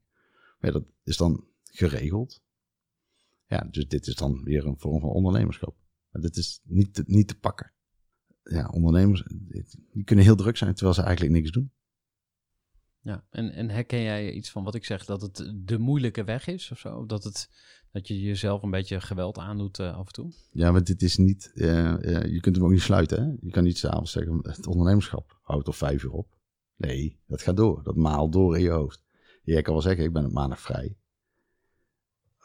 Maar 0.59 0.71
ja, 0.71 0.79
dat 0.79 0.83
is 1.03 1.17
dan 1.17 1.43
geregeld. 1.63 2.41
Ja, 3.45 3.67
dus 3.71 3.87
dit 3.87 4.07
is 4.07 4.15
dan 4.15 4.43
weer 4.43 4.65
een 4.65 4.79
vorm 4.79 4.99
van 4.99 5.09
ondernemerschap. 5.09 5.75
Maar 6.09 6.21
dit 6.21 6.37
is 6.37 6.61
niet 6.63 6.93
te, 6.93 7.03
niet 7.05 7.27
te 7.27 7.39
pakken. 7.39 7.71
Ja, 8.43 8.67
ondernemers, 8.67 9.23
die 9.91 10.03
kunnen 10.03 10.25
heel 10.25 10.35
druk 10.35 10.57
zijn 10.57 10.73
terwijl 10.73 10.95
ze 10.95 11.01
eigenlijk 11.01 11.35
niks 11.35 11.51
doen. 11.51 11.71
Ja, 13.03 13.25
en, 13.29 13.51
en 13.51 13.69
herken 13.69 14.01
jij 14.01 14.31
iets 14.31 14.51
van 14.51 14.63
wat 14.63 14.75
ik 14.75 14.85
zeg, 14.85 15.05
dat 15.05 15.21
het 15.21 15.53
de 15.55 15.77
moeilijke 15.77 16.23
weg 16.23 16.47
is 16.47 16.71
of 16.71 16.79
zo? 16.79 17.05
Dat, 17.05 17.23
het, 17.23 17.49
dat 17.91 18.07
je 18.07 18.21
jezelf 18.21 18.63
een 18.63 18.71
beetje 18.71 19.01
geweld 19.01 19.37
aandoet 19.37 19.79
eh, 19.79 19.97
af 19.97 20.07
en 20.07 20.13
toe? 20.13 20.31
Ja, 20.51 20.71
maar 20.71 20.83
dit 20.83 21.01
is 21.01 21.17
niet, 21.17 21.51
eh, 21.53 22.15
eh, 22.15 22.31
je 22.31 22.39
kunt 22.39 22.55
hem 22.55 22.65
ook 22.65 22.71
niet 22.71 22.81
sluiten. 22.81 23.23
Hè? 23.23 23.31
Je 23.41 23.51
kan 23.51 23.63
niet 23.63 23.77
s'avonds 23.77 24.11
zeggen, 24.11 24.39
het 24.41 24.67
ondernemerschap 24.67 25.39
houdt 25.41 25.65
tot 25.65 25.75
vijf 25.75 26.03
uur 26.03 26.11
op. 26.11 26.37
Nee, 26.75 27.19
dat 27.27 27.41
gaat 27.41 27.57
door. 27.57 27.83
Dat 27.83 27.95
maalt 27.95 28.31
door 28.31 28.57
in 28.57 28.63
je 28.63 28.69
hoofd. 28.69 29.03
Jij 29.43 29.61
kan 29.61 29.73
wel 29.73 29.81
zeggen, 29.81 30.05
ik 30.05 30.13
ben 30.13 30.25
op 30.25 30.31
maandag 30.31 30.59
vrij. 30.59 30.97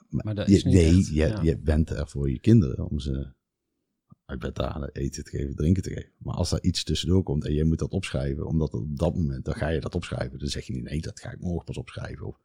Maar 0.09 0.35
dat 0.35 0.49
Je- 0.49 0.55
is 0.55 0.65
niet 0.65 0.75
nee, 0.75 0.97
echt, 0.99 1.09
je, 1.09 1.15
ja. 1.15 1.43
je 1.43 1.59
bent 1.59 1.91
er 1.91 2.09
voor 2.09 2.31
je 2.31 2.39
kinderen 2.41 2.89
om 2.89 2.99
ze 2.99 3.33
uit 4.25 4.39
bed 4.39 4.55
te 4.55 4.63
halen, 4.63 4.93
eten 4.93 5.25
te 5.25 5.31
geven, 5.31 5.55
drinken 5.57 5.83
te 5.83 5.91
geven. 5.93 6.13
Maar 6.19 6.35
als 6.35 6.53
er 6.53 6.63
iets 6.63 6.85
tussendoor 6.85 7.23
komt 7.23 7.45
en 7.45 7.55
jij 7.55 7.65
moet 7.65 7.79
dat 7.79 7.91
opschrijven, 7.91 8.47
omdat 8.47 8.73
op 8.75 8.99
dat 8.99 9.15
moment, 9.15 9.45
dan 9.45 9.55
ga 9.55 9.69
je 9.69 9.81
dat 9.81 9.95
opschrijven. 9.95 10.39
Dan 10.39 10.49
zeg 10.49 10.67
je 10.67 10.73
niet, 10.73 10.83
nee, 10.83 11.01
dat 11.01 11.21
ga 11.21 11.31
ik 11.33 11.41
morgen 11.41 11.65
pas 11.65 11.77
opschrijven. 11.77 12.27
Of, 12.27 12.41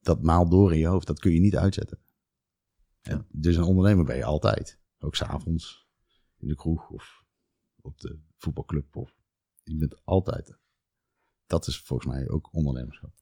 dat 0.00 0.22
maalt 0.22 0.50
door 0.50 0.72
in 0.72 0.78
je 0.78 0.86
hoofd, 0.86 1.06
dat 1.06 1.18
kun 1.18 1.32
je 1.32 1.40
niet 1.40 1.56
uitzetten. 1.56 1.98
En 3.02 3.26
dus 3.30 3.56
een 3.56 3.62
ondernemer 3.62 4.04
ben 4.04 4.16
je 4.16 4.24
altijd. 4.24 4.78
Ook 4.98 5.16
s'avonds, 5.16 5.86
in 6.38 6.48
de 6.48 6.54
kroeg 6.54 6.90
of 6.90 7.24
op 7.80 7.98
de 8.00 8.18
voetbalclub. 8.36 8.96
Of, 8.96 9.14
je 9.62 9.76
bent 9.76 10.04
altijd. 10.04 10.58
Dat 11.46 11.66
is 11.66 11.80
volgens 11.80 12.08
mij 12.08 12.28
ook 12.28 12.54
ondernemerschap. 12.54 13.14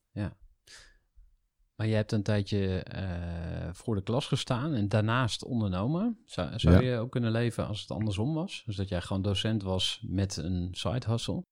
Maar 1.76 1.86
je 1.86 1.94
hebt 1.94 2.12
een 2.12 2.22
tijdje 2.22 2.82
eh, 2.82 3.68
voor 3.72 3.94
de 3.94 4.02
klas 4.02 4.26
gestaan 4.26 4.72
en 4.72 4.88
daarnaast 4.88 5.44
ondernomen. 5.44 6.18
Zou, 6.24 6.58
zou 6.58 6.74
Ja. 6.74 6.80
je 6.90 6.98
ook 6.98 7.10
kunnen 7.10 7.30
leven 7.32 7.66
als 7.66 7.80
het 7.80 7.90
andersom 7.90 8.34
was? 8.34 8.62
Dus 8.66 8.76
dat 8.76 8.88
jij 8.88 9.00
gewoon 9.00 9.22
docent 9.22 9.62
was 9.62 10.04
met 10.08 10.36
een 10.36 10.68
side 10.72 11.06
hustle? 11.10 11.42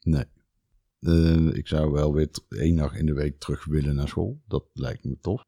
Nee. 0.00 0.24
Eh, 1.00 1.46
ik 1.54 1.68
zou 1.68 1.90
wel 1.92 2.12
weer 2.14 2.28
één 2.48 2.76
dag 2.76 2.94
in 2.94 3.06
de 3.06 3.12
week 3.14 3.38
terug 3.40 3.64
willen 3.64 3.94
naar 3.94 4.08
school. 4.08 4.42
Dat 4.46 4.64
lijkt 4.72 5.04
me 5.04 5.18
tof. 5.20 5.42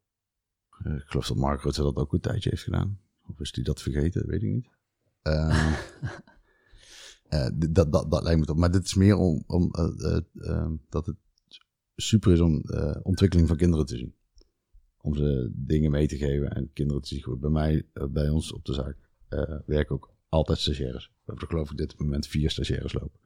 Eh, 0.84 0.94
ik 0.94 1.04
geloof 1.06 1.26
dat 1.28 1.36
Mark 1.36 1.62
Rutte 1.62 1.82
dat 1.82 1.96
ook 1.96 2.12
een 2.12 2.20
tijdje 2.20 2.50
heeft 2.50 2.62
gedaan. 2.62 3.00
Of 3.28 3.40
is 3.40 3.54
hij 3.54 3.64
dat 3.64 3.82
vergeten? 3.82 4.26
Weet 4.26 4.42
ik 4.42 4.50
niet. 4.50 4.68
Eh, 5.22 5.72
eh, 7.28 7.46
d- 7.46 7.74
dat, 7.74 7.92
dat, 7.92 8.10
dat 8.10 8.22
lijkt 8.22 8.40
me 8.40 8.46
tof. 8.46 8.56
Maar 8.56 8.70
dit 8.70 8.84
is 8.84 8.94
meer 8.94 9.16
om, 9.16 9.42
om 9.46 9.70
dat 10.88 11.06
het 11.06 11.16
super 11.96 12.32
is 12.32 12.40
om 12.40 12.60
eh, 12.60 12.96
ontwikkeling 13.02 13.48
van 13.48 13.56
kinderen 13.56 13.86
te 13.86 13.96
zien. 13.96 14.14
Om 15.00 15.14
ze 15.14 15.50
dingen 15.54 15.90
mee 15.90 16.06
te 16.06 16.16
geven 16.16 16.50
en 16.50 16.72
kinderen 16.72 17.02
te 17.02 17.08
zien. 17.08 17.38
Bij 17.40 17.50
mij, 17.50 17.86
eh, 17.92 18.06
bij 18.06 18.28
ons 18.28 18.52
op 18.52 18.64
de 18.64 18.72
zaak, 18.72 18.96
eh 19.28 19.58
werken 19.66 19.94
ook 19.94 20.14
altijd 20.28 20.58
stagiaires. 20.58 21.06
We 21.06 21.22
hebben 21.24 21.44
er 21.44 21.50
geloof 21.50 21.70
ik 21.70 21.76
dit 21.76 21.98
moment 21.98 22.26
vier 22.26 22.50
stagiaires 22.50 22.92
lopen 22.92 23.20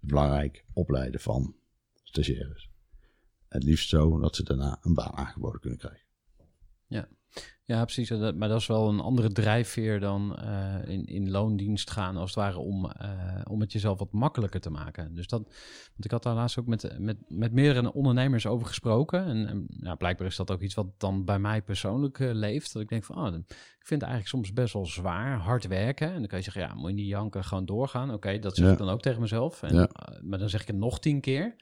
belangrijk 0.00 0.64
opleiden 0.72 1.20
van 1.20 1.54
stagiaires. 2.02 2.70
Het 3.48 3.64
liefst 3.64 3.88
zo 3.88 4.18
dat 4.18 4.36
ze 4.36 4.42
daarna 4.42 4.78
een 4.82 4.94
baan 4.94 5.12
aangeboden 5.12 5.60
kunnen 5.60 5.78
krijgen. 5.78 6.06
Ja, 7.64 7.84
precies. 7.84 8.08
Dat- 8.08 8.34
Maar 8.36 8.48
dat 8.48 8.60
is 8.60 8.66
wel 8.66 8.88
een 8.88 9.00
andere 9.00 9.32
drijfveer 9.32 10.00
dan 10.00 10.36
eh, 10.36 10.74
in, 10.88 11.04
in 11.06 11.30
loondienst 11.30 11.90
gaan, 11.90 12.16
als 12.16 12.30
het 12.30 12.38
ware, 12.38 12.58
om, 12.58 12.90
eh, 12.90 13.40
om 13.48 13.60
het 13.60 13.72
jezelf 13.72 13.98
wat 13.98 14.12
makkelijker 14.12 14.60
te 14.60 14.70
maken. 14.70 15.14
Dus 15.14 15.26
dat, 15.26 15.42
want 15.92 16.04
ik 16.04 16.10
had 16.10 16.22
daar 16.22 16.34
laatst 16.34 16.58
ook 16.58 16.66
met, 16.66 16.96
met, 16.98 17.16
met 17.28 17.52
meerdere 17.52 17.92
ondernemers 17.92 18.46
over 18.46 18.66
gesproken. 18.66 19.24
En, 19.24 19.46
en 19.46 19.64
ja, 19.68 19.94
blijkbaar 19.94 20.26
is 20.26 20.36
dat 20.36 20.50
ook 20.50 20.60
iets 20.60 20.74
wat 20.74 20.86
dan 20.96 21.24
bij 21.24 21.38
mij 21.38 21.62
persoonlijk 21.62 22.18
eh, 22.20 22.30
leeft. 22.32 22.72
Dat 22.72 22.82
ik 22.82 22.88
denk 22.88 23.04
van, 23.04 23.16
oh, 23.16 23.26
ik 23.34 23.86
vind 23.86 24.00
het 24.00 24.10
eigenlijk 24.10 24.26
soms 24.28 24.52
best 24.52 24.72
wel 24.72 24.86
zwaar, 24.86 25.38
hard 25.38 25.66
werken. 25.66 26.08
En 26.12 26.18
dan 26.18 26.26
kan 26.26 26.38
je 26.38 26.44
zeggen, 26.44 26.62
ja, 26.62 26.74
moet 26.74 26.90
je 26.90 26.96
niet 26.96 27.06
janken, 27.08 27.44
gewoon 27.44 27.66
doorgaan. 27.66 28.12
Oké, 28.12 28.38
dat 28.38 28.56
zeg 28.56 28.66
Ja. 28.66 28.72
ik 28.72 28.78
dan 28.78 28.88
ook 28.88 29.00
tegen 29.02 29.20
mezelf. 29.20 29.62
En, 29.62 29.74
Ja. 29.74 29.90
maar 30.22 30.38
dan 30.38 30.48
zeg 30.48 30.60
ik 30.60 30.66
het 30.66 30.76
nog 30.76 31.00
tien 31.00 31.20
keer. 31.20 31.54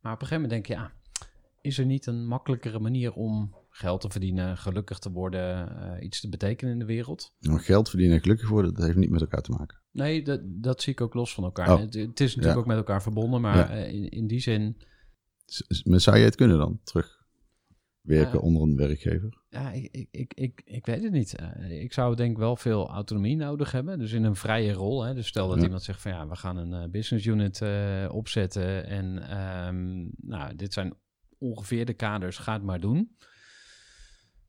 Maar 0.00 0.12
op 0.12 0.20
een 0.20 0.26
gegeven 0.26 0.48
moment 0.50 0.50
denk 0.50 0.66
je, 0.66 0.84
ja, 0.84 0.92
is 1.60 1.78
er 1.78 1.84
niet 1.86 2.06
een 2.06 2.26
makkelijkere 2.26 2.78
manier 2.78 3.12
om 3.12 3.54
geld 3.76 4.00
te 4.00 4.10
verdienen, 4.10 4.56
gelukkig 4.58 4.98
te 4.98 5.10
worden, 5.10 5.76
eh, 5.96 6.04
iets 6.04 6.20
te 6.20 6.28
betekenen 6.28 6.72
in 6.72 6.78
de 6.78 6.84
wereld? 6.84 7.34
Maar 7.40 7.60
geld 7.60 7.88
verdienen 7.88 8.16
en 8.16 8.22
gelukkig 8.22 8.48
worden, 8.48 8.74
dat 8.74 8.84
heeft 8.84 8.96
niet 8.96 9.10
met 9.10 9.20
elkaar 9.20 9.42
te 9.42 9.50
maken. 9.50 9.80
Nee, 9.90 10.22
dat, 10.22 10.40
dat 10.44 10.82
zie 10.82 10.92
ik 10.92 11.00
ook 11.00 11.14
los 11.14 11.34
van 11.34 11.44
elkaar. 11.44 11.72
Oh. 11.72 11.80
Het, 11.80 11.94
het 11.94 12.20
is 12.20 12.34
natuurlijk 12.36 12.54
Ja. 12.54 12.60
ook 12.60 12.66
met 12.66 12.76
elkaar 12.76 13.02
verbonden, 13.02 13.40
maar 13.40 13.56
Ja. 13.56 13.68
eh, 13.70 13.92
in, 13.94 14.08
in 14.08 14.26
die 14.26 14.40
zin, 14.40 14.76
Maar 15.84 16.00
zou 16.00 16.16
je 16.16 16.24
het 16.24 16.34
kunnen 16.34 16.58
dan, 16.58 16.80
terug 16.84 17.22
werken 18.00 18.32
Ja. 18.38 18.44
onder 18.44 18.62
een 18.62 18.76
werkgever? 18.76 19.42
ja, 19.48 19.70
ik, 19.72 19.88
ik, 19.92 20.08
ik, 20.10 20.34
ik, 20.34 20.62
ik 20.64 20.86
weet 20.86 21.02
het 21.02 21.12
niet. 21.12 21.34
Eh, 21.36 21.82
ik 21.82 21.92
zou 21.92 22.16
denk 22.16 22.30
ik 22.30 22.36
wel 22.38 22.56
veel 22.56 22.88
autonomie 22.88 23.36
nodig 23.36 23.72
hebben, 23.72 23.98
dus 23.98 24.12
in 24.12 24.24
een 24.24 24.36
vrije 24.36 24.72
rol. 24.72 25.02
Hè. 25.04 25.14
Dus 25.14 25.26
stel 25.26 25.48
dat 25.48 25.56
Ja. 25.58 25.62
iemand 25.64 25.82
zegt 25.82 26.00
van 26.00 26.10
ja, 26.10 26.28
we 26.28 26.36
gaan 26.36 26.56
een 26.56 26.72
eh, 26.72 26.90
business 26.90 27.26
unit 27.26 27.60
eh, 27.62 28.08
opzetten 28.12 28.86
en 28.86 29.28
ehm, 29.28 30.06
nou, 30.16 30.54
dit 30.56 30.72
zijn 30.72 30.94
ongeveer 31.38 31.84
de 31.84 31.94
kaders, 31.94 32.38
ga 32.38 32.52
het 32.52 32.62
maar 32.62 32.80
doen. 32.80 33.16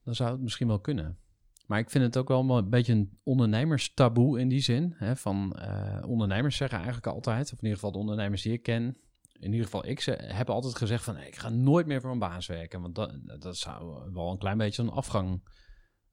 Dan 0.06 0.14
zou 0.14 0.30
het 0.32 0.40
misschien 0.40 0.66
wel 0.66 0.80
kunnen. 0.80 1.18
Maar 1.66 1.78
ik 1.78 1.90
vind 1.90 2.04
het 2.04 2.16
ook 2.16 2.28
wel 2.28 2.50
een 2.58 2.70
beetje 2.70 2.92
een 2.92 3.18
ondernemerstaboe 3.22 4.40
in 4.40 4.48
die 4.48 4.60
zin. 4.60 4.94
Hè, 4.96 5.16
van 5.16 5.52
eh, 5.56 6.08
ondernemers 6.08 6.56
zeggen 6.56 6.76
eigenlijk 6.78 7.06
altijd, 7.06 7.44
of 7.46 7.50
in 7.52 7.56
ieder 7.62 7.74
geval 7.74 7.92
de 7.92 7.98
ondernemers 7.98 8.42
die 8.42 8.52
ik 8.52 8.62
ken, 8.62 8.96
in 9.38 9.50
ieder 9.50 9.64
geval 9.64 9.86
ik, 9.86 10.00
ze 10.00 10.10
hebben 10.10 10.54
altijd 10.54 10.76
gezegd 10.76 11.04
van 11.04 11.16
ik 11.16 11.36
ga 11.36 11.48
nooit 11.48 11.86
meer 11.86 12.00
voor 12.00 12.10
een 12.10 12.18
baas 12.18 12.46
werken. 12.46 12.80
Want 12.80 12.94
dat, 12.94 13.12
dat 13.40 13.56
zou 13.56 14.12
wel 14.12 14.30
een 14.30 14.38
klein 14.38 14.58
beetje 14.58 14.82
een 14.82 14.88
afgang 14.90 15.48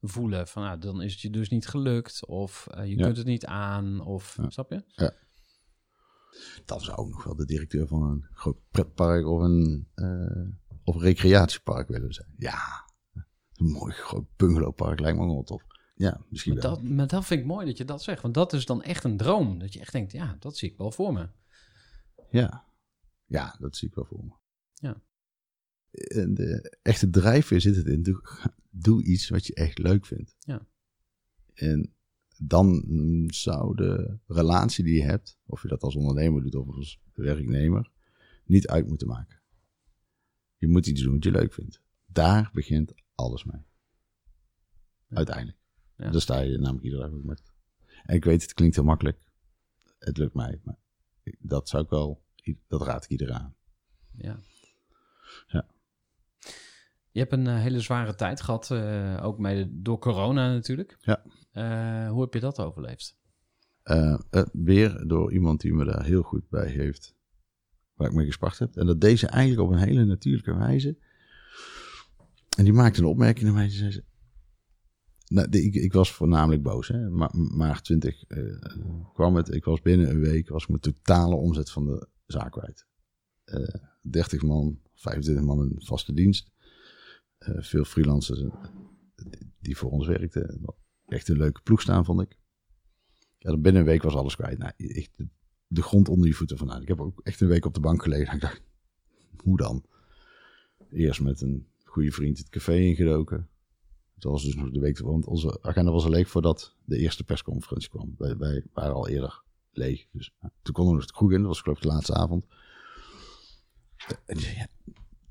voelen. 0.00 0.48
Van 0.48 0.62
nou, 0.62 0.78
dan 0.78 1.02
is 1.02 1.12
het 1.12 1.20
je 1.20 1.30
dus 1.30 1.48
niet 1.48 1.66
gelukt. 1.66 2.26
Of 2.26 2.66
eh, 2.70 2.86
je 2.86 2.96
Ja. 2.96 3.04
kunt 3.04 3.16
het 3.16 3.26
niet 3.26 3.46
aan. 3.46 4.00
Of 4.00 4.36
Ja. 4.42 4.50
snap 4.50 4.70
je? 4.72 5.12
Dan 6.64 6.80
zou 6.80 6.96
ook 6.96 7.08
nog 7.08 7.24
wel 7.24 7.36
de 7.36 7.46
directeur 7.46 7.86
van 7.86 8.02
een 8.02 8.26
groot 8.32 8.56
pretpark 8.70 9.26
of 9.26 9.40
een, 9.40 9.88
eh, 9.94 10.52
of 10.84 10.94
een 10.94 11.00
recreatiepark 11.00 11.88
willen 11.88 12.12
zijn. 12.12 12.34
Ja, 12.36 12.83
een 13.54 13.70
mooi 13.70 13.92
groot 13.92 14.26
bungalowpark 14.36 15.00
lijkt 15.00 15.18
me 15.18 15.26
wel 15.26 15.42
tof. 15.42 15.66
Ja, 15.94 16.24
misschien 16.28 16.54
Maar 16.54 16.62
wel. 16.62 16.74
dat, 16.74 16.82
maar 16.82 17.06
dat 17.06 17.24
vind 17.24 17.40
ik 17.40 17.46
mooi 17.46 17.66
dat 17.66 17.76
je 17.76 17.84
dat 17.84 18.02
zegt. 18.02 18.22
Want 18.22 18.34
dat 18.34 18.52
is 18.52 18.66
dan 18.66 18.82
echt 18.82 19.04
een 19.04 19.16
droom. 19.16 19.58
Dat 19.58 19.72
je 19.72 19.80
echt 19.80 19.92
denkt, 19.92 20.12
ja, 20.12 20.36
dat 20.38 20.56
zie 20.56 20.70
ik 20.70 20.76
wel 20.76 20.90
voor 20.90 21.12
me. 21.12 21.28
Ja. 22.30 22.64
ja, 23.26 23.56
dat 23.58 23.76
zie 23.76 23.88
ik 23.88 23.94
wel 23.94 24.04
voor 24.04 24.24
me. 24.24 24.32
Ja. 24.74 25.02
En 25.90 26.34
de 26.34 26.76
echte 26.82 27.10
drijfveer 27.10 27.60
zit 27.60 27.76
het 27.76 27.86
in. 27.86 28.02
Doe, 28.02 28.22
doe 28.70 29.04
iets 29.04 29.28
wat 29.28 29.46
je 29.46 29.54
echt 29.54 29.78
leuk 29.78 30.06
vindt. 30.06 30.36
Ja. 30.38 30.66
En 31.54 31.94
dan 32.36 32.84
mm, 32.86 33.30
zou 33.32 33.76
de 33.76 34.18
relatie 34.26 34.84
die 34.84 34.94
je 34.94 35.04
hebt, 35.04 35.38
of 35.46 35.62
je 35.62 35.68
dat 35.68 35.82
als 35.82 35.96
ondernemer 35.96 36.42
doet 36.42 36.54
of 36.54 36.76
als 36.76 37.00
werknemer, 37.14 37.90
niet 38.44 38.66
uit 38.66 38.88
moeten 38.88 39.06
maken. 39.06 39.42
Je 40.56 40.68
moet 40.68 40.86
iets 40.86 41.02
doen 41.02 41.12
wat 41.12 41.24
je 41.24 41.30
leuk 41.30 41.52
vindt. 41.52 41.82
Daar 42.06 42.50
begint 42.52 42.94
alles 43.14 43.44
mee. 43.44 43.62
Uiteindelijk. 45.08 45.58
Ja. 45.96 46.10
Daar 46.10 46.20
sta 46.20 46.40
je 46.40 46.58
namelijk 46.58 46.84
iedere 46.84 47.02
dag 47.02 47.12
ook 47.12 47.24
met. 47.24 47.42
En 48.02 48.14
ik 48.14 48.24
weet, 48.24 48.42
het 48.42 48.54
klinkt 48.54 48.74
heel 48.74 48.84
makkelijk. 48.84 49.18
Het 49.98 50.16
lukt 50.16 50.34
mij. 50.34 50.60
Maar 50.62 50.78
dat 51.38 51.68
zou 51.68 51.82
ik 51.82 51.90
wel, 51.90 52.24
dat 52.68 52.82
raad 52.82 53.04
ik 53.04 53.10
iedereen 53.10 53.34
aan. 53.34 53.54
Ja. 54.12 54.38
Ja. 55.46 55.66
Je 57.10 57.20
hebt 57.20 57.32
een 57.32 57.46
eh, 57.46 57.60
hele 57.60 57.80
zware 57.80 58.14
tijd 58.14 58.40
gehad, 58.40 58.70
eh, 58.70 59.20
ook 59.22 59.38
mede 59.38 59.68
door 59.82 59.98
corona 59.98 60.52
natuurlijk. 60.52 60.96
Ja. 61.00 61.22
Eh, 61.50 62.10
hoe 62.10 62.20
heb 62.20 62.34
je 62.34 62.40
dat 62.40 62.60
overleefd? 62.60 63.16
Eh, 63.82 64.16
weer 64.52 65.06
door 65.06 65.32
iemand 65.32 65.60
die 65.60 65.72
me 65.72 65.84
daar 65.84 66.04
heel 66.04 66.22
goed 66.22 66.48
bij 66.48 66.70
heeft, 66.70 67.14
waar 67.94 68.08
ik 68.08 68.14
mee 68.14 68.26
gespart 68.26 68.58
heb. 68.58 68.76
En 68.76 68.86
dat 68.86 69.00
deze 69.00 69.26
eigenlijk 69.26 69.68
op 69.68 69.74
een 69.74 69.86
hele 69.86 70.04
natuurlijke 70.04 70.54
wijze 70.54 70.98
En 72.56 72.64
die 72.64 72.72
maakte 72.72 73.00
een 73.00 73.06
opmerking 73.06 73.44
naar 73.44 73.54
mij. 73.54 73.70
Zei 73.70 73.90
ze, 73.90 74.04
nou, 75.26 75.48
ik, 75.50 75.74
ik 75.74 75.92
was 75.92 76.12
voornamelijk 76.12 76.62
boos. 76.62 76.88
Hè. 76.88 77.10
Ma 77.10 77.30
maart 77.32 77.84
20 77.84 78.24
eh, 78.24 78.42
kwam 79.12 79.36
het. 79.36 79.54
Ik 79.54 79.64
was 79.64 79.80
binnen 79.80 80.10
een 80.10 80.20
week, 80.20 80.48
was 80.48 80.62
ik 80.62 80.68
mijn 80.68 80.80
totale 80.80 81.34
omzet 81.34 81.70
van 81.70 81.86
de 81.86 82.08
zaak 82.26 82.52
kwijt. 82.52 82.86
Eh 83.44 83.74
30 84.10 84.42
man, 84.42 84.80
25 84.94 85.44
man 85.44 85.62
in 85.62 85.74
vaste 85.76 86.12
dienst. 86.12 86.50
Eh, 87.38 87.62
veel 87.62 87.84
freelancers 87.84 88.44
die 89.60 89.76
voor 89.76 89.90
ons 89.90 90.06
werkten. 90.06 90.60
Echt 91.06 91.28
een 91.28 91.36
leuke 91.36 91.60
ploeg 91.60 91.80
staan, 91.80 92.04
vond 92.04 92.20
ik. 92.20 92.38
Ja, 93.38 93.50
dan 93.50 93.60
binnen 93.60 93.82
een 93.82 93.88
week 93.88 94.02
was 94.02 94.14
alles 94.14 94.36
kwijt. 94.36 94.58
Nou, 94.58 94.72
echt 94.76 95.10
de, 95.66 95.82
grond 95.82 96.08
onder 96.08 96.26
je 96.26 96.34
voeten 96.34 96.58
vandaan. 96.58 96.82
Ik 96.82 96.88
heb 96.88 97.00
ook 97.00 97.20
echt 97.22 97.40
een 97.40 97.48
week 97.48 97.64
op 97.64 97.74
de 97.74 97.80
bank 97.80 98.02
gelegen. 98.02 98.34
Ik 98.34 98.40
dacht, 98.40 98.62
hoe 99.36 99.56
dan? 99.56 99.84
Eerst 100.90 101.20
met 101.20 101.40
een 101.40 101.66
goede 101.94 102.12
vriend 102.12 102.38
het 102.38 102.48
café 102.48 102.76
ingedoken. 102.76 103.48
Dat 104.14 104.32
was 104.32 104.44
dus 104.44 104.54
nog 104.54 104.70
de 104.70 104.80
week, 104.80 104.98
want 104.98 105.26
onze 105.26 105.62
agenda 105.62 105.90
was 105.90 106.04
al 106.04 106.10
leeg 106.10 106.28
voordat 106.28 106.76
de 106.84 106.98
eerste 106.98 107.24
persconferentie 107.24 107.88
kwam. 107.88 108.14
Wij, 108.18 108.36
wij 108.36 108.64
waren 108.72 108.94
al 108.94 109.08
eerder 109.08 109.42
leeg. 109.70 110.06
Dus 110.12 110.34
toen 110.62 110.74
konden 110.74 110.92
we 110.92 110.98
nog 110.98 111.06
de 111.06 111.12
kroeg 111.12 111.32
in. 111.32 111.38
Dat 111.38 111.46
was 111.46 111.60
geloof 111.60 111.76
ik 111.76 111.82
de 111.82 111.88
laatste 111.88 112.14
avond. 112.14 112.46
En 114.26 114.36
die 114.36 114.44
zei, 114.44 114.66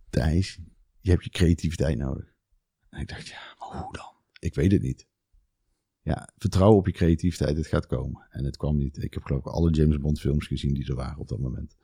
Thijs, 0.09 0.59
je 0.99 1.09
hebt 1.09 1.24
je 1.24 1.30
creativiteit 1.30 1.97
nodig. 1.97 2.34
En 2.89 3.01
ik 3.01 3.07
dacht, 3.07 3.28
ja, 3.28 3.55
maar 3.59 3.82
hoe 3.82 3.93
dan? 3.93 4.14
Ik 4.39 4.55
weet 4.55 4.72
het 4.72 4.82
niet. 4.82 5.07
Ja, 6.01 6.30
vertrouw 6.38 6.74
op 6.74 6.86
je 6.86 6.93
creativiteit, 6.93 7.57
het 7.57 7.68
gaat 7.68 7.86
komen. 7.86 8.28
En 8.30 8.45
het 8.45 8.57
kwam 8.57 8.78
niet. 8.78 9.03
Ik 9.03 9.14
heb 9.14 9.24
geloof 9.24 9.41
ik 9.41 9.47
alle 9.47 9.72
James 9.72 9.97
Bond 9.97 10.20
films 10.20 10.47
gezien 10.47 10.74
die 10.74 10.88
er 10.88 10.95
waren 10.95 11.20
op 11.20 11.28
dat 11.28 11.39
moment. 11.39 11.78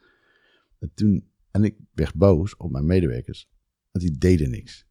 En, 0.80 0.92
toen, 0.94 1.32
en 1.52 1.64
ik 1.64 1.78
werd 1.94 2.16
boos 2.16 2.56
op 2.56 2.72
mijn 2.72 2.86
medewerkers, 2.86 3.50
want 3.92 4.06
die 4.06 4.18
deden 4.18 4.50
niks. 4.50 4.88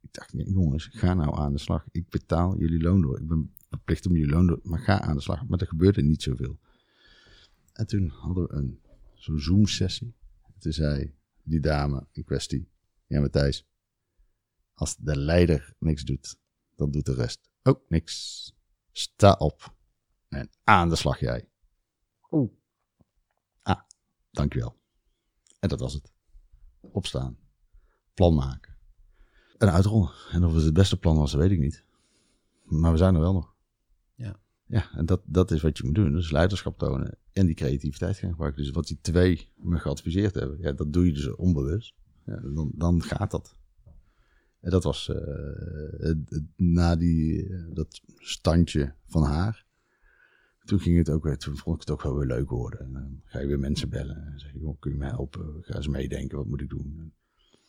Ik 0.00 0.12
dacht, 0.12 0.32
nee, 0.32 0.50
jongens, 0.50 0.86
ga 0.86 1.14
nou 1.14 1.38
aan 1.38 1.52
de 1.52 1.58
slag. 1.58 1.86
Ik 1.90 2.08
betaal 2.08 2.58
jullie 2.58 2.80
loon 2.80 3.00
door. 3.00 3.20
Ik 3.20 3.26
ben 3.28 3.54
verplicht 3.68 4.06
om 4.06 4.16
jullie 4.16 4.30
loon 4.30 4.46
door, 4.46 4.60
maar 4.62 4.78
ga 4.78 5.00
aan 5.00 5.16
de 5.16 5.22
slag. 5.22 5.46
Maar 5.46 5.60
er 5.60 5.66
gebeurde 5.66 6.02
niet 6.02 6.22
zoveel. 6.22 6.58
En 7.72 7.86
toen 7.86 8.08
hadden 8.08 8.46
we 8.46 8.54
een 8.54 8.80
zo'n 9.14 9.38
Zoom-sessie. 9.38 10.14
Toen 10.58 10.72
zei 10.72 11.14
die 11.42 11.60
dame 11.60 12.06
in 12.12 12.24
kwestie, 12.24 12.68
ja 13.06 13.20
Matthijs, 13.20 13.66
als 14.74 14.96
de 14.96 15.16
leider 15.16 15.74
niks 15.78 16.04
doet, 16.04 16.38
dan 16.76 16.90
doet 16.90 17.06
de 17.06 17.14
rest 17.14 17.48
ook 17.62 17.84
niks. 17.88 18.52
Sta 18.92 19.32
op 19.32 19.74
en 20.28 20.50
aan 20.64 20.88
de 20.88 20.96
slag 20.96 21.20
jij. 21.20 21.48
Oeh. 22.30 22.50
Ah, 23.62 23.80
dankjewel. 24.30 24.80
En 25.60 25.68
dat 25.68 25.80
was 25.80 25.94
het. 25.94 26.12
Opstaan. 26.80 27.38
Plan 28.18 28.34
maken. 28.34 28.74
En 29.58 29.72
uitrollen. 29.72 30.10
En 30.30 30.44
of 30.44 30.54
het 30.54 30.64
het 30.64 30.72
beste 30.74 30.98
plan 30.98 31.16
was, 31.16 31.34
weet 31.34 31.50
ik 31.50 31.58
niet. 31.58 31.84
Maar 32.64 32.90
we 32.92 32.98
zijn 32.98 33.14
er 33.14 33.20
wel 33.20 33.32
nog. 33.32 33.54
Ja. 34.14 34.36
Ja, 34.66 34.90
en 34.94 35.06
dat, 35.06 35.20
dat 35.24 35.50
is 35.50 35.62
wat 35.62 35.78
je 35.78 35.84
moet 35.84 35.94
doen. 35.94 36.12
Dus 36.12 36.30
leiderschap 36.30 36.78
tonen 36.78 37.18
en 37.32 37.46
die 37.46 37.54
creativiteit 37.54 38.16
gaan 38.16 38.30
gebruiken. 38.30 38.62
Dus 38.62 38.72
wat 38.72 38.86
die 38.86 38.98
twee 39.00 39.48
me 39.56 39.78
geadviseerd 39.78 40.34
hebben, 40.34 40.58
ja, 40.60 40.72
dat 40.72 40.92
doe 40.92 41.06
je 41.06 41.12
dus 41.12 41.34
onbewust. 41.34 41.94
Ja, 42.26 42.40
dan, 42.40 42.70
dan 42.74 43.02
gaat 43.02 43.30
dat. 43.30 43.56
En 44.60 44.70
dat 44.70 44.84
was 44.84 45.08
eh, 45.08 45.16
het- 45.98 46.30
het- 46.30 46.46
na 46.56 46.96
die, 46.96 47.48
eh, 47.48 47.64
dat 47.74 48.00
standje 48.16 48.94
van 49.06 49.22
haar. 49.22 49.66
Toen 50.64 50.80
ging 50.80 50.96
het 50.98 51.10
ook 51.10 51.24
weer, 51.24 51.38
toen 51.38 51.56
vond 51.56 51.74
ik 51.74 51.80
het 51.80 51.90
ook 51.90 52.02
wel 52.02 52.16
weer 52.16 52.26
leuk 52.26 52.50
worden. 52.50 52.80
En 52.80 52.92
dan 52.92 53.20
ga 53.24 53.38
je 53.38 53.46
weer 53.46 53.58
mensen 53.58 53.88
bellen 53.88 54.26
en 54.26 54.40
zeg 54.40 54.52
je, 54.52 54.76
kun 54.78 54.90
je 54.92 54.96
me 54.98 55.06
helpen? 55.06 55.56
Ga 55.60 55.74
eens 55.76 55.88
meedenken, 55.88 56.36
wat 56.38 56.46
moet 56.46 56.60
ik 56.60 56.68
doen? 56.68 57.12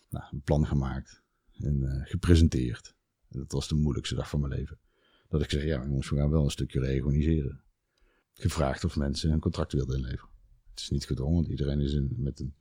Nou, 0.10 0.26
een 0.32 0.41
plan 0.41 0.68
gemaakt 0.68 1.22
en 1.57 1.84
eh, 1.84 2.10
gepresenteerd. 2.10 2.95
En 3.30 3.39
dat 3.39 3.51
was 3.51 3.68
de 3.68 3.76
moeilijkste 3.76 4.16
dag 4.16 4.30
van 4.30 4.39
mijn 4.39 4.53
leven. 4.53 4.80
Dat 5.28 5.41
ik 5.41 5.49
zeg, 5.49 5.64
ja, 5.64 5.84
jongens, 5.86 6.10
we 6.10 6.16
gaan 6.16 6.30
wel 6.30 6.43
een 6.43 6.51
stukje 6.51 6.80
reorganiseren. 6.80 7.62
Gevraagd 8.34 8.84
of 8.84 8.95
mensen 8.95 9.32
een 9.32 9.39
contract 9.39 9.74
wilden 9.74 9.97
inleveren. 9.97 10.30
Het 10.70 10.80
is 10.80 10.89
niet 10.89 11.05
gedwongen, 11.05 11.36
want 11.36 11.47
iedereen 11.47 11.80
is 11.80 12.01
met 12.10 12.39
een 12.39 12.53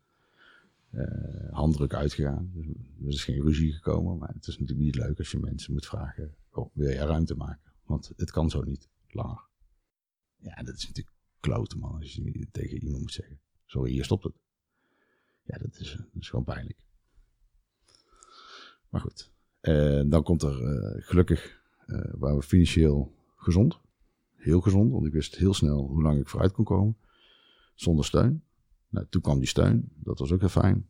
eh, 0.90 1.52
handdruk 1.52 1.94
uitgegaan. 1.94 2.50
Dus 2.54 2.66
er 3.00 3.08
is 3.08 3.24
geen 3.24 3.42
ruzie 3.42 3.72
gekomen. 3.72 4.18
Maar 4.18 4.32
het 4.34 4.46
is 4.46 4.58
natuurlijk 4.58 4.86
niet 4.86 4.94
leuk 4.94 5.18
als 5.18 5.30
je 5.30 5.38
mensen 5.38 5.72
moet 5.72 5.86
vragen: 5.86 6.34
oh, 6.50 6.74
wil 6.74 6.88
jij 6.88 7.04
ruimte 7.04 7.34
maken? 7.34 7.72
Want 7.84 8.12
het 8.16 8.30
kan 8.30 8.50
zo 8.50 8.62
niet 8.62 8.88
langer. 9.08 9.46
Ja, 10.36 10.62
dat 10.62 10.76
is 10.76 10.86
natuurlijk 10.86 11.16
klote, 11.40 11.78
man. 11.78 11.94
Als 11.94 12.14
je 12.14 12.48
tegen 12.50 12.82
iemand 12.82 13.00
moet 13.00 13.12
zeggen: 13.12 13.40
sorry, 13.66 13.90
hier 13.90 14.04
stopt 14.04 14.24
het. 14.24 14.40
Ja, 15.42 15.58
dat 15.58 15.78
is, 15.78 15.96
dat 15.96 16.20
is 16.20 16.28
gewoon 16.28 16.44
pijnlijk. 16.44 16.87
Maar 18.88 19.00
goed, 19.00 19.30
Eh, 19.60 20.02
dan 20.06 20.22
komt 20.22 20.42
er 20.42 20.64
eh, 20.64 21.02
gelukkig, 21.04 21.60
eh 21.86 22.12
waren 22.12 22.36
we 22.36 22.42
financieel 22.42 23.14
gezond. 23.36 23.78
Heel 24.34 24.60
gezond, 24.60 24.92
want 24.92 25.06
ik 25.06 25.12
wist 25.12 25.36
heel 25.36 25.54
snel 25.54 25.86
hoe 25.86 26.02
lang 26.02 26.20
ik 26.20 26.28
vooruit 26.28 26.52
kon 26.52 26.64
komen. 26.64 26.96
Zonder 27.74 28.04
steun. 28.04 28.42
Nou, 28.88 29.06
toen 29.10 29.20
kwam 29.20 29.38
die 29.38 29.48
steun. 29.48 29.92
Dat 29.94 30.18
was 30.18 30.32
ook 30.32 30.40
heel 30.40 30.48
fijn. 30.48 30.88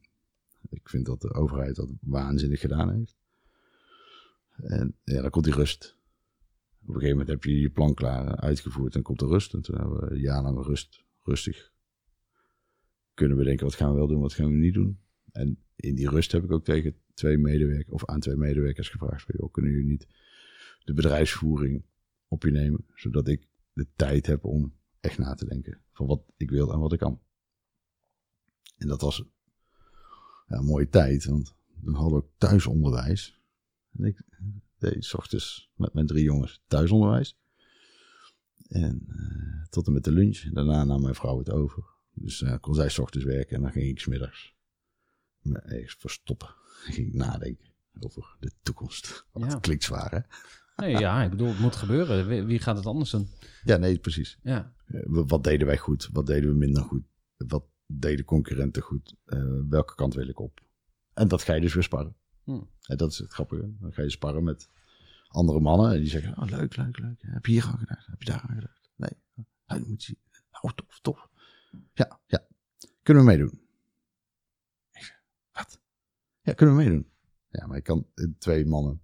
Ik 0.70 0.88
vind 0.88 1.06
dat 1.06 1.20
de 1.20 1.34
overheid 1.34 1.76
dat 1.76 1.90
waanzinnig 2.00 2.60
gedaan 2.60 2.90
heeft. 2.92 3.16
En 4.56 4.96
ja, 5.04 5.20
dan 5.20 5.30
komt 5.30 5.44
die 5.44 5.54
rust. 5.54 5.96
Op 6.82 6.88
een 6.88 6.94
gegeven 6.94 7.10
moment 7.18 7.28
heb 7.28 7.44
je 7.44 7.60
je 7.60 7.70
plan 7.70 7.94
klaar 7.94 8.36
uitgevoerd 8.36 8.94
en 8.94 9.02
komt 9.02 9.18
de 9.18 9.26
rust. 9.26 9.54
En 9.54 9.62
toen 9.62 9.76
hebben 9.76 10.00
we 10.00 10.10
een 10.10 10.20
jaar 10.20 10.42
lang 10.42 10.64
rust, 10.64 11.04
rustig 11.22 11.72
kunnen 13.14 13.36
bedenken 13.36 13.64
wat 13.64 13.74
gaan 13.74 13.90
we 13.90 13.96
wel 13.96 14.06
doen, 14.06 14.20
wat 14.20 14.32
gaan 14.32 14.50
we 14.50 14.56
niet 14.56 14.74
doen. 14.74 14.98
En 15.38 15.58
in 15.76 15.94
die 15.94 16.08
rust 16.08 16.32
heb 16.32 16.44
ik 16.44 16.52
ook 16.52 16.64
tegen 16.64 16.96
twee 17.14 17.38
medewerkers, 17.38 17.90
of 17.90 18.04
aan 18.04 18.20
twee 18.20 18.36
medewerkers 18.36 18.88
gevraagd: 18.88 19.24
van, 19.26 19.50
kunnen 19.50 19.70
jullie 19.70 19.86
niet 19.86 20.06
de 20.84 20.92
bedrijfsvoering 20.92 21.84
op 22.28 22.42
je 22.42 22.50
nemen, 22.50 22.84
zodat 22.94 23.28
ik 23.28 23.48
de 23.72 23.86
tijd 23.96 24.26
heb 24.26 24.44
om 24.44 24.74
echt 25.00 25.18
na 25.18 25.34
te 25.34 25.46
denken 25.46 25.80
van 25.92 26.06
wat 26.06 26.22
ik 26.36 26.50
wil 26.50 26.72
en 26.72 26.78
wat 26.78 26.92
ik 26.92 26.98
kan. 26.98 27.20
En 28.76 28.88
dat 28.88 29.00
was 29.00 29.24
een 30.46 30.64
mooie 30.64 30.88
tijd, 30.88 31.24
want 31.24 31.54
dan 31.66 31.94
hadden 31.94 32.18
we 32.18 32.24
ook 32.24 32.32
thuisonderwijs. 32.38 33.40
En 33.92 34.04
ik 34.04 34.22
deed 34.78 35.04
's 35.04 35.14
ochtends 35.14 35.70
met 35.74 35.92
mijn 35.92 36.06
drie 36.06 36.24
jongens 36.24 36.62
thuisonderwijs. 36.66 37.38
En 38.68 39.06
eh, 39.08 39.68
tot 39.68 39.86
en 39.86 39.92
met 39.92 40.04
de 40.04 40.12
lunch. 40.12 40.38
Daarna 40.38 40.84
nam 40.84 41.02
mijn 41.02 41.14
vrouw 41.14 41.38
het 41.38 41.50
over. 41.50 41.84
Dus 42.12 42.42
eh, 42.42 42.58
kon 42.60 42.74
zij 42.74 42.88
's 42.88 42.98
ochtends 42.98 43.26
werken 43.26 43.56
en 43.56 43.62
dan 43.62 43.72
ging 43.72 43.88
ik 43.88 44.00
's 44.00 44.06
middags 44.06 44.56
me 45.42 45.58
ergens 45.58 45.96
verstoppen. 45.98 46.54
Ging 46.84 47.12
nadenken 47.14 47.66
over 48.00 48.36
de 48.40 48.52
toekomst. 48.62 49.26
Want 49.32 49.44
Ja. 49.46 49.50
Het 49.52 49.60
klinkt 49.60 49.84
zwaar, 49.84 50.10
hè? 50.10 50.18
Nee, 50.84 50.98
ja, 50.98 51.22
ik 51.22 51.30
bedoel, 51.30 51.48
het 51.48 51.58
moet 51.58 51.76
gebeuren. 51.76 52.46
Wie, 52.46 52.58
gaat 52.58 52.76
het 52.76 52.86
anders 52.86 53.10
doen? 53.10 53.28
Ja, 53.64 53.76
nee, 53.76 53.98
precies. 53.98 54.38
Ja, 54.42 54.72
Eh, 54.86 55.00
wat 55.04 55.44
deden 55.44 55.66
wij 55.66 55.78
goed? 55.78 56.08
Wat 56.12 56.26
deden 56.26 56.50
we 56.50 56.56
minder 56.56 56.82
goed? 56.82 57.02
Wat 57.36 57.64
deden 57.86 58.24
concurrenten 58.24 58.82
goed? 58.82 59.14
Eh, 59.24 59.42
welke 59.68 59.94
kant 59.94 60.14
wil 60.14 60.28
ik 60.28 60.38
op? 60.38 60.60
En 61.14 61.28
dat 61.28 61.42
ga 61.42 61.54
je 61.54 61.60
dus 61.60 61.74
weer 61.74 61.82
sparren. 61.82 62.14
Hm. 62.44 62.60
En 62.82 62.96
dat 62.96 63.10
is 63.12 63.18
het 63.18 63.32
grappige. 63.32 63.74
Dan 63.80 63.92
ga 63.92 64.02
je 64.02 64.10
sparren 64.10 64.44
met 64.44 64.68
andere 65.28 65.60
mannen. 65.60 65.92
En 65.92 65.98
die 65.98 66.08
zeggen, 66.08 66.38
oh, 66.38 66.48
leuk, 66.48 66.76
leuk, 66.76 66.98
leuk. 66.98 67.22
Heb 67.26 67.46
je 67.46 67.52
hier 67.52 67.64
aan 67.64 67.78
gedacht? 67.78 68.06
Heb 68.06 68.22
je 68.22 68.30
daar 68.30 68.40
aan 68.48 68.54
gedacht? 68.54 68.90
Nee. 68.96 69.10
Dat 69.66 69.86
moet 69.86 70.04
je... 70.04 70.16
Oh, 70.60 70.70
tof, 70.70 70.98
tof. 71.02 71.28
Ja, 71.94 72.20
ja. 72.26 72.46
Kunnen 73.02 73.24
we 73.24 73.28
meedoen? 73.30 73.60
Ja, 76.48 76.54
kunnen 76.54 76.76
we 76.76 76.82
meedoen? 76.82 77.06
Ja, 77.50 77.66
maar 77.66 77.76
ik 77.76 77.84
kan 77.84 78.06
twee 78.38 78.66
mannen 78.66 79.00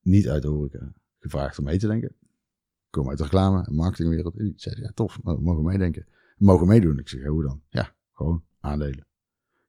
niet 0.00 0.28
uit 0.28 0.42
de 0.42 0.48
horeca 0.48 0.92
gevraagd 1.18 1.58
om 1.58 1.64
mee 1.64 1.78
te 1.78 1.86
denken. 1.86 2.08
Ik 2.08 2.90
kom 2.90 3.08
uit 3.08 3.18
de 3.18 3.24
reclame 3.24 3.66
en 3.66 3.74
marketingwereld. 3.74 4.36
En 4.36 4.44
die 4.44 4.52
zeiden, 4.56 4.84
ja, 4.84 4.90
tof, 4.94 5.18
we 5.22 5.40
mogen 5.40 5.64
meedenken. 5.64 6.06
We 6.08 6.44
mogen 6.44 6.66
meedoen. 6.66 6.98
Ik 6.98 7.08
zeg, 7.08 7.22
ja, 7.22 7.28
hoe 7.28 7.42
dan? 7.42 7.62
Ja, 7.68 7.94
gewoon 8.12 8.44
aandelen. 8.60 9.06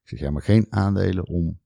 Ik 0.02 0.08
zeg, 0.10 0.20
ja, 0.20 0.32
maar 0.32 0.42
geen 0.42 0.66
aandelen 0.70 1.28
om 1.28 1.60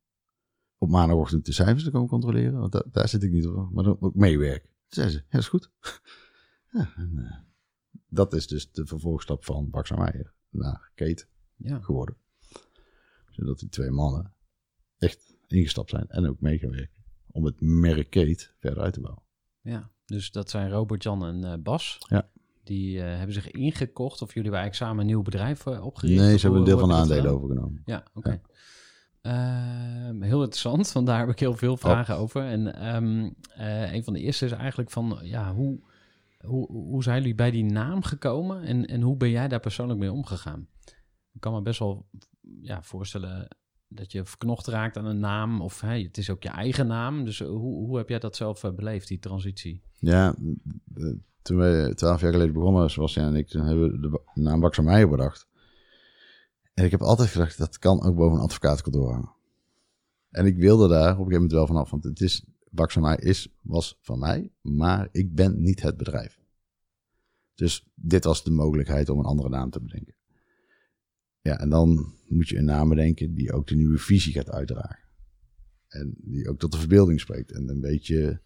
op 0.77 0.89
maandagochtend 0.89 1.45
de 1.45 1.51
cijfers 1.51 1.83
te 1.83 1.91
komen 1.91 2.07
controleren. 2.07 2.59
Want 2.59 2.71
da- 2.71 2.85
daar 2.91 3.09
zit 3.09 3.23
ik 3.23 3.31
niet 3.31 3.47
op, 3.47 3.71
maar 3.71 3.83
dan 3.83 3.97
ook 3.99 4.15
meewerken. 4.15 4.69
Toen 4.69 5.03
zei 5.03 5.09
ze, 5.09 5.17
ja, 5.17 5.23
dat 5.29 5.41
is 5.41 5.47
goed. 5.47 5.71
ja, 6.71 6.93
en, 6.95 7.17
eh, 7.17 7.37
dat 8.07 8.33
is 8.33 8.47
dus 8.47 8.71
de 8.71 8.85
vervolgstap 8.85 9.45
van 9.45 9.69
Bax 9.69 9.89
naar 10.49 10.91
Kate 10.93 11.25
ja. 11.55 11.79
geworden. 11.79 12.15
Zodat 13.29 13.59
die 13.59 13.69
twee 13.69 13.91
mannen 13.91 14.34
echt 15.05 15.35
ingestapt 15.47 15.89
zijn 15.89 16.07
en 16.07 16.29
ook 16.29 16.41
mee 16.41 16.57
gaan 16.57 16.69
werken. 16.69 17.03
Om 17.31 17.45
het 17.45 17.61
merk 17.61 18.09
Kate 18.09 18.47
verder 18.59 18.83
uit 18.83 18.93
te 18.93 19.01
bouwen. 19.01 19.23
ja. 19.61 19.93
Dus 20.05 20.31
dat 20.31 20.49
zijn 20.49 20.69
Robert, 20.69 21.03
Jan 21.03 21.25
en 21.25 21.43
eh, 21.43 21.53
Bas. 21.59 21.97
Ja. 22.09 22.29
Die 22.63 23.01
eh, 23.01 23.17
hebben 23.17 23.33
zich 23.33 23.51
ingekocht. 23.51 24.21
Of 24.21 24.33
jullie 24.33 24.41
hebben 24.41 24.59
eigenlijk 24.59 24.75
samen 24.75 24.99
een 24.99 25.05
nieuw 25.05 25.21
bedrijf 25.21 25.65
eh, 25.65 25.85
opgericht? 25.85 26.21
Nee, 26.21 26.37
ze 26.37 26.41
hebben 26.41 26.59
een 26.59 26.65
deel 26.65 26.79
van 26.79 26.89
de 26.89 26.95
aandelen 26.95 27.31
overgenomen. 27.31 27.81
Ja, 27.85 28.03
oké. 28.13 28.41
Ehm, 29.21 30.21
heel 30.21 30.41
interessant, 30.41 30.91
want 30.91 31.07
daar 31.07 31.19
heb 31.19 31.29
ik 31.29 31.39
heel 31.39 31.55
veel 31.55 31.77
vragen 31.77 32.17
over. 32.17 32.43
En 32.43 32.75
ehm, 32.75 33.29
eh, 33.55 33.93
een 33.93 34.03
van 34.03 34.13
de 34.13 34.19
eerste 34.19 34.45
is 34.45 34.51
eigenlijk 34.51 34.91
van, 34.91 35.19
ja, 35.21 35.53
hoe, 35.53 35.79
hoe, 36.39 36.71
hoe 36.71 37.03
zijn 37.03 37.17
jullie 37.17 37.35
bij 37.35 37.51
die 37.51 37.63
naam 37.63 38.03
gekomen 38.03 38.63
en, 38.63 38.85
en 38.85 39.01
hoe 39.01 39.17
ben 39.17 39.29
jij 39.29 39.47
daar 39.47 39.59
persoonlijk 39.59 39.99
mee 39.99 40.11
omgegaan? 40.11 40.67
Ik 41.33 41.41
kan 41.41 41.53
me 41.53 41.61
best 41.61 41.79
wel 41.79 42.05
ja, 42.61 42.81
voorstellen 42.81 43.47
dat 43.87 44.11
je 44.11 44.25
verknocht 44.25 44.67
raakt 44.67 44.97
aan 44.97 45.05
een 45.05 45.19
naam. 45.19 45.61
Of 45.61 45.81
het 46.03 46.17
is 46.17 46.29
ook 46.29 46.43
je 46.43 46.49
eigen 46.49 46.87
naam. 46.87 47.25
Dus 47.25 47.39
hoe, 47.39 47.85
hoe 47.85 47.97
heb 47.97 48.09
jij 48.09 48.19
dat 48.19 48.35
zelf 48.35 48.63
eh, 48.63 48.71
beleefd, 48.71 49.07
die 49.07 49.19
transitie? 49.19 49.81
Ja, 49.99 50.35
de- 50.83 51.19
toen 51.41 51.57
we 51.57 51.91
twaalf 51.95 52.21
jaar 52.21 52.31
geleden 52.31 52.53
begonnen, 52.53 52.89
Sebastian 52.89 53.25
en 53.27 53.35
ik, 53.35 53.47
toen 53.47 53.65
hebben 53.65 53.91
we 53.91 53.99
de 54.33 54.41
naam 54.41 54.59
Meijer 54.83 55.09
bedacht. 55.09 55.47
En 56.73 56.85
ik 56.85 56.91
heb 56.91 57.01
altijd 57.01 57.29
gedacht, 57.29 57.57
dat 57.57 57.79
kan 57.79 58.03
ook 58.03 58.15
boven 58.15 58.37
een 58.37 58.43
advocatenkantoor 58.43 59.11
hangen. 59.11 59.33
En 60.29 60.45
ik 60.45 60.57
wilde 60.57 60.87
daar 60.87 61.01
op 61.01 61.07
een 61.09 61.15
gegeven 61.15 61.33
moment 61.33 61.51
wel 61.51 61.67
vanaf, 61.67 61.89
want 61.89 62.03
het 62.03 62.21
is, 62.21 62.45
Meijer 62.69 63.19
is, 63.19 63.47
was 63.61 63.97
van 64.01 64.19
mij, 64.19 64.51
maar 64.61 65.09
ik 65.11 65.35
ben 65.35 65.61
niet 65.61 65.81
het 65.81 65.97
bedrijf. 65.97 66.39
Dus 67.55 67.85
dit 67.95 68.23
was 68.23 68.43
de 68.43 68.51
mogelijkheid 68.51 69.09
om 69.09 69.19
een 69.19 69.25
andere 69.25 69.49
naam 69.49 69.69
te 69.69 69.81
bedenken. 69.81 70.13
Ja, 71.45 71.59
en 71.59 71.69
dan 71.69 72.13
moet 72.27 72.47
je 72.49 72.57
een 72.57 72.65
naam 72.65 72.89
bedenken 72.89 73.33
die 73.33 73.51
ook 73.53 73.67
de 73.67 73.75
nieuwe 73.75 73.97
visie 73.97 74.33
gaat 74.33 74.49
uitdragen. 74.49 74.99
En 75.87 76.15
die 76.17 76.49
ook 76.49 76.59
tot 76.59 76.71
de 76.71 76.77
verbeelding 76.77 77.19
spreekt. 77.19 77.51
En 77.51 77.69
een 77.69 77.81
beetje 77.81 78.41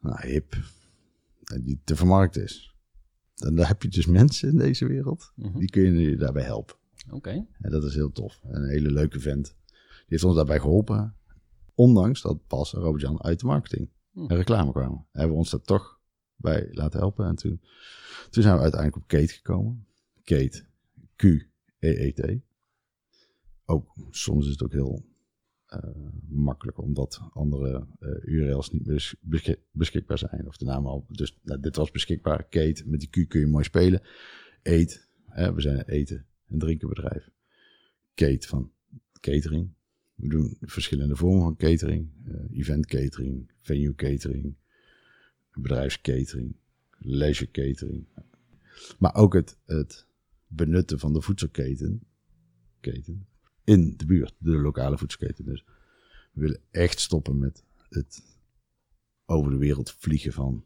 nou, 0.00 0.26
hip, 0.26 0.56
en 1.44 1.62
die 1.62 1.80
te 1.84 1.96
vermarkten 1.96 2.42
is. 2.42 2.74
En 3.36 3.54
daar 3.54 3.68
heb 3.68 3.82
je 3.82 3.88
dus 3.88 4.06
mensen 4.06 4.48
in 4.48 4.56
deze 4.58 4.86
wereld, 4.86 5.32
Mhm. 5.36 5.58
die 5.58 5.70
kun 5.70 5.98
je 5.98 6.16
daarbij 6.16 6.42
helpen. 6.44 6.76
Oké. 7.10 7.46
En 7.60 7.70
dat 7.70 7.84
is 7.84 7.94
heel 7.94 8.12
tof. 8.12 8.40
En 8.42 8.62
een 8.62 8.68
hele 8.68 8.90
leuke 8.92 9.20
vent. 9.20 9.56
Die 9.66 10.04
heeft 10.06 10.24
ons 10.24 10.36
daarbij 10.36 10.60
geholpen. 10.60 11.14
Ondanks 11.74 12.22
dat 12.22 12.46
Bas 12.46 12.74
en 12.74 12.80
Robert-Jan 12.80 13.22
uit 13.22 13.40
de 13.40 13.46
marketing 13.46 13.88
Hm. 14.12 14.20
en 14.26 14.36
reclame 14.36 14.72
kwamen. 14.72 15.06
Hebben 15.12 15.30
we 15.32 15.36
ons 15.38 15.50
daar 15.50 15.60
toch 15.62 16.00
bij 16.36 16.68
laten 16.70 16.98
helpen. 17.00 17.26
En 17.26 17.34
toen, 17.36 17.60
toen 18.30 18.42
zijn 18.42 18.54
we 18.56 18.62
uiteindelijk 18.62 19.02
op 19.02 19.08
Kate 19.08 19.32
gekomen. 19.32 19.86
Kate, 20.24 20.64
Q-E-E-T. 21.80 22.40
Ook, 23.64 23.94
soms 24.10 24.44
is 24.44 24.50
het 24.52 24.62
ook 24.62 24.72
heel 24.72 25.04
eh, 25.66 25.78
makkelijk, 26.28 26.78
omdat 26.78 27.20
andere 27.32 27.86
eh, 28.00 28.08
URL's 28.24 28.70
niet 28.70 29.16
beschik- 29.20 29.60
beschikbaar 29.72 30.18
zijn. 30.18 30.46
Of 30.46 30.56
de 30.56 30.64
naam 30.64 30.86
al. 30.86 31.06
Dus 31.08 31.38
nou, 31.42 31.60
dit 31.60 31.76
was 31.76 31.90
beschikbaar. 31.90 32.44
Kate, 32.44 32.82
met 32.86 33.00
die 33.00 33.08
Q 33.08 33.28
kun 33.28 33.40
je 33.40 33.46
mooi 33.46 33.64
spelen. 33.64 34.02
Eet, 34.62 35.08
hè, 35.26 35.54
we 35.54 35.60
zijn 35.60 35.78
een 35.78 35.88
eten- 35.88 36.26
en 36.48 36.58
drinkenbedrijf. 36.58 37.30
Kate 38.14 38.48
van 38.48 38.72
catering. 39.20 39.70
We 40.14 40.28
doen 40.28 40.56
verschillende 40.60 41.16
vormen 41.16 41.42
van 41.42 41.56
catering. 41.56 42.10
eh, 42.26 42.58
event 42.58 42.86
catering, 42.86 43.50
venue 43.60 43.94
catering, 43.94 44.56
bedrijfscatering, 45.52 46.56
leisure 46.98 47.50
catering. 47.50 48.06
Maar 48.98 49.14
ook 49.14 49.34
het, 49.34 49.58
het 49.66 50.06
benutten 50.52 50.98
van 50.98 51.12
de 51.12 51.22
voedselketen 51.22 52.02
keten, 52.80 53.26
in 53.64 53.96
de 53.96 54.06
buurt, 54.06 54.34
de 54.38 54.50
lokale 54.50 54.98
voedselketen. 54.98 55.44
Dus 55.44 55.64
we 56.32 56.40
willen 56.40 56.62
echt 56.70 57.00
stoppen 57.00 57.38
met 57.38 57.64
het 57.88 58.38
over 59.24 59.50
de 59.50 59.56
wereld 59.56 59.90
vliegen 59.92 60.32
van 60.32 60.64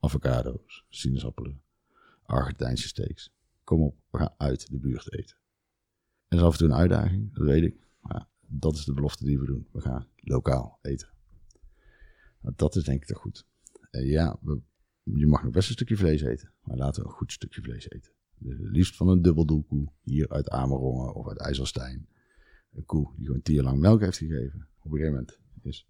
avocado's, 0.00 0.84
sinaasappelen, 0.88 1.62
Argentijnse 2.22 2.88
steaks. 2.88 3.32
Kom 3.64 3.80
op, 3.82 3.96
we 4.10 4.18
gaan 4.18 4.34
uit 4.36 4.70
de 4.70 4.78
buurt 4.78 5.12
eten. 5.12 5.36
En 6.28 6.38
dat 6.38 6.40
is 6.40 6.44
af 6.44 6.52
en 6.52 6.58
toe 6.58 6.68
een 6.68 6.74
uitdaging, 6.80 7.34
dat 7.34 7.44
weet 7.46 7.62
ik. 7.62 7.86
Maar 8.00 8.28
dat 8.40 8.74
is 8.76 8.84
de 8.84 8.92
belofte 8.94 9.24
die 9.24 9.38
we 9.38 9.46
doen. 9.46 9.68
We 9.72 9.80
gaan 9.80 10.08
lokaal 10.16 10.78
eten. 10.82 11.08
Nou, 12.40 12.54
dat 12.56 12.76
is 12.76 12.84
denk 12.84 13.02
ik 13.02 13.08
toch 13.08 13.18
goed. 13.20 13.46
Ja, 13.90 14.38
we- 14.40 14.60
je 15.02 15.26
mag 15.26 15.42
nog 15.42 15.52
best 15.52 15.68
een 15.68 15.74
stukje 15.74 15.96
vlees 15.96 16.20
eten. 16.22 16.52
Maar 16.62 16.76
laten 16.76 17.02
we 17.02 17.08
een 17.08 17.14
goed 17.14 17.32
stukje 17.32 17.62
vlees 17.62 17.90
eten. 17.90 18.12
Dus 18.38 18.56
liefst 18.58 18.96
van 18.96 19.08
een 19.08 19.22
dubbeldoelkoe. 19.22 19.92
Hier 20.02 20.28
uit 20.28 20.48
Amerongen 20.48 21.14
of 21.14 21.28
uit 21.28 21.38
IJsselstein. 21.38 22.08
Een 22.72 22.84
koe 22.84 23.12
die 23.16 23.26
gewoon 23.26 23.42
tien 23.42 23.62
lang 23.62 23.80
melk 23.80 24.00
heeft 24.00 24.16
gegeven. 24.16 24.68
Op 24.78 24.84
een 24.84 24.98
gegeven 24.98 25.12
moment 25.12 25.38
is 25.62 25.88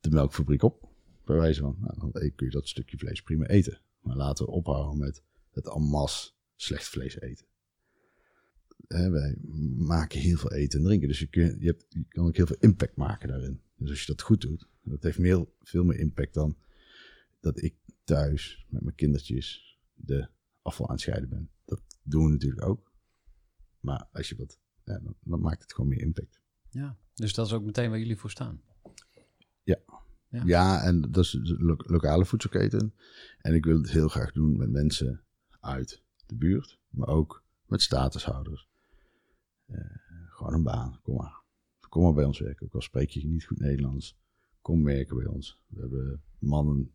de 0.00 0.10
melkfabriek 0.10 0.62
op. 0.62 0.88
Bij 1.24 1.36
wijze 1.36 1.60
van, 1.60 1.76
nou, 1.80 1.98
dan 1.98 2.12
kun 2.12 2.46
je 2.46 2.50
dat 2.50 2.68
stukje 2.68 2.98
vlees 2.98 3.22
prima 3.22 3.46
eten. 3.46 3.80
Maar 4.00 4.16
laten 4.16 4.44
we 4.44 4.50
ophouden 4.50 4.98
met 4.98 5.22
het 5.50 5.68
amas 5.68 6.38
slecht 6.56 6.88
vlees 6.88 7.20
eten. 7.20 7.46
Hè, 8.86 9.10
wij 9.10 9.36
maken 9.76 10.20
heel 10.20 10.36
veel 10.36 10.52
eten 10.52 10.78
en 10.78 10.84
drinken. 10.84 11.08
Dus 11.08 11.18
je, 11.18 11.56
je, 11.58 11.66
hebt, 11.66 11.86
kan 12.08 12.26
ook 12.26 12.36
heel 12.36 12.46
veel 12.46 12.56
impact 12.60 12.96
maken 12.96 13.28
daarin. 13.28 13.60
Dus 13.76 13.90
als 13.90 14.00
je 14.00 14.06
dat 14.06 14.22
goed 14.22 14.40
doet, 14.40 14.68
dat 14.82 15.02
heeft 15.02 15.46
veel 15.60 15.84
meer 15.84 15.98
impact 15.98 16.34
dan 16.34 16.56
dat 17.40 17.62
ik 17.62 17.74
thuis 18.04 18.66
met 18.68 18.82
mijn 18.82 18.94
kindertjes 18.94 19.78
de 19.94 20.28
afval 20.62 20.86
aan 20.86 20.92
het 20.92 21.00
scheiden 21.00 21.28
ben. 21.28 21.50
Doen 22.08 22.24
we 22.24 22.30
natuurlijk 22.30 22.66
ook. 22.66 22.92
Maar 23.80 24.08
als 24.12 24.28
je 24.28 24.36
wat, 24.36 24.58
ja, 24.84 24.98
dan, 24.98 25.14
dan 25.20 25.40
maakt 25.40 25.62
het 25.62 25.74
gewoon 25.74 25.90
meer 25.90 26.00
impact. 26.00 26.40
Ja. 26.70 26.96
Dus 27.14 27.34
dat 27.34 27.46
is 27.46 27.52
ook 27.52 27.62
meteen 27.64 27.90
waar 27.90 27.98
jullie 27.98 28.16
voor 28.18 28.30
staan. 28.30 28.60
Ja. 29.62 29.78
Ja, 30.44 30.82
en 30.82 31.00
dat 31.00 31.24
is 31.24 31.30
de 31.30 31.56
lo- 31.58 31.76
lokale 31.76 32.24
voedselketen. 32.24 32.94
En 33.38 33.54
ik 33.54 33.64
wil 33.64 33.76
het 33.78 33.90
heel 33.90 34.08
graag 34.08 34.32
doen 34.32 34.56
met 34.56 34.70
mensen 34.70 35.24
uit 35.60 36.02
de 36.26 36.34
buurt, 36.34 36.78
maar 36.88 37.08
ook 37.08 37.44
met 37.66 37.82
statushouders. 37.82 38.68
Eh, 39.66 39.80
gewoon 40.28 40.54
een 40.54 40.62
baan, 40.62 41.00
kom 41.02 41.16
maar. 41.16 41.42
Kom 41.88 42.02
maar 42.02 42.14
bij 42.14 42.24
ons 42.24 42.38
werken, 42.38 42.66
ook 42.66 42.74
al 42.74 42.80
spreek 42.80 43.10
je 43.10 43.26
niet 43.26 43.44
goed 43.44 43.58
Nederlands. 43.58 44.16
Kom 44.60 44.84
werken 44.84 45.16
bij 45.16 45.26
ons. 45.26 45.58
We 45.66 45.80
hebben 45.80 46.22
mannen 46.38 46.92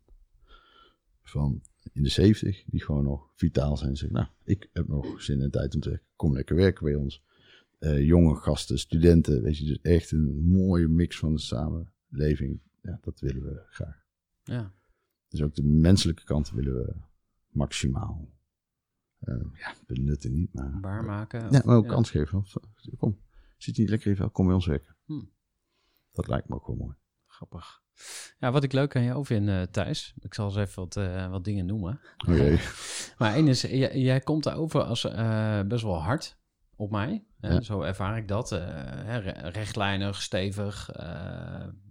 van 1.23 1.61
in 1.91 2.03
de 2.03 2.09
70 2.09 2.63
die 2.65 2.83
gewoon 2.83 3.03
nog 3.03 3.31
vitaal 3.35 3.77
zijn. 3.77 3.89
En 3.89 3.97
zeggen, 3.97 4.17
nou, 4.17 4.29
ik 4.43 4.69
heb 4.73 4.87
nog 4.87 5.21
zin 5.21 5.41
en 5.41 5.51
tijd 5.51 5.75
om 5.75 5.81
te 5.81 5.89
werken. 5.89 6.07
Kom 6.15 6.33
lekker 6.33 6.55
werken 6.55 6.83
bij 6.85 6.95
ons. 6.95 7.23
Eh, 7.79 8.05
jonge 8.05 8.35
gasten, 8.35 8.79
studenten, 8.79 9.41
weet 9.41 9.57
je, 9.57 9.65
dus 9.65 9.81
echt 9.81 10.11
een 10.11 10.43
mooie 10.49 10.87
mix 10.87 11.17
van 11.19 11.33
de 11.33 11.39
samenleving. 11.39 12.59
Ja, 12.81 12.99
dat 13.01 13.19
willen 13.19 13.43
we 13.43 13.61
graag. 13.69 14.05
Ja. 14.43 14.73
Dus 15.27 15.41
ook 15.41 15.55
de 15.55 15.63
menselijke 15.63 16.23
kant 16.23 16.51
willen 16.51 16.75
we 16.75 16.93
maximaal 17.49 18.31
eh, 19.19 19.35
ja, 19.53 19.73
benutten 19.87 20.33
niet, 20.33 20.53
maar, 20.53 20.79
Waarmaken. 20.81 21.51
ja, 21.51 21.61
maar 21.65 21.75
ook 21.75 21.85
Ja. 21.85 21.89
kans 21.91 22.11
geven. 22.11 22.45
Kom, 22.97 23.19
zit 23.57 23.75
je 23.75 23.81
niet 23.81 23.89
lekker 23.91 24.11
even, 24.11 24.31
kom 24.31 24.45
bij 24.45 24.55
ons 24.55 24.65
werken. 24.65 24.95
Hm. 25.05 25.21
Dat 26.11 26.27
lijkt 26.27 26.47
me 26.49 26.55
ook 26.55 26.67
wel 26.67 26.75
mooi. 26.75 26.95
Grappig. 27.33 27.81
Ja, 28.39 28.51
wat 28.51 28.63
ik 28.63 28.73
leuk 28.73 28.95
aan 28.95 29.03
jou 29.03 29.25
vind, 29.25 29.47
eh 29.49 29.61
Thijs. 29.61 30.13
Ik 30.19 30.33
zal 30.33 30.45
eens 30.45 30.55
even 30.55 30.83
wat, 30.83 30.95
eh, 30.97 31.29
wat 31.29 31.43
dingen 31.43 31.65
noemen. 31.65 31.99
Oké. 32.27 32.57
Maar 33.17 33.33
één 33.33 33.47
is, 33.47 33.61
jij, 33.61 33.99
jij 33.99 34.19
komt 34.19 34.49
over 34.49 34.83
als 34.83 35.03
eh, 35.05 35.61
best 35.61 35.83
wel 35.83 36.01
hard 36.01 36.37
op 36.75 36.91
mij. 36.91 37.23
hè, 37.39 37.53
Ja. 37.53 37.61
Zo 37.61 37.81
ervaar 37.81 38.17
ik 38.17 38.27
dat. 38.27 38.49
hè, 38.49 39.17
re- 39.17 39.49
rechtlijnig, 39.49 40.21
stevig. 40.21 40.89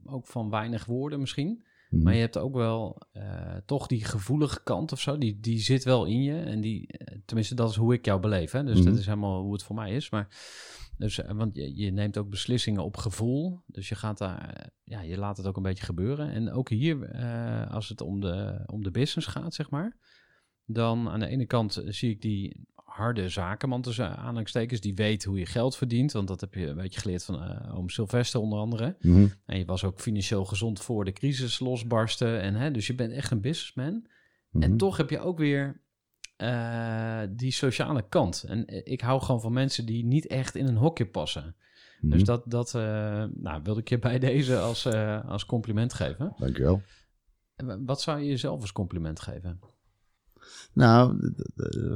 ook 0.05 0.26
van 0.26 0.51
weinig 0.51 0.84
woorden 0.84 1.20
misschien. 1.20 1.64
Mhm. 1.90 2.03
Maar 2.03 2.14
je 2.14 2.20
hebt 2.20 2.38
ook 2.38 2.55
wel 2.55 3.03
toch 3.66 3.86
die 3.86 4.05
gevoelige 4.05 4.62
kant 4.62 4.93
of 4.93 5.01
zo. 5.01 5.18
Die, 5.18 5.40
die 5.40 5.59
zit 5.61 5.84
wel 5.84 6.05
in 6.05 6.22
je. 6.22 6.40
En 6.40 6.61
die, 6.61 6.86
tenminste, 7.24 7.55
dat 7.55 7.70
is 7.70 7.76
hoe 7.76 7.95
ik 7.95 8.05
jou 8.05 8.20
beleef. 8.20 8.51
Hè? 8.53 8.64
Dus 8.64 8.78
Mhm. 8.78 8.84
dat 8.88 8.99
is 8.99 9.07
helemaal 9.07 9.43
hoe 9.43 9.53
het 9.53 9.62
voor 9.62 9.76
mij 9.76 9.95
is. 9.95 10.11
Maar, 10.11 10.28
dus, 10.97 11.18
eh, 11.18 11.30
want 11.34 11.57
je, 11.57 11.76
je 11.76 11.90
neemt 11.90 12.18
ook 12.18 12.30
beslissingen 12.30 12.84
op 12.84 12.97
gevoel. 12.97 13.61
Dus 13.66 13.88
je 13.88 13.95
gaat 13.95 14.18
daar, 14.18 14.55
eh, 14.55 14.66
ja, 14.84 15.01
je 15.01 15.18
laat 15.18 15.36
het 15.36 15.47
ook 15.47 15.57
een 15.57 15.62
beetje 15.62 15.84
gebeuren. 15.84 16.30
En 16.30 16.53
ook 16.53 16.68
hier, 16.68 17.03
eh, 17.03 17.70
als 17.70 17.88
het 17.88 18.01
om 18.01 18.20
de, 18.20 18.62
om 18.66 18.82
de 18.82 18.90
business 18.90 19.26
gaat, 19.26 19.55
zeg 19.55 19.70
maar. 19.70 19.97
Dan 20.66 21.09
aan 21.09 21.20
de 21.20 21.26
ene 21.26 21.47
kant 21.47 21.82
zie 21.86 22.11
ik 22.11 22.20
die 22.20 22.66
harde 22.74 23.28
zakenman 23.28 23.82
tussen 23.82 24.16
aanhalingstekens. 24.16 24.80
Die 24.80 24.95
weet 24.95 25.24
hoe 25.24 25.38
je 25.38 25.47
geld 25.47 25.76
verdient. 25.76 26.12
Want 26.12 26.28
dat 26.28 26.40
heb 26.40 26.55
je 26.55 26.66
een 26.66 26.76
beetje 26.76 27.01
geleerd 27.01 27.24
van 27.24 27.43
eh 27.43 27.76
oom 27.76 27.88
Sylvester 27.88 28.40
onder 28.40 28.59
andere. 28.59 28.97
Mhm. 29.01 29.26
En 29.47 29.59
je 29.59 29.64
was 29.64 29.84
ook 29.84 30.01
financieel 30.01 30.45
gezond 30.45 30.80
voor 30.80 31.05
de 31.05 31.12
crisis 31.12 31.59
losbarsten. 31.61 32.40
En, 32.40 32.55
hè, 32.55 32.70
dus 32.70 32.86
je 32.86 32.95
bent 32.95 33.12
echt 33.12 33.30
een 33.30 33.40
businessman. 33.40 34.07
En 34.53 34.68
Mhm. 34.68 34.76
toch 34.76 34.97
heb 34.97 35.11
je 35.11 35.18
ook 35.18 35.38
weer 35.38 35.80
eh, 36.36 37.20
die 37.30 37.52
sociale 37.52 38.08
kant. 38.08 38.44
En 38.48 38.66
eh, 38.66 38.80
ik 38.84 39.00
hou 39.00 39.20
gewoon 39.20 39.40
van 39.40 39.52
mensen 39.52 39.86
die 39.86 40.04
niet 40.04 40.26
echt 40.26 40.54
in 40.54 40.66
een 40.66 40.76
hokje 40.76 41.06
passen. 41.06 41.56
Dus 42.00 42.16
Mhm. 42.16 42.24
dat, 42.24 42.42
dat 42.46 42.74
eh, 42.74 43.24
nou, 43.34 43.62
wilde 43.62 43.80
ik 43.80 43.88
je 43.88 43.98
bij 43.98 44.18
deze 44.28 44.58
als, 44.58 44.84
eh, 44.84 45.28
als 45.28 45.46
compliment 45.46 45.92
geven. 45.92 46.34
Dankjewel. 46.38 46.82
Wat 47.84 48.00
zou 48.00 48.18
je 48.20 48.26
jezelf 48.26 48.60
als 48.60 48.72
compliment 48.72 49.20
geven? 49.20 49.60
Nou, 50.72 51.32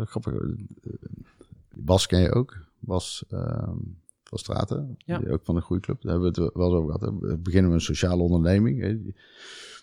grappig. 0.04 0.34
Bas 1.74 2.06
ken 2.06 2.20
je 2.20 2.32
ook. 2.32 2.56
Bas 2.78 3.24
ehm, 3.28 3.76
van 4.24 4.38
Straten. 4.38 4.94
Ja. 4.98 5.20
Ook 5.28 5.44
van 5.44 5.54
de 5.54 5.60
groeiclub. 5.60 6.02
Daar 6.02 6.12
hebben 6.12 6.32
we 6.32 6.42
het 6.42 6.54
wel 6.54 6.66
eens 6.66 6.74
over 6.74 6.98
gehad. 6.98 7.14
We 7.20 7.36
beginnen 7.36 7.70
met 7.70 7.80
een 7.80 7.86
sociale 7.86 8.22
onderneming. 8.22 9.14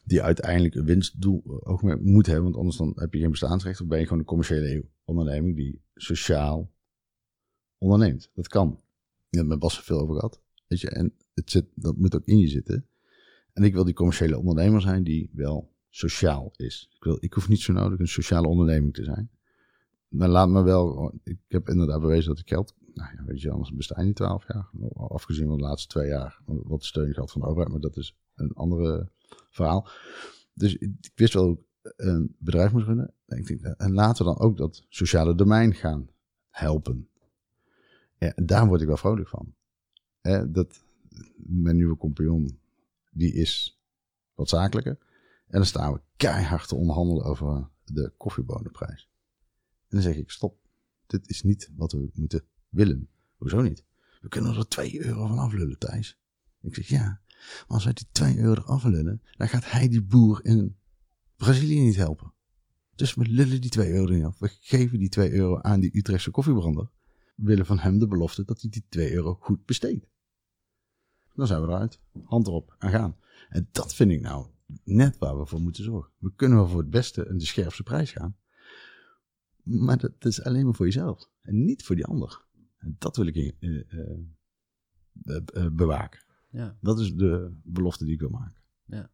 Die, 0.03 0.21
uiteindelijk 0.21 0.75
een 0.75 0.85
winstdoel 0.85 1.61
oogmerk 1.63 2.01
moet 2.01 2.25
hebben. 2.25 2.43
Want 2.43 2.55
anders 2.55 2.77
dan 2.77 2.93
heb 2.95 3.13
je 3.13 3.19
geen 3.19 3.29
bestaansrecht. 3.29 3.81
Of 3.81 3.87
ben 3.87 3.99
je 3.99 4.03
gewoon 4.03 4.19
een 4.19 4.25
commerciële 4.25 4.85
onderneming 5.03 5.55
die 5.55 5.81
sociaal 5.95 6.71
onderneemt. 7.77 8.29
Dat 8.33 8.47
kan. 8.47 8.71
Ik 8.71 9.39
heb 9.39 9.39
het 9.39 9.47
met 9.47 9.59
Bas 9.59 9.77
er 9.77 9.83
veel 9.83 9.99
over 9.99 10.15
gehad. 10.15 10.41
Weet 10.67 10.79
je, 10.79 10.89
en 10.89 11.13
het 11.33 11.51
zit, 11.51 11.65
dat 11.75 11.97
moet 11.97 12.15
ook 12.15 12.25
in 12.25 12.37
je 12.37 12.47
zitten. 12.47 12.87
En 13.53 13.63
ik 13.63 13.73
wil 13.73 13.83
die 13.83 13.93
commerciële 13.93 14.37
ondernemer 14.37 14.81
zijn 14.81 15.03
die 15.03 15.29
wel 15.33 15.71
sociaal 15.89 16.51
is. 16.55 16.89
Ik, 16.95 17.03
wil, 17.03 17.17
ik 17.19 17.33
hoef 17.33 17.49
niet 17.49 17.61
zo 17.61 17.73
nodig 17.73 17.99
een 17.99 18.07
sociale 18.07 18.47
onderneming 18.47 18.93
te 18.93 19.03
zijn. 19.03 19.29
Maar 20.07 20.29
laat 20.29 20.49
me 20.49 20.63
wel, 20.63 21.13
ik 21.23 21.37
heb 21.47 21.69
inderdaad 21.69 22.01
bewezen 22.01 22.29
dat 22.29 22.39
ik 22.39 22.47
geld, 22.47 22.73
nou 22.93 23.15
ja, 23.15 23.23
weet 23.23 23.41
je, 23.41 23.51
anders 23.51 23.73
bestaan 23.73 24.01
je 24.01 24.07
niet 24.07 24.15
twaalf 24.15 24.47
jaar. 24.47 24.69
Afgezien 24.93 25.47
van 25.47 25.57
de 25.57 25.63
laatste 25.63 25.87
twee 25.87 26.07
jaar, 26.07 26.41
wat 26.45 26.83
steun 26.83 27.13
gehad 27.13 27.31
van 27.31 27.41
de 27.41 27.47
overheid, 27.47 27.71
maar 27.71 27.81
dat 27.81 27.97
is 27.97 28.17
een 28.35 28.53
andere 28.53 29.09
verhaal. 29.49 29.87
Dus 30.53 30.75
ik 30.75 31.11
wist 31.15 31.33
wel 31.33 31.43
ook 31.43 31.65
een 31.81 32.35
bedrijf 32.39 32.71
moest 32.71 32.85
runnen. 32.85 33.13
En 33.25 33.37
ik 33.37 33.47
denk, 33.47 33.61
en 33.61 33.93
laten 33.93 34.25
we 34.25 34.31
dan 34.31 34.41
ook 34.41 34.57
dat 34.57 34.85
sociale 34.89 35.35
domein 35.35 35.73
gaan 35.73 36.09
helpen. 36.49 37.09
Daar 38.35 38.67
word 38.67 38.81
ik 38.81 38.87
wel 38.87 38.97
vrolijk 38.97 39.29
van. 39.29 39.55
Dat 40.51 40.85
mijn 41.35 41.75
nieuwe 41.75 41.97
compagnon, 41.97 42.59
die 43.11 43.33
is 43.33 43.81
wat 44.33 44.49
zakelijker. 44.49 44.97
En 45.47 45.59
dan 45.59 45.65
staan 45.65 45.93
we 45.93 46.01
keihard 46.15 46.67
te 46.67 46.75
onderhandelen 46.75 47.23
over 47.23 47.69
de 47.83 48.13
koffiebonenprijs. 48.17 49.09
En 49.61 49.87
dan 49.87 50.01
zeg 50.01 50.15
ik, 50.15 50.31
stop, 50.31 50.57
dit 51.05 51.29
is 51.29 51.43
niet 51.43 51.71
wat 51.75 51.91
we 51.91 52.09
moeten 52.13 52.45
willen. 52.69 53.09
Hoezo 53.35 53.61
niet? 53.61 53.83
We 54.21 54.27
kunnen 54.27 54.55
er 54.55 54.67
2 54.67 55.05
euro 55.05 55.27
van 55.27 55.37
aflullen, 55.37 55.79
Thijs. 55.79 56.19
Ik 56.61 56.75
zeg, 56.75 56.87
ja, 56.87 57.21
maar 57.67 57.67
als 57.67 57.83
wij 57.83 57.93
die 57.93 58.07
2 58.11 58.37
euro 58.37 58.61
eraf 58.61 58.83
lullen, 58.83 59.21
dan 59.37 59.47
gaat 59.47 59.71
hij 59.71 59.87
die 59.87 60.03
boer 60.03 60.45
in 60.45 60.77
Brazilië 61.35 61.79
niet 61.79 61.95
helpen. 61.95 62.33
Dus 62.95 63.13
we 63.13 63.25
lullen 63.27 63.61
die 63.61 63.69
2 63.69 63.91
euro 63.91 64.13
niet 64.13 64.23
af. 64.23 64.39
We 64.39 64.47
geven 64.59 64.99
die 64.99 65.09
2 65.09 65.31
euro 65.31 65.61
aan 65.61 65.79
die 65.79 65.97
Utrechtse 65.97 66.31
koffiebrander. 66.31 66.89
We 67.35 67.45
willen 67.45 67.65
van 67.65 67.79
hem 67.79 67.99
de 67.99 68.07
belofte 68.07 68.43
dat 68.45 68.61
hij 68.61 68.69
die 68.69 68.85
2 68.89 69.13
euro 69.13 69.37
goed 69.39 69.65
besteedt. 69.65 70.07
Dan 71.35 71.47
zijn 71.47 71.61
we 71.61 71.67
eruit. 71.67 71.99
Hand 72.23 72.47
erop 72.47 72.75
en 72.79 72.89
gaan. 72.89 73.17
En 73.49 73.67
dat 73.71 73.95
vind 73.95 74.11
ik 74.11 74.21
nou 74.21 74.47
net 74.83 75.17
waar 75.17 75.39
we 75.39 75.45
voor 75.45 75.61
moeten 75.61 75.83
zorgen. 75.83 76.11
We 76.17 76.33
kunnen 76.35 76.57
wel 76.57 76.67
voor 76.67 76.79
het 76.79 76.89
beste 76.89 77.25
en 77.25 77.37
de 77.37 77.45
scherpste 77.45 77.83
prijs 77.83 78.11
gaan. 78.11 78.37
Maar 79.63 79.97
dat, 79.97 80.25
is 80.25 80.43
alleen 80.43 80.65
maar 80.65 80.73
voor 80.73 80.85
jezelf. 80.85 81.29
En 81.41 81.65
niet 81.65 81.83
voor 81.83 81.95
die 81.95 82.05
ander. 82.05 82.45
En 82.77 82.95
dat 82.99 83.15
wil 83.15 83.25
ik 83.25 83.35
uh, 83.35 83.83
uh, 85.23 85.67
bewaken. 85.71 86.19
Ja. 86.53 86.77
Dat 86.81 86.99
is 86.99 87.13
de 87.13 87.59
belofte 87.63 88.05
die 88.05 88.13
ik 88.13 88.19
wil 88.19 88.29
maken. 88.29 88.61
Ja. 88.85 89.09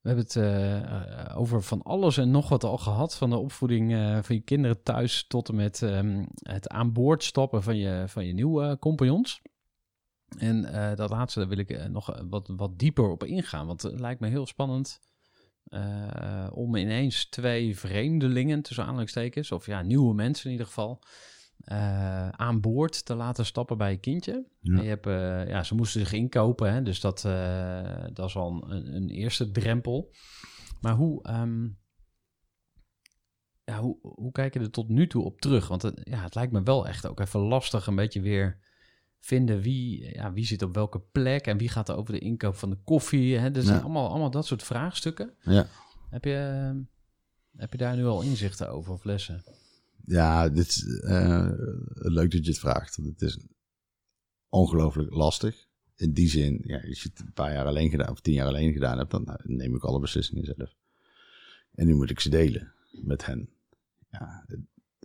We 0.00 0.08
hebben 0.08 0.24
het 0.24 0.34
uh, 0.34 1.38
over 1.38 1.62
van 1.62 1.82
alles 1.82 2.16
en 2.16 2.30
nog 2.30 2.48
wat 2.48 2.64
al 2.64 2.78
gehad. 2.78 3.16
Van 3.16 3.30
de 3.30 3.36
opvoeding 3.36 3.92
uh, 3.92 4.18
van 4.22 4.36
je 4.36 4.42
kinderen 4.42 4.82
thuis 4.82 5.26
tot 5.26 5.48
en 5.48 5.54
met 5.54 5.80
um, 5.80 6.26
het 6.42 6.68
aan 6.68 6.92
boord 6.92 7.24
stappen 7.24 7.62
van 7.62 7.76
je, 7.76 8.04
van 8.06 8.26
je 8.26 8.32
nieuwe 8.32 8.78
compagnons. 8.78 9.42
En 10.38 10.64
uh, 10.64 10.94
dat 10.94 11.10
laatste, 11.10 11.38
daar 11.38 11.48
wil 11.48 11.58
ik 11.58 11.88
nog 11.88 12.22
wat, 12.28 12.48
wat 12.56 12.78
dieper 12.78 13.08
op 13.08 13.24
ingaan. 13.24 13.66
Want 13.66 13.82
het 13.82 14.00
lijkt 14.00 14.20
me 14.20 14.28
heel 14.28 14.46
spannend 14.46 15.00
om 16.52 16.76
ineens 16.76 17.28
twee 17.28 17.78
vreemdelingen, 17.78 18.62
tussen 18.62 18.84
aanhalingstekens, 18.84 19.52
of 19.52 19.66
ja, 19.66 19.82
nieuwe 19.82 20.14
mensen 20.14 20.44
in 20.44 20.50
ieder 20.50 20.66
geval, 20.66 21.00
uh, 21.64 22.28
aan 22.28 22.60
boord 22.60 23.04
te 23.04 23.14
laten 23.14 23.46
stappen 23.46 23.78
bij 23.78 23.90
je 23.90 23.96
kindje. 23.96 24.46
Ja. 24.60 24.80
je 24.80 24.88
hebt, 24.88 25.06
uh, 25.06 25.48
ja, 25.48 25.62
ze 25.62 25.74
moesten 25.74 26.00
zich 26.00 26.12
inkopen, 26.12 26.72
hè, 26.72 26.82
dus 26.82 27.00
dat, 27.00 27.24
uh, 27.26 28.04
dat 28.12 28.28
is 28.28 28.36
al 28.36 28.64
een, 28.68 28.94
een, 28.94 29.08
eerste 29.08 29.50
drempel. 29.50 30.14
Maar 30.80 30.94
hoe, 30.94 31.30
um, 31.30 31.78
ja, 33.64 33.80
hoe, 33.80 33.98
hoe 34.00 34.32
kijk 34.32 34.54
je 34.54 34.60
er 34.60 34.70
tot 34.70 34.88
nu 34.88 35.06
toe 35.06 35.24
op 35.24 35.40
terug? 35.40 35.68
Want 35.68 35.82
het, 35.82 36.00
ja, 36.04 36.22
het 36.22 36.34
lijkt 36.34 36.52
me 36.52 36.62
wel 36.62 36.88
echt 36.88 37.06
ook 37.06 37.20
even 37.20 37.40
lastig 37.40 37.86
een 37.86 37.94
beetje 37.94 38.20
weer 38.20 38.58
vinden 39.18 39.60
wie, 39.60 40.14
ja, 40.14 40.32
wie 40.32 40.46
zit 40.46 40.62
op 40.62 40.74
welke 40.74 41.00
plek 41.00 41.46
en 41.46 41.58
wie 41.58 41.68
gaat 41.68 41.88
er 41.88 41.96
over 41.96 42.12
de 42.12 42.18
inkoop 42.18 42.56
van 42.56 42.70
de 42.70 42.78
koffie. 42.84 43.38
Hè? 43.38 43.50
Dus 43.50 43.66
ja. 43.66 43.78
allemaal, 43.78 44.08
allemaal 44.08 44.30
dat 44.30 44.46
soort 44.46 44.62
vraagstukken. 44.62 45.34
Ja. 45.40 45.66
Heb, 46.10 46.24
je, 46.24 46.72
heb 47.56 47.72
je 47.72 47.78
daar 47.78 47.96
nu 47.96 48.04
al 48.06 48.22
inzichten 48.22 48.70
over 48.70 48.92
of 48.92 49.04
lessen? 49.04 49.42
Ja, 50.10 50.48
dit 50.48 50.66
is 50.66 50.84
uh, 50.84 51.50
leuk 51.92 52.30
dat 52.30 52.44
je 52.44 52.50
het 52.50 52.58
vraagt. 52.58 52.96
Het 52.96 53.22
is 53.22 53.38
ongelooflijk 54.48 55.14
lastig. 55.14 55.66
In 55.96 56.12
die 56.12 56.28
zin, 56.28 56.60
ja, 56.64 56.80
als 56.88 57.02
je 57.02 57.08
het 57.08 57.20
een 57.20 57.32
paar 57.32 57.52
jaar 57.52 57.66
alleen 57.66 57.90
gedaan 57.90 58.10
of 58.10 58.20
tien 58.20 58.34
jaar 58.34 58.46
alleen 58.46 58.72
gedaan 58.72 58.98
hebt, 58.98 59.10
dan 59.10 59.24
nou, 59.24 59.38
neem 59.42 59.74
ik 59.74 59.84
alle 59.84 60.00
beslissingen 60.00 60.44
zelf. 60.44 60.74
En 61.74 61.86
nu 61.86 61.94
moet 61.94 62.10
ik 62.10 62.20
ze 62.20 62.28
delen 62.28 62.72
met 62.90 63.26
hen. 63.26 63.48
Ja, 64.10 64.46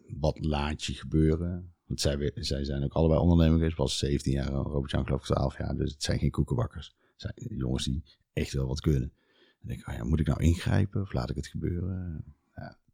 wat 0.08 0.46
laat 0.46 0.84
je 0.84 0.94
gebeuren? 0.94 1.74
Want 1.86 2.02
zij, 2.02 2.32
zij 2.36 2.64
zijn 2.64 2.84
ook 2.84 2.94
allebei 2.94 3.20
ondernemers 3.20 3.74
pas 3.74 3.98
17 3.98 4.34
jaar, 4.34 4.48
Robert-Jan 4.48 5.06
geloof 5.06 5.20
ik 5.20 5.26
12 5.26 5.58
jaar. 5.58 5.76
Dus 5.76 5.92
het 5.92 6.04
zijn 6.04 6.20
geen 6.20 6.32
koekenbakkers. 6.32 6.96
Het 7.18 7.22
zijn 7.22 7.58
jongens 7.58 7.84
die 7.84 8.04
echt 8.34 8.54
wel 8.54 8.68
wat 8.68 8.82
kunnen. 8.82 9.14
En 9.62 9.68
denk 9.68 9.80
ik, 9.80 9.88
oh 9.88 9.94
ja, 9.96 10.04
moet 10.04 10.20
ik 10.20 10.28
nou 10.28 10.44
ingrijpen 10.44 11.02
of 11.02 11.14
laat 11.14 11.30
ik 11.30 11.36
het 11.36 11.48
gebeuren? 11.48 12.24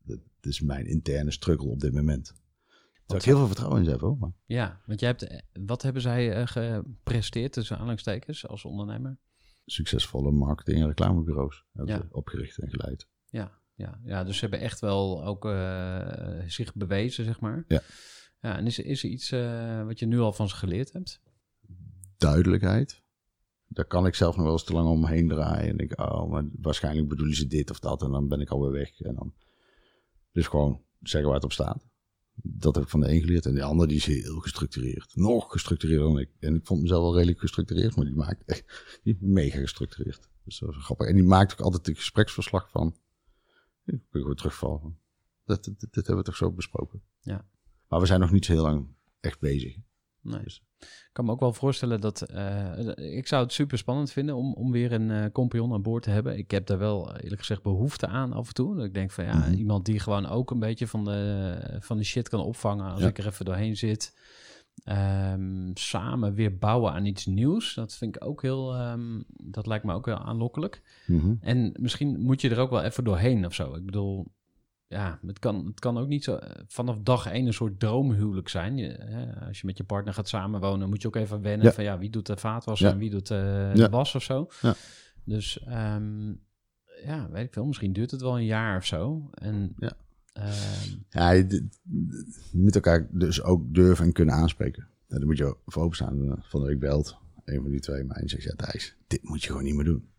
Dat 0.04 0.20
is 0.42 0.62
mijn 0.62 0.86
interne 0.86 1.32
struggle 1.32 1.70
op 1.70 1.80
dit 1.80 1.94
moment. 1.94 2.34
Terwijl 3.12 3.20
ik 3.20 3.24
heel 3.24 3.38
veel 3.38 3.48
vertrouwen 3.48 3.80
in 3.80 3.86
ze 3.86 3.92
heb 3.92 4.00
hoor. 4.00 4.18
Maar. 4.18 4.32
Ja, 4.46 4.82
want 4.86 5.00
jij 5.00 5.10
hebt, 5.10 5.28
eh, 5.28 5.40
wat 5.66 5.82
hebben 5.82 6.02
zij 6.02 6.40
uh, 6.40 6.48
gepresteerd 6.48 7.54
tussen 7.54 7.76
aanhalingstekens 7.76 8.48
als 8.48 8.66
ondernemer? 8.66 9.18
Succesvolle 9.66 10.32
marketing- 10.32 10.82
en 10.82 10.88
reclamebureaus 10.88 11.66
ja. 11.86 12.08
opgericht 12.12 12.58
en 12.58 12.70
geleid. 12.70 13.08
Ja, 13.30 13.62
ja, 13.76 14.00
ja, 14.04 14.24
dus 14.24 14.36
ze 14.36 14.42
hebben 14.42 14.60
echt 14.60 14.80
wel 14.80 15.26
ook 15.26 15.46
uh, 15.46 16.42
zich 16.48 16.76
bewezen, 16.76 17.26
zeg 17.26 17.40
maar. 17.40 17.66
Ja. 17.68 17.82
ja 18.42 18.58
en 18.58 18.66
is, 18.66 18.80
is 18.80 19.04
er 19.04 19.10
iets 19.10 19.32
uh, 19.32 19.86
wat 19.86 20.00
je 20.00 20.06
nu 20.06 20.20
al 20.20 20.34
van 20.34 20.50
ze 20.50 20.56
geleerd 20.56 20.94
hebt? 20.94 21.22
Duidelijkheid. 22.18 23.04
Daar 23.68 23.86
kan 23.86 24.06
ik 24.06 24.16
zelf 24.16 24.36
nog 24.36 24.44
wel 24.44 24.54
eens 24.54 24.64
te 24.64 24.74
lang 24.74 24.90
omheen 24.90 25.28
draaien. 25.28 25.70
En 25.70 25.78
ik, 25.78 26.00
oh, 26.00 26.30
maar 26.30 26.44
waarschijnlijk 26.62 27.08
bedoelen 27.08 27.36
ze 27.36 27.48
dit 27.48 27.70
of 27.70 27.80
dat. 27.80 28.02
En 28.02 28.12
dan 28.12 28.28
ben 28.28 28.42
ik 28.42 28.50
alweer 28.50 28.72
weg. 28.72 29.02
En 29.02 29.16
dan 29.16 29.34
dus 30.32 30.48
gewoon 30.48 30.82
zeggen 31.02 31.30
waar 31.30 31.40
het 31.40 31.50
op 31.50 31.54
staat. 31.54 31.86
Dat 32.44 32.76
heb 32.76 32.84
ik 32.84 32.90
van 32.90 33.00
de 33.00 33.12
een 33.12 33.20
geleerd. 33.20 33.46
En 33.46 33.54
de 33.54 33.64
ander 33.64 33.88
die 33.88 33.98
is 33.98 34.06
heel 34.06 34.40
gestructureerd. 34.40 35.16
Nog 35.16 35.52
gestructureerder 35.52 36.08
dan 36.08 36.20
ik. 36.20 36.30
En 36.40 36.56
ik 36.56 36.66
vond 36.66 36.82
mezelf 36.82 37.02
wel 37.02 37.16
redelijk 37.16 37.40
gestructureerd. 37.40 37.96
Maar 37.96 38.06
die 38.06 38.16
maakt 38.16 38.44
echt 38.46 39.00
die 39.04 39.18
mega 39.20 39.60
gestructureerd. 39.60 40.30
Dus 40.44 40.60
dat 40.60 40.70
is 40.70 40.76
grappig. 40.84 41.08
En 41.08 41.16
die 41.16 41.24
maakt 41.24 41.54
ook 41.54 41.60
altijd 41.60 41.88
een 41.88 41.96
gespreksverslag 41.96 42.70
van. 42.70 42.96
Ik 43.86 44.02
wil 44.10 44.22
gewoon 44.22 44.36
terugvallen. 44.36 44.98
Dat, 45.46 45.64
dat, 45.64 45.80
dat, 45.80 45.94
hebben 45.94 46.18
we 46.18 46.24
toch 46.24 46.36
zo 46.36 46.52
besproken. 46.52 47.02
Ja. 47.20 47.46
Maar 47.88 48.00
we 48.00 48.06
zijn 48.06 48.20
nog 48.20 48.32
niet 48.32 48.46
zo 48.46 48.54
heel 48.54 48.62
lang 48.62 48.88
echt 49.20 49.40
bezig. 49.40 49.78
Nee. 50.22 50.44
Dus. 50.44 50.62
Ik 50.80 51.10
kan 51.12 51.26
me 51.26 51.32
ook 51.32 51.40
wel 51.40 51.54
voorstellen 51.54 52.02
dat... 52.02 52.32
Uh, 52.32 52.88
ik 52.96 53.28
zou 53.28 53.44
het 53.44 53.54
super 53.54 53.78
spannend 53.78 54.12
vinden 54.12 54.36
om, 54.36 54.54
om 54.54 54.72
weer 54.72 54.92
een 54.92 55.10
uh, 55.10 55.26
compagnon 55.32 55.74
aan 55.74 55.82
boord 55.82 56.04
te 56.04 56.10
hebben. 56.10 56.38
Ik 56.38 56.52
heb 56.52 56.66
daar 56.66 56.78
wel 56.78 57.16
eerlijk 57.18 57.40
gezegd 57.40 57.62
behoefte 57.62 58.08
aan 58.08 58.34
af 58.34 58.48
en 58.48 58.54
toe. 58.54 58.76
Dat 58.76 58.86
ik 58.86 58.94
denk 58.94 59.12
van 59.12 59.26
ja, 59.26 59.36
mm 59.36 59.42
-hmm. 59.42 59.54
iemand 59.54 59.86
die 59.86 60.00
gewoon 60.00 60.26
ook 60.26 60.52
een 60.52 60.60
beetje 60.60 60.88
van 60.88 61.06
de, 61.06 61.78
van 61.80 61.98
de 61.98 62.04
shit 62.04 62.30
kan 62.30 62.40
opvangen 62.40 62.92
als 62.92 63.02
ja. 63.02 63.08
ik 63.08 63.18
er 63.18 63.28
even 63.28 63.46
doorheen 63.46 63.78
zit. 63.78 64.14
Um, 64.86 65.72
samen 65.74 66.34
weer 66.34 66.58
bouwen 66.58 66.94
aan 66.94 67.06
iets 67.06 67.26
nieuws. 67.26 67.74
Dat 67.74 67.94
vind 67.94 68.16
ik 68.16 68.26
ook 68.26 68.42
heel... 68.42 68.82
Um, 68.92 69.24
dat 69.28 69.68
lijkt 69.68 69.86
me 69.86 69.94
ook 69.94 70.06
heel 70.06 70.18
aanlokkelijk. 70.18 70.82
Mm 71.08 71.20
-hmm. 71.20 71.38
En 71.42 71.72
misschien 71.80 72.22
moet 72.22 72.42
je 72.42 72.50
er 72.50 72.60
ook 72.60 72.70
wel 72.70 72.84
even 72.84 73.04
doorheen 73.04 73.46
of 73.46 73.54
zo. 73.54 73.76
Ik 73.76 73.86
bedoel 73.86 74.32
ja, 74.92 75.20
het 75.26 75.40
kan, 75.40 75.66
het 75.66 75.80
kan 75.80 75.98
ook 75.98 76.08
niet 76.08 76.24
zo 76.24 76.36
eh, 76.36 76.64
vanaf 76.68 76.98
dag 77.04 77.26
één 77.26 77.46
een 77.46 77.54
soort 77.54 77.80
droomhuwelijk 77.80 78.50
zijn. 78.50 78.78
Je, 78.78 78.88
hè, 78.88 79.48
als 79.48 79.60
je 79.60 79.66
met 79.66 79.78
je 79.78 79.84
partner 79.84 80.14
gaat 80.14 80.28
samenwonen, 80.28 80.90
moet 80.90 81.02
je 81.02 81.08
ook 81.08 81.16
even 81.16 81.42
wennen 81.42 81.68
ja. 81.68 81.74
van 81.74 81.84
ja, 81.84 81.98
wie 81.98 82.10
doet 82.10 82.26
de 82.26 82.38
vaatwas 82.38 82.82
en 82.82 82.98
wie 82.98 83.10
doet 83.10 83.28
ja. 83.28 83.74
de 83.74 83.90
was 83.90 84.16
of 84.16 84.24
zo. 84.24 84.48
Dus 85.24 85.66
um, 85.68 86.40
ja, 87.06 87.30
weet 87.32 87.46
ik 87.46 87.54
veel. 87.54 87.66
Misschien 87.66 87.94
duurt 87.94 88.12
het 88.12 88.22
wel 88.22 88.38
een 88.38 88.46
jaar 88.46 88.78
of 88.78 88.86
zo. 88.86 89.30
En, 89.34 89.76
ja, 89.78 89.94
um, 90.34 91.06
ja 91.10 91.32
je, 91.32 91.46
je, 92.52 92.60
moet 92.60 92.76
elkaar 92.76 93.08
dus 93.12 93.44
ook 93.44 93.74
durven 93.74 94.06
en 94.06 94.12
kunnen 94.14 94.36
aanspreken. 94.36 94.88
Daar 95.08 95.26
moet 95.26 95.38
je 95.38 95.56
voor 95.66 95.84
openstaan. 95.84 96.44
Van 96.44 96.62
de 96.62 96.68
week 96.68 96.80
belt 96.80 97.18
een 97.46 97.62
van 97.62 97.72
die 97.72 97.80
twee 97.80 98.04
mij 98.04 98.22
en 98.22 98.30
zegt, 98.30 98.44
ja 98.44 98.54
Thijs, 98.56 98.96
dit 99.08 99.24
moet 99.24 99.42
je 99.42 99.48
gewoon 99.48 99.64
niet 99.64 99.76
meer 99.76 99.86
doen. 99.86 100.10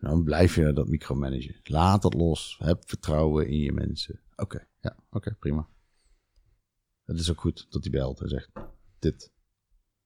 Dan 0.00 0.24
blijf 0.24 0.54
je 0.54 0.72
dat 0.72 0.88
micromanagen. 0.88 1.60
Laat 1.62 2.02
dat 2.02 2.14
los. 2.14 2.56
Heb 2.58 2.88
vertrouwen 2.88 3.48
in 3.48 3.58
je 3.58 3.72
mensen. 3.72 4.20
Oké, 4.32 4.42
okay, 4.42 4.66
ja, 4.80 4.96
oké, 4.96 5.16
okay, 5.16 5.34
prima. 5.34 5.68
Het 7.04 7.18
is 7.18 7.30
ook 7.30 7.40
goed 7.40 7.66
dat 7.70 7.82
hij 7.82 7.92
belt 7.92 8.20
en 8.20 8.28
zegt: 8.28 8.50
Dit 8.98 9.32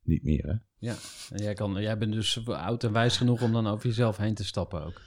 niet 0.03 0.23
meer, 0.23 0.47
hè? 0.47 0.55
Ja, 0.79 0.97
en 1.31 1.43
jij, 1.43 1.55
kan, 1.55 1.83
jij 1.83 1.99
bent 1.99 2.13
dus 2.13 2.49
oud 2.49 2.85
en 2.85 2.93
wijs 2.93 3.17
genoeg 3.17 3.43
om 3.43 3.53
dan 3.53 3.67
over 3.67 3.87
jezelf 3.87 4.17
heen 4.17 4.35
te 4.35 4.45
stappen 4.45 4.85
ook. 4.85 5.01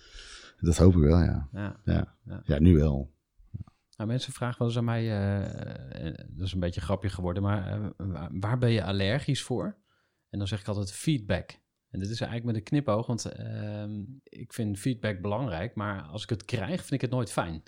Dat 0.59 0.77
hoop 0.77 0.95
ik 0.95 1.01
wel, 1.01 1.19
ja. 1.19 1.49
Ja, 1.51 1.79
ja. 1.85 2.15
ja. 2.25 2.41
ja 2.45 2.59
nu 2.59 2.75
wel. 2.75 3.15
Nou, 3.97 4.09
mensen 4.09 4.33
vragen 4.33 4.57
wel 4.59 4.67
eens 4.67 4.77
aan 4.77 4.83
mij, 4.83 5.03
uh, 5.03 6.13
dat 6.27 6.45
is 6.45 6.53
een 6.53 6.59
beetje 6.59 6.81
grapje 6.81 7.09
geworden, 7.09 7.43
maar 7.43 7.79
uh, 7.97 8.25
waar 8.31 8.57
ben 8.57 8.71
je 8.71 8.83
allergisch 8.83 9.43
voor? 9.43 9.77
En 10.29 10.37
dan 10.37 10.47
zeg 10.47 10.59
ik 10.59 10.67
altijd 10.67 10.91
feedback. 10.91 11.59
En 11.89 11.99
dit 11.99 12.09
is 12.09 12.21
eigenlijk 12.21 12.43
met 12.45 12.55
een 12.55 12.63
knipoog, 12.63 13.07
want 13.07 13.25
uh, 13.39 13.83
ik 14.23 14.53
vind 14.53 14.79
feedback 14.79 15.21
belangrijk, 15.21 15.75
maar 15.75 16.01
als 16.01 16.23
ik 16.23 16.29
het 16.29 16.45
krijg, 16.45 16.79
vind 16.79 16.91
ik 16.91 17.01
het 17.01 17.11
nooit 17.11 17.31
fijn. 17.31 17.63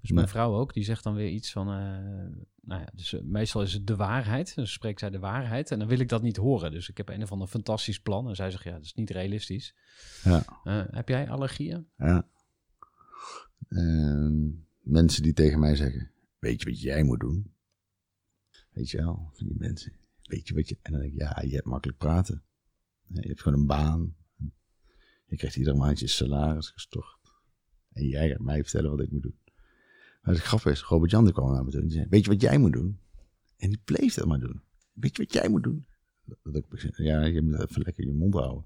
Dus 0.00 0.12
mijn 0.12 0.28
vrouw 0.28 0.54
ook, 0.54 0.74
die 0.74 0.84
zegt 0.84 1.02
dan 1.02 1.14
weer 1.14 1.28
iets 1.28 1.52
van, 1.52 1.68
uh, 1.68 1.74
nou 2.60 2.80
ja, 2.80 2.88
dus 2.94 3.12
uh, 3.12 3.20
meestal 3.22 3.62
is 3.62 3.72
het 3.72 3.86
de 3.86 3.96
waarheid, 3.96 4.54
dus 4.54 4.72
spreekt 4.72 5.00
zij 5.00 5.10
de 5.10 5.18
waarheid 5.18 5.70
en 5.70 5.78
dan 5.78 5.88
wil 5.88 5.98
ik 5.98 6.08
dat 6.08 6.22
niet 6.22 6.36
horen. 6.36 6.70
Dus 6.70 6.88
ik 6.88 6.96
heb 6.96 7.08
een 7.08 7.22
of 7.22 7.32
ander 7.32 7.48
fantastisch 7.48 8.00
plan 8.00 8.28
en 8.28 8.36
zij 8.36 8.50
zegt, 8.50 8.64
ja, 8.64 8.72
dat 8.72 8.84
is 8.84 8.94
niet 8.94 9.10
realistisch. 9.10 9.74
Ja. 10.24 10.44
Uh, 10.64 10.84
heb 10.90 11.08
jij 11.08 11.30
allergieën? 11.30 11.86
Ja. 11.96 12.28
Ehm, 13.68 14.48
mensen 14.80 15.22
die 15.22 15.32
tegen 15.32 15.60
mij 15.60 15.76
zeggen, 15.76 16.10
weet 16.38 16.62
je 16.62 16.68
wat 16.68 16.80
jij 16.80 17.02
moet 17.02 17.20
doen? 17.20 17.52
Weet 18.70 18.90
je 18.90 18.96
wel, 18.96 19.30
van 19.32 19.46
die 19.46 19.56
mensen 19.58 19.92
weet 20.26 20.48
je 20.48 20.54
wat 20.54 20.68
je... 20.68 20.78
En 20.82 20.92
dan 20.92 21.00
denk 21.00 21.12
ik, 21.12 21.20
ja, 21.20 21.42
je 21.42 21.54
hebt 21.54 21.66
makkelijk 21.66 21.98
praten. 21.98 22.42
Je 23.06 23.28
hebt 23.28 23.42
gewoon 23.42 23.60
een 23.60 23.66
baan. 23.66 24.14
Je 25.26 25.36
krijgt 25.36 25.56
iedere 25.56 25.76
maand 25.76 25.98
je 25.98 26.06
salaris 26.06 26.68
gestort. 26.68 27.18
En 27.92 28.06
jij 28.06 28.28
gaat 28.28 28.40
mij 28.40 28.62
vertellen 28.62 28.90
wat 28.90 29.00
ik 29.00 29.10
moet 29.10 29.22
doen. 29.22 29.38
Maar 30.22 30.34
het 30.34 30.42
grappige 30.42 30.70
is, 30.70 30.82
Robert 30.82 31.10
Jan 31.10 31.32
kwam 31.32 31.52
naar 31.52 31.64
me 31.64 31.70
toe 31.70 31.80
en 31.80 31.86
die 31.86 31.96
zei, 31.96 32.06
weet 32.10 32.24
je 32.24 32.30
wat 32.30 32.40
jij 32.40 32.58
moet 32.58 32.72
doen? 32.72 32.98
En 33.56 33.68
die 33.68 33.80
bleef 33.84 34.14
dat 34.14 34.26
maar 34.26 34.38
doen. 34.38 34.62
Weet 34.92 35.16
je 35.16 35.22
wat 35.22 35.32
jij 35.32 35.48
moet 35.48 35.62
doen? 35.62 35.86
Dat 36.42 36.56
ik, 36.56 36.96
ja, 36.96 37.24
je 37.24 37.42
moet 37.42 37.60
even 37.60 37.82
lekker 37.82 38.06
je 38.06 38.12
mond 38.12 38.34
houden. 38.34 38.64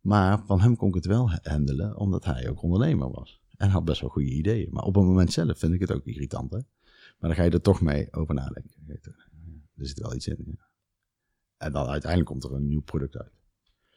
Maar 0.00 0.46
van 0.46 0.60
hem 0.60 0.76
kon 0.76 0.88
ik 0.88 0.94
het 0.94 1.06
wel 1.06 1.30
handelen, 1.42 1.96
omdat 1.96 2.24
hij 2.24 2.48
ook 2.48 2.62
ondernemer 2.62 3.10
was. 3.10 3.40
En 3.56 3.70
had 3.70 3.84
best 3.84 4.00
wel 4.00 4.10
goede 4.10 4.30
ideeën. 4.30 4.68
Maar 4.70 4.84
op 4.84 4.94
het 4.94 5.04
moment 5.04 5.32
zelf 5.32 5.58
vind 5.58 5.72
ik 5.72 5.80
het 5.80 5.92
ook 5.92 6.04
irritant, 6.04 6.50
hè. 6.50 6.58
Maar 7.18 7.30
dan 7.30 7.34
ga 7.34 7.42
je 7.42 7.50
er 7.50 7.60
toch 7.60 7.80
mee 7.80 8.12
over 8.12 8.34
nadenken. 8.34 8.70
Er 9.76 9.86
zit 9.86 9.98
wel 9.98 10.14
iets 10.14 10.26
in, 10.26 10.36
ja. 10.46 10.71
En 11.62 11.72
dan 11.72 11.86
uiteindelijk 11.86 12.30
komt 12.30 12.44
er 12.44 12.52
een 12.52 12.66
nieuw 12.66 12.82
product 12.82 13.16
uit. 13.16 13.32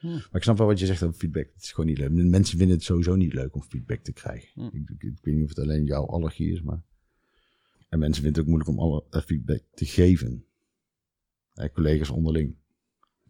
Maar 0.01 0.36
ik 0.36 0.43
snap 0.43 0.57
wel 0.57 0.68
wat 0.68 0.80
je 0.80 0.86
zegt 0.86 1.03
over 1.03 1.20
feedback. 1.20 1.49
Het 1.53 1.63
is 1.63 1.72
gewoon 1.72 1.86
niet 1.86 1.97
leuk. 1.97 2.11
Mensen 2.11 2.57
vinden 2.57 2.76
het 2.76 2.86
sowieso 2.86 3.16
niet 3.16 3.34
leuk 3.34 3.55
om 3.55 3.63
feedback 3.63 3.99
te 3.99 4.11
krijgen. 4.11 4.72
Ik, 4.72 4.89
ik, 4.89 5.03
ik 5.03 5.20
weet 5.22 5.36
niet 5.36 5.43
of 5.43 5.49
het 5.49 5.59
alleen 5.59 5.86
jouw 5.86 6.05
allergie 6.05 6.51
is, 6.51 6.61
maar... 6.61 6.84
En 7.89 7.99
mensen 7.99 8.24
vinden 8.24 8.41
het 8.41 8.51
ook 8.51 8.57
moeilijk 8.57 8.70
om 8.70 8.80
alle 8.80 9.03
eh, 9.09 9.22
feedback 9.22 9.63
te 9.74 9.86
geven. 9.86 10.45
Eh, 11.53 11.70
collega's 11.74 12.09
onderling 12.09 12.55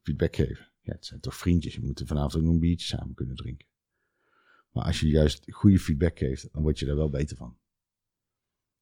feedback 0.01 0.35
geven. 0.35 0.71
Ja, 0.81 0.93
het 0.93 1.05
zijn 1.05 1.19
toch 1.19 1.35
vriendjes. 1.35 1.73
Je 1.73 1.81
moet 1.81 2.01
vanavond 2.05 2.35
ook 2.35 2.41
nog 2.41 2.53
een 2.53 2.59
biertje 2.59 2.87
samen 2.87 3.15
kunnen 3.15 3.35
drinken. 3.35 3.67
Maar 4.71 4.83
als 4.83 4.99
je 4.99 5.07
juist 5.07 5.51
goede 5.51 5.79
feedback 5.79 6.17
geeft, 6.17 6.53
dan 6.53 6.61
word 6.61 6.79
je 6.79 6.85
daar 6.85 6.95
wel 6.95 7.09
beter 7.09 7.37
van. 7.37 7.57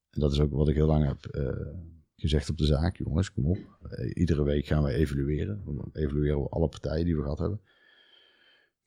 En 0.10 0.20
dat 0.20 0.32
is 0.32 0.40
ook 0.40 0.52
wat 0.52 0.68
ik 0.68 0.76
heel 0.76 0.88
lang 0.88 1.06
heb 1.06 1.26
eh, 1.26 1.68
gezegd 2.16 2.50
op 2.50 2.58
de 2.58 2.66
zaak. 2.66 2.98
Jongens, 2.98 3.32
kom 3.32 3.46
op. 3.46 3.78
Eh, 3.90 4.12
iedere 4.14 4.44
week 4.44 4.66
gaan 4.66 4.84
we 4.84 4.92
evalueren. 4.92 5.62
Dan 5.66 5.90
evalueren 5.94 6.42
we 6.42 6.50
alle 6.50 6.70
partijen 6.70 7.06
die 7.06 7.16
we 7.16 7.22
gehad 7.22 7.40
hebben. 7.40 7.62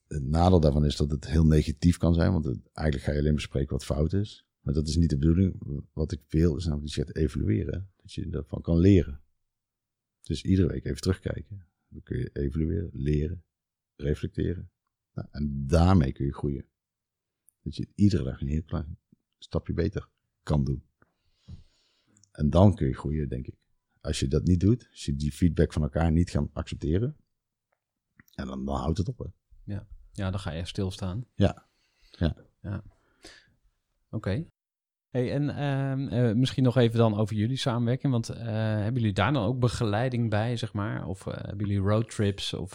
Het 0.07 0.25
nadeel 0.25 0.61
daarvan 0.61 0.85
is 0.85 0.97
dat 0.97 1.11
het 1.11 1.27
heel 1.27 1.47
negatief 1.47 1.97
kan 1.97 2.15
zijn. 2.15 2.33
Want 2.33 2.47
eigenlijk 2.73 3.07
ga 3.07 3.13
je 3.13 3.19
alleen 3.19 3.35
bespreken 3.35 3.73
wat 3.73 3.85
fout 3.85 4.13
is. 4.13 4.47
Maar 4.61 4.75
dat 4.75 4.89
is 4.89 4.97
niet 4.97 5.11
de 5.11 5.19
bedoeling. 5.19 5.55
Wat 5.93 6.13
ik 6.13 6.21
wil 6.29 6.57
is 6.57 6.65
namelijk 6.65 6.87
dat 6.87 6.95
je 6.95 7.05
gaat 7.05 7.23
evalueren. 7.25 7.91
Dat 7.97 8.13
je 8.13 8.29
daarvan 8.29 8.61
kan 8.61 8.79
leren. 8.79 9.21
Dus 10.23 10.43
iedere 10.43 10.69
week 10.69 10.85
even 10.85 11.01
terugkijken. 11.01 11.67
Dan 11.89 12.03
kun 12.03 12.19
je 12.19 12.31
evalueren, 12.33 12.91
leren, 12.93 13.45
reflecteren. 13.97 14.71
Nou, 15.15 15.29
en 15.31 15.67
daarmee 15.67 16.13
kun 16.13 16.27
je 16.27 16.35
groeien. 16.35 16.65
Dat 17.63 17.77
je 17.77 17.89
iedere 17.95 18.23
dag 18.23 18.41
een 18.41 18.49
heel 18.49 18.63
klein 18.63 18.99
stapje 19.39 19.73
beter 19.73 20.09
kan 20.43 20.65
doen. 20.65 20.83
En 22.37 22.51
dan 22.51 22.75
kun 22.75 22.87
je 22.87 22.95
groeien, 22.95 23.29
denk 23.29 23.47
ik. 23.47 23.55
Als 24.01 24.21
je 24.21 24.29
dat 24.29 24.45
niet 24.45 24.61
doet, 24.61 24.89
als 24.91 25.05
je 25.05 25.17
die 25.17 25.33
feedback 25.33 25.73
van 25.73 25.83
elkaar 25.83 26.13
niet 26.13 26.31
gaat 26.31 26.49
accepteren, 26.53 27.17
en 28.35 28.47
dan, 28.47 28.65
dan 28.65 28.77
houdt 28.77 28.99
het 28.99 29.09
op. 29.09 29.19
Hè. 29.19 29.25
Ja, 30.17 30.31
dan 30.31 30.41
ga 30.41 30.51
je 30.51 30.59
echt 30.59 30.69
stilstaan. 30.69 31.25
Ja. 31.35 31.67
Ja. 32.11 32.37
ja. 32.61 32.83
Oké. 34.11 34.47
Hey, 35.09 35.33
en 35.33 35.51
ehm, 35.51 36.09
eh, 36.09 36.35
misschien 36.35 36.63
nog 36.63 36.77
even 36.77 36.99
dan 36.99 37.17
over 37.17 37.37
jullie 37.37 37.57
samenwerking. 37.57 38.13
Want 38.13 38.29
eh, 38.29 38.45
hebben 38.55 39.01
jullie 39.01 39.13
daar 39.13 39.33
dan 39.33 39.45
ook 39.45 39.59
begeleiding 39.59 40.31
bij, 40.31 40.57
zeg 40.57 40.73
maar? 40.73 41.07
Of 41.07 41.27
eh, 41.27 41.35
hebben 41.37 41.67
jullie 41.67 41.83
roadtrips? 41.83 42.55
Of 42.55 42.75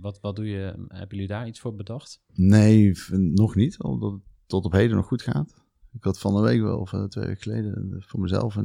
wat, 0.00 0.20
wat 0.20 0.36
doe 0.36 0.48
je? 0.48 0.74
Hebben 0.88 1.08
jullie 1.08 1.26
daar 1.26 1.46
iets 1.46 1.60
voor 1.60 1.74
bedacht? 1.74 2.22
Nee, 2.32 2.92
nog 3.10 3.54
niet, 3.54 3.82
omdat 3.82 4.12
het 4.12 4.22
tot 4.46 4.64
op 4.64 4.72
heden 4.72 4.96
nog 4.96 5.06
goed 5.06 5.22
gaat. 5.22 5.61
Ik 5.92 6.04
had 6.04 6.18
van 6.18 6.34
de 6.34 6.40
week 6.40 6.60
wel, 6.60 6.78
of 6.78 6.92
eh, 6.92 7.04
twee 7.04 7.26
weken 7.26 7.42
geleden, 7.42 7.92
eh, 7.92 8.02
voor 8.02 8.20
mezelf. 8.20 8.54
Dat 8.54 8.64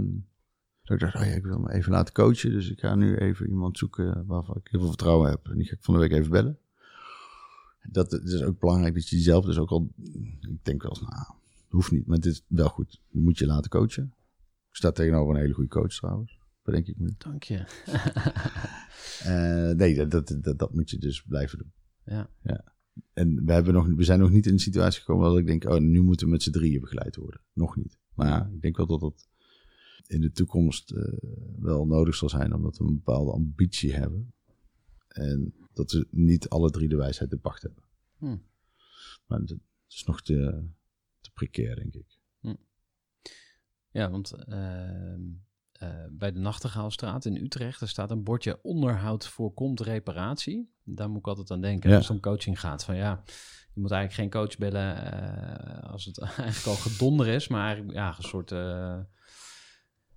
ik 0.96 1.00
dacht, 1.00 1.16
oh 1.16 1.26
ja, 1.26 1.32
ik 1.32 1.46
wil 1.46 1.60
me 1.60 1.74
even 1.74 1.92
laten 1.92 2.14
coachen. 2.14 2.52
Dus 2.52 2.70
ik 2.70 2.80
ga 2.80 2.96
nu 2.96 3.18
even 3.18 3.48
iemand 3.48 3.78
zoeken 3.78 4.26
waarvan 4.26 4.56
ik 4.56 4.68
heel 4.72 4.80
veel 4.80 4.90
vertrouwen 4.90 5.30
heb. 5.30 5.48
En 5.48 5.58
die 5.58 5.66
ga 5.66 5.74
ik 5.74 5.84
van 5.84 5.94
de 5.94 6.00
week 6.00 6.12
even 6.12 6.32
bellen. 6.32 6.60
Dat 7.90 8.12
het 8.12 8.24
is 8.24 8.44
ook 8.44 8.60
belangrijk 8.60 8.94
dat 8.94 9.10
je 9.10 9.16
jezelf 9.16 9.46
dus 9.46 9.58
ook 9.58 9.70
al... 9.70 9.90
Ik 10.40 10.60
denk 10.64 10.82
wel 10.82 10.92
eens, 10.92 11.02
nou, 11.02 11.26
hoeft 11.68 11.92
niet, 11.92 12.08
maar 12.08 12.16
het 12.16 12.26
is 12.26 12.44
wel 12.48 12.70
goed. 12.70 13.02
Je 13.08 13.20
moet 13.20 13.38
je 13.38 13.46
laten 13.46 13.70
coachen. 13.70 14.14
Ik 14.70 14.76
sta 14.76 14.92
tegenover 14.92 15.36
een 15.36 15.42
hele 15.42 15.54
goede 15.54 15.70
coach 15.70 15.94
trouwens. 15.94 16.40
Bedenk 16.64 16.88
ik 16.88 16.98
me. 16.98 17.14
Dank 17.18 17.44
je. 17.44 17.66
Eh, 19.18 19.70
nee, 19.70 19.96
dat, 19.96 20.12
dat, 20.12 20.38
dat, 20.42 20.60
dat 20.60 20.74
moet 20.74 20.90
je 20.90 20.98
dus 20.98 21.24
blijven 21.24 21.58
doen. 21.58 21.72
Ja. 22.04 22.30
En 23.14 23.46
we, 23.46 23.54
hebben 23.54 23.74
nog, 23.74 23.88
we 23.88 24.04
zijn 24.04 24.20
nog 24.20 24.32
niet 24.32 24.46
in 24.46 24.54
een 24.54 24.60
situatie 24.60 25.00
gekomen 25.00 25.30
dat 25.30 25.38
ik 25.38 25.46
denk, 25.46 25.64
oh, 25.66 25.80
nu 25.80 26.02
moeten 26.02 26.26
we 26.26 26.32
met 26.32 26.44
z'n 26.44 26.52
drieën 26.52 26.82
begeleid 26.82 27.16
worden. 27.16 27.42
Nog 27.54 27.76
niet. 27.76 27.98
Maar 28.14 28.50
ik 28.54 28.62
denk 28.62 28.78
wel 28.78 28.86
dat 28.86 29.00
dat 29.00 29.28
in 30.08 30.22
de 30.22 30.32
toekomst 30.32 30.92
eh, 30.92 31.14
wel 31.60 31.86
nodig 31.86 32.16
zal 32.16 32.30
zijn, 32.30 32.54
omdat 32.54 32.78
we 32.78 32.84
een 32.84 32.96
bepaalde 33.04 33.32
ambitie 33.32 33.94
hebben. 33.94 34.34
En 35.08 35.54
dat 35.74 35.92
we 35.92 36.08
niet 36.12 36.50
alle 36.50 36.70
drie 36.70 36.90
de 36.90 36.96
wijsheid 36.96 37.30
te 37.30 37.38
pacht 37.38 37.62
hebben. 37.62 37.84
Hm. 38.18 38.38
Maar 39.26 39.46
dat 39.46 39.58
is 39.90 40.04
nog 40.04 40.22
te, 40.22 40.64
te 41.22 41.32
precair, 41.34 41.76
denk 41.76 41.94
ik. 41.94 42.18
Ja, 43.98 44.10
want 44.10 44.32
ehm, 44.32 45.22
eh, 45.78 45.90
bij 46.10 46.32
de 46.32 46.40
Nachtegaalstraat 46.40 47.26
in 47.26 47.36
Utrecht, 47.36 47.82
er 47.82 47.88
staat 47.88 48.12
een 48.12 48.24
bordje 48.24 48.60
onderhoud 48.64 49.28
voorkomt 49.28 49.80
reparatie. 49.80 50.72
Daar 50.84 51.10
moet 51.10 51.20
ik 51.20 51.28
altijd 51.28 51.52
aan 51.52 51.62
denken 51.62 51.90
Ja. 51.90 51.96
als 51.96 52.08
het 52.08 52.16
om 52.16 52.22
coaching 52.22 52.60
gaat. 52.60 52.84
Van 52.84 52.96
ja, 52.96 53.24
je 53.74 53.82
moet 53.82 53.92
eigenlijk 53.92 54.14
geen 54.34 54.42
coach 54.42 54.58
bellen 54.58 55.12
eh, 55.12 55.92
als 55.92 56.06
het 56.06 56.20
eigenlijk 56.22 56.66
al 56.66 56.76
gedonder 56.92 57.28
is, 57.28 57.48
maar 57.48 57.66
eigenlijk 57.66 57.98
ja, 57.98 58.18
een 58.18 58.24
soort 58.24 58.52
eh, 58.52 59.00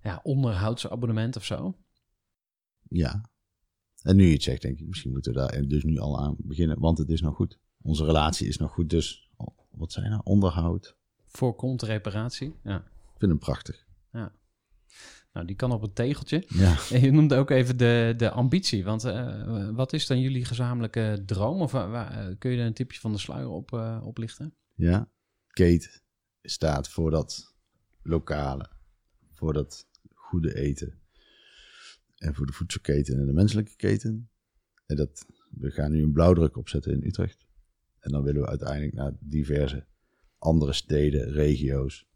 ja, 0.01 0.19
onderhoudsabonnement 0.23 1.35
of 1.35 1.45
zo. 1.45 1.77
Ja. 2.89 3.29
En 4.01 4.15
nu 4.15 4.25
je 4.25 4.33
het 4.33 4.43
zegt, 4.43 4.61
denk 4.61 4.79
ik, 4.79 4.87
misschien 4.87 5.11
moeten 5.11 5.33
we 5.33 5.37
daar 5.39 5.67
dus 5.67 5.83
nu 5.83 5.97
al 5.97 6.19
aan 6.19 6.35
beginnen, 6.37 6.79
want 6.79 6.97
het 6.97 7.09
is 7.09 7.21
nog 7.21 7.35
goed. 7.35 7.59
Onze 7.81 8.05
relatie 8.05 8.47
is 8.47 8.57
nog 8.57 8.71
goed, 8.71 8.89
dus 8.89 9.29
wat 9.71 9.91
zijn 9.91 10.09
nou? 10.09 10.21
Onderhoud. 10.23 10.95
Voorkomt 11.25 11.81
reparatie. 11.81 12.55
Ja. 12.63 12.77
Ik 12.77 13.17
vind 13.17 13.31
hem 13.31 13.39
prachtig. 13.39 13.85
Nou, 15.33 15.45
die 15.45 15.55
kan 15.55 15.71
op 15.71 15.81
het 15.81 15.95
tegeltje. 15.95 16.43
Ja. 16.47 16.77
En 16.91 17.01
je 17.05 17.11
noemde 17.11 17.35
ook 17.35 17.49
even 17.49 17.77
de, 17.77 18.13
de 18.17 18.29
ambitie. 18.29 18.83
Want 18.83 19.03
eh, 19.03 19.69
wat 19.69 19.93
is 19.93 20.07
dan 20.07 20.19
jullie 20.19 20.45
gezamenlijke 20.45 21.23
droom? 21.25 21.61
Of 21.61 21.73
eh, 21.73 22.27
kun 22.37 22.51
je 22.51 22.59
er 22.59 22.65
een 22.65 22.73
tipje 22.73 22.99
van 22.99 23.11
de 23.11 23.17
sluier 23.17 23.49
op 23.49 23.73
eh, 23.73 24.01
oplichten? 24.03 24.53
Ja. 24.73 25.09
Kate 25.47 26.01
staat 26.41 26.89
voor 26.89 27.11
dat 27.11 27.55
lokale, 28.01 28.69
voor 29.29 29.53
dat 29.53 29.87
goede 30.13 30.55
eten. 30.55 30.99
En 32.17 32.35
voor 32.35 32.45
de 32.45 32.53
voedselketen 32.53 33.19
en 33.19 33.25
de 33.25 33.33
menselijke 33.33 33.75
keten. 33.75 34.29
En 34.85 34.95
dat, 34.95 35.25
we 35.49 35.71
gaan 35.71 35.91
nu 35.91 36.03
een 36.03 36.11
blauwdruk 36.11 36.57
opzetten 36.57 36.93
in 36.93 37.07
Utrecht. 37.07 37.45
En 37.99 38.11
dan 38.11 38.23
willen 38.23 38.41
we 38.41 38.47
uiteindelijk 38.47 38.93
naar 38.93 39.13
diverse 39.19 39.85
andere 40.37 40.73
steden, 40.73 41.31
regio's, 41.31 42.07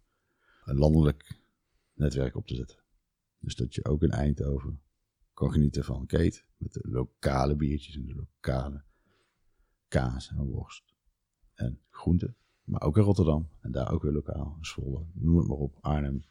een 0.66 0.78
landelijk 0.78 1.40
netwerk 1.94 2.36
op 2.36 2.48
te 2.48 2.56
zetten. 2.56 2.85
Dus 3.46 3.56
dat 3.56 3.76
je 3.76 3.86
ook 3.86 4.04
in 4.04 4.12
Eindhoven 4.12 4.82
kan 5.34 5.52
genieten 5.52 5.84
van 5.84 6.06
Kate 6.06 6.44
met 6.58 6.74
de 6.74 6.80
lokale 6.84 7.56
biertjes 7.56 7.96
en 7.96 8.06
de 8.06 8.16
lokale 8.16 8.84
kaas 9.88 10.30
en 10.30 10.38
worst 10.46 10.94
en 11.54 11.80
groenten. 11.90 12.36
Maar 12.64 12.82
ook 12.82 12.98
in 12.98 13.04
Rotterdam. 13.04 13.50
En 13.62 13.72
daar 13.72 13.92
ook 13.92 14.02
weer 14.02 14.12
lokaal. 14.12 14.58
Zwolle, 14.62 15.06
noem 15.14 15.38
het 15.38 15.48
maar 15.48 15.58
op. 15.58 15.78
Arnhem. 15.82 16.24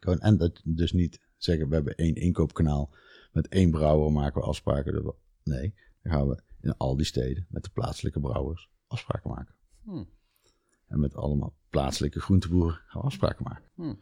En 0.00 0.36
dat 0.36 0.60
dus 0.64 0.92
niet 0.92 1.20
zeggen, 1.36 1.68
we 1.68 1.74
hebben 1.74 1.94
één 1.96 2.14
inkoopkanaal. 2.14 2.94
Met 3.32 3.48
één 3.48 3.70
brouwer 3.70 4.12
maken 4.12 4.40
we 4.40 4.46
afspraken. 4.46 4.92
Dat 4.92 5.02
we- 5.04 5.14
Nee, 5.42 5.74
dan 6.02 6.12
gaan 6.12 6.28
we 6.28 6.42
in 6.60 6.76
al 6.76 6.96
die 6.96 7.06
steden 7.06 7.46
met 7.48 7.62
de 7.64 7.70
plaatselijke 7.70 8.20
brouwers 8.20 8.70
afspraken 8.86 9.30
maken. 9.30 9.54
Hmm. 9.82 10.08
En 10.86 11.00
met 11.00 11.14
allemaal 11.14 11.56
plaatselijke 11.68 12.20
groenteboeren 12.20 12.74
gaan 12.86 13.00
we 13.00 13.06
afspraken 13.06 13.44
maken. 13.44 13.64
Hmm. 13.74 13.98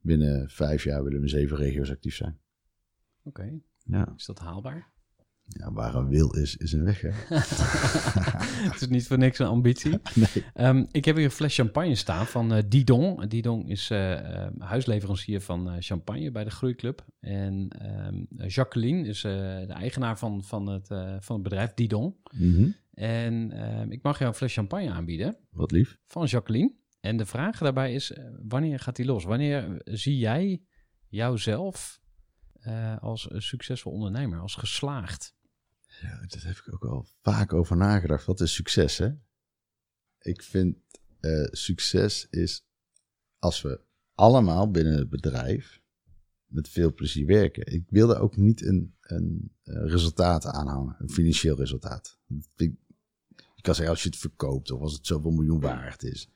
Binnen 0.00 0.50
vijf 0.50 0.84
jaar 0.84 1.02
willen 1.02 1.18
we 1.18 1.24
in 1.24 1.30
zeven 1.30 1.56
regio's 1.56 1.90
actief 1.90 2.14
zijn. 2.14 2.38
Oké, 3.24 3.52
Ja, 3.84 4.12
is 4.16 4.24
dat 4.26 4.38
haalbaar? 4.38 4.94
ja 5.48 5.72
waar 5.72 5.94
een 5.94 6.08
wil 6.08 6.34
is, 6.36 6.56
is 6.56 6.72
een 6.72 6.84
weg. 6.84 7.00
Hè? 7.00 7.10
Het 8.72 8.80
is 8.80 8.88
niet 8.88 9.06
voor 9.06 9.18
niks 9.18 9.38
een 9.38 9.46
ambitie. 9.46 9.90
Nee. 10.14 10.44
Ehm, 10.54 10.84
ik 10.90 11.04
heb 11.04 11.16
hier 11.16 11.24
een 11.24 11.30
fles 11.30 11.54
champagne 11.54 11.94
staan 11.94 12.26
van 12.26 12.52
eh, 12.52 12.62
Didon. 12.68 13.28
Didon 13.28 13.68
is 13.68 13.90
eh, 13.90 14.44
eh, 14.44 14.52
huisleverancier 14.58 15.40
van 15.40 15.70
eh, 15.70 15.76
champagne 15.78 16.30
bij 16.30 16.44
de 16.44 16.50
Groeiclub. 16.50 17.04
En 17.20 17.68
ehm, 17.68 18.46
Jacqueline 18.48 19.08
is 19.08 19.24
eh, 19.24 19.32
de 19.66 19.72
eigenaar 19.72 20.18
van, 20.18 20.44
van, 20.44 20.66
het, 20.66 20.90
eh, 20.90 21.16
van 21.20 21.34
het 21.34 21.44
bedrijf 21.44 21.74
Didon. 21.74 22.16
Mhm. 22.30 22.68
En 22.94 23.52
ehm, 23.52 23.90
ik 23.90 24.02
mag 24.02 24.18
jou 24.18 24.30
een 24.30 24.36
fles 24.36 24.54
champagne 24.54 24.90
aanbieden 24.90 25.36
Wat 25.50 25.70
lief. 25.70 25.98
van 26.06 26.24
Jacqueline. 26.26 26.72
En 27.06 27.16
de 27.16 27.26
vraag 27.26 27.58
daarbij 27.58 27.94
is, 27.94 28.12
eh, 28.12 28.24
wanneer 28.42 28.78
gaat 28.78 28.96
die 28.96 29.06
los? 29.06 29.24
Wanneer 29.24 29.80
zie 29.84 30.18
jij 30.18 30.62
jouzelf 31.08 32.00
eh, 32.52 32.98
als 32.98 33.30
een 33.30 33.42
succesvol 33.42 33.92
ondernemer, 33.92 34.40
als 34.40 34.54
geslaagd? 34.54 35.34
Ja, 36.00 36.26
daar 36.26 36.44
heb 36.44 36.56
ik 36.56 36.74
ook 36.74 36.84
al 36.84 37.06
vaak 37.22 37.52
over 37.52 37.76
nagedacht. 37.76 38.24
Wat 38.24 38.40
is 38.40 38.54
succes, 38.54 38.98
hè? 38.98 39.10
Ik 40.18 40.42
vind 40.42 40.76
eh, 41.20 41.46
succes 41.50 42.26
is 42.30 42.66
als 43.38 43.62
we 43.62 43.80
allemaal 44.14 44.70
binnen 44.70 44.98
het 44.98 45.08
bedrijf 45.08 45.80
met 46.46 46.68
veel 46.68 46.94
plezier 46.94 47.26
werken. 47.26 47.72
Ik 47.72 47.84
wilde 47.88 48.16
ook 48.18 48.36
niet 48.36 48.62
een, 48.62 48.94
een, 49.00 49.52
eh, 49.62 49.86
resultaat 49.86 50.46
aanhangen, 50.46 50.96
een 50.98 51.10
financieel 51.10 51.56
resultaat. 51.56 52.18
Ik 52.56 53.62
kan 53.62 53.74
zeggen, 53.74 53.94
als 53.94 54.02
je 54.02 54.08
het 54.08 54.18
verkoopt 54.18 54.70
of 54.70 54.80
als 54.80 54.92
het 54.92 55.06
zoveel 55.06 55.30
miljoen 55.30 55.60
waard 55.60 56.02
is. 56.02 56.30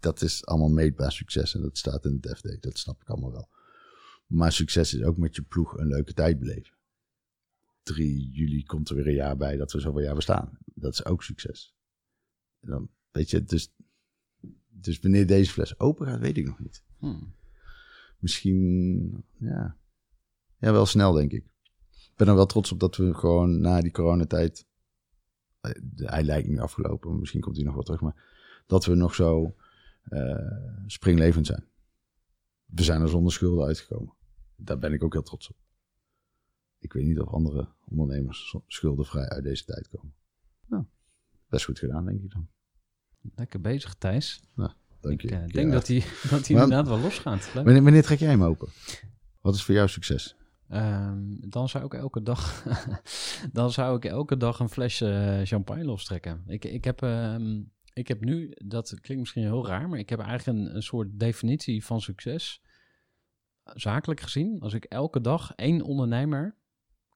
Dat 0.00 0.22
is 0.22 0.46
allemaal 0.46 0.68
meetbaar 0.68 1.12
succes 1.12 1.54
en 1.54 1.62
dat 1.62 1.78
staat 1.78 2.04
in 2.04 2.18
het 2.20 2.36
FD, 2.38 2.62
dat 2.62 2.78
snap 2.78 3.00
ik 3.00 3.08
allemaal 3.08 3.32
wel. 3.32 3.48
Maar 4.26 4.52
succes 4.52 4.94
is 4.94 5.02
ook 5.02 5.16
met 5.16 5.36
je 5.36 5.42
ploeg 5.42 5.78
een 5.78 5.86
leuke 5.86 6.12
tijd 6.12 6.38
beleven. 6.38 6.74
3 7.82 8.30
juli 8.30 8.64
komt 8.64 8.88
er 8.88 8.96
weer 8.96 9.06
een 9.06 9.14
jaar 9.14 9.36
bij 9.36 9.56
dat 9.56 9.72
we 9.72 9.80
zoveel 9.80 10.02
jaar 10.02 10.14
bestaan. 10.14 10.58
Dat 10.64 10.92
is 10.92 11.04
ook 11.04 11.22
succes. 11.22 11.74
En 12.60 12.70
dan, 12.70 12.90
weet 13.10 13.30
je, 13.30 13.44
dus, 13.44 13.72
dus 14.68 15.00
wanneer 15.00 15.26
deze 15.26 15.52
fles 15.52 15.78
open 15.78 16.06
gaat, 16.06 16.20
weet 16.20 16.36
ik 16.36 16.46
nog 16.46 16.58
niet. 16.58 16.82
Hmm. 16.98 17.34
Misschien, 18.18 19.24
ja, 19.38 19.76
ja, 20.58 20.72
wel 20.72 20.86
snel 20.86 21.12
denk 21.12 21.32
ik. 21.32 21.44
Ik 21.90 22.12
ben 22.16 22.28
er 22.28 22.34
wel 22.34 22.46
trots 22.46 22.72
op 22.72 22.80
dat 22.80 22.96
we 22.96 23.14
gewoon 23.14 23.60
na 23.60 23.80
die 23.80 23.92
coronatijd, 23.92 24.66
eh, 25.60 25.70
hij 25.96 26.22
lijkt 26.22 26.48
nu 26.48 26.58
afgelopen, 26.58 27.18
misschien 27.18 27.40
komt 27.40 27.56
hij 27.56 27.64
nog 27.64 27.74
wel 27.74 27.82
terug, 27.82 28.00
maar 28.00 28.24
dat 28.66 28.84
we 28.84 28.94
nog 28.94 29.14
zo 29.14 29.54
springlevend 30.86 31.46
zijn. 31.46 31.64
We 32.66 32.82
zijn 32.82 33.02
er 33.02 33.08
zonder 33.08 33.32
schulden 33.32 33.66
uitgekomen. 33.66 34.14
Daar 34.56 34.78
ben 34.78 34.92
ik 34.92 35.02
ook 35.04 35.12
heel 35.12 35.22
trots 35.22 35.48
op. 35.48 35.56
Ik 36.78 36.92
weet 36.92 37.04
niet 37.04 37.20
of 37.20 37.28
andere 37.28 37.68
ondernemers 37.88 38.56
schuldenvrij 38.66 39.28
uit 39.28 39.44
deze 39.44 39.64
tijd 39.64 39.88
komen. 39.88 40.14
Nou, 40.66 40.84
best 41.48 41.64
goed 41.64 41.78
gedaan, 41.78 42.04
denk 42.04 42.22
ik 42.22 42.30
dan. 42.30 42.48
Lekker 43.34 43.60
bezig, 43.60 43.94
Thijs. 43.94 44.42
Dank 45.00 45.22
Ik 45.22 45.30
je. 45.30 45.36
eh, 45.36 45.40
Ja. 45.46 45.52
denk 45.52 45.72
dat 45.72 45.86
hij 45.86 45.98
dat 46.30 46.30
Maar- 46.30 46.48
inderdaad 46.50 46.88
wel 46.88 46.98
losgaat. 46.98 47.52
Wanneer, 47.52 47.82
wanneer 47.82 48.02
trek 48.02 48.18
jij 48.18 48.28
hem 48.30 48.42
open? 48.42 48.68
Wat 49.40 49.54
is 49.54 49.62
voor 49.64 49.74
jou 49.74 49.88
succes? 49.88 50.36
Ehm, 50.68 51.22
dan 51.48 51.68
zou 51.68 51.84
ik 51.84 51.94
elke 51.94 52.22
dag, 52.22 52.64
dan 53.52 53.70
zou 53.72 53.96
ik 53.96 54.04
elke 54.04 54.36
dag 54.36 54.58
een 54.58 54.68
flesje 54.68 55.10
eh, 55.10 55.46
champagne 55.46 55.84
lostrekken. 55.84 56.42
Ik, 56.46 56.64
ik, 56.64 56.84
heb, 56.84 57.02
ehm, 57.02 57.62
ik 57.96 58.08
heb 58.08 58.24
nu, 58.24 58.52
dat 58.64 59.00
klinkt 59.00 59.22
misschien 59.22 59.42
heel 59.42 59.66
raar, 59.66 59.88
maar 59.88 59.98
ik 59.98 60.08
heb 60.08 60.18
eigenlijk 60.18 60.58
een, 60.58 60.74
een 60.76 60.82
soort 60.82 61.08
definitie 61.18 61.84
van 61.84 62.00
succes. 62.00 62.62
Zakelijk 63.64 64.20
gezien, 64.20 64.60
als 64.60 64.72
ik 64.74 64.84
elke 64.84 65.20
dag 65.20 65.52
één 65.54 65.82
ondernemer 65.82 66.56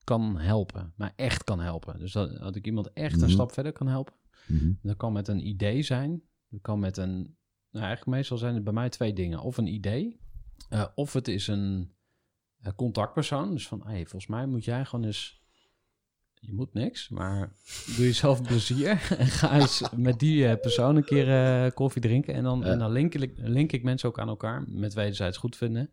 kan 0.04 0.38
helpen, 0.38 0.92
maar 0.96 1.12
echt 1.16 1.44
kan 1.44 1.60
helpen. 1.60 1.98
Dus 1.98 2.12
dat, 2.12 2.38
dat 2.38 2.56
ik 2.56 2.66
iemand 2.66 2.92
echt 2.92 3.14
Mhm. 3.14 3.24
een 3.24 3.30
stap 3.30 3.52
verder 3.52 3.72
kan 3.72 3.86
helpen. 3.88 4.14
Mhm. 4.46 4.72
Dat 4.82 4.96
kan 4.96 5.12
met 5.12 5.28
een 5.28 5.46
idee 5.46 5.82
zijn. 5.82 6.22
Dat 6.48 6.60
kan 6.60 6.78
met 6.78 6.96
een. 6.96 7.36
Nou, 7.70 7.84
eigenlijk 7.86 8.16
meestal 8.16 8.38
zijn 8.38 8.54
het 8.54 8.64
bij 8.64 8.72
mij 8.72 8.88
twee 8.88 9.12
dingen. 9.12 9.40
Of 9.40 9.56
een 9.56 9.66
idee. 9.74 10.18
eh, 10.68 10.86
of 10.94 11.12
het 11.12 11.28
is 11.28 11.46
een, 11.46 11.92
eh, 12.60 12.72
contactpersoon. 12.76 13.50
Dus 13.50 13.68
van, 13.68 13.82
hey, 13.86 14.00
volgens 14.00 14.26
mij 14.26 14.46
moet 14.46 14.64
jij 14.64 14.84
gewoon 14.84 15.04
eens. 15.04 15.39
Je 16.40 16.52
moet 16.52 16.74
niks, 16.74 17.08
maar 17.08 17.52
doe 17.96 18.04
jezelf 18.04 18.42
plezier. 18.42 18.88
En 19.18 19.26
ga 19.26 19.54
eens 19.60 19.82
met 19.96 20.18
die 20.18 20.46
eh, 20.46 20.60
persoon 20.60 20.96
een 20.96 21.04
keer 21.04 21.28
eh, 21.64 21.70
koffie 21.74 22.02
drinken. 22.02 22.34
En 22.34 22.42
dan, 22.42 22.60
Ja. 22.60 22.66
en 22.66 22.78
dan 22.78 22.92
link, 22.92 23.14
ik, 23.14 23.32
link 23.36 23.72
ik 23.72 23.82
mensen 23.82 24.08
ook 24.08 24.18
aan 24.18 24.28
elkaar. 24.28 24.64
Met 24.68 24.94
wederzijds 24.94 25.36
goed 25.36 25.56
vinden. 25.56 25.90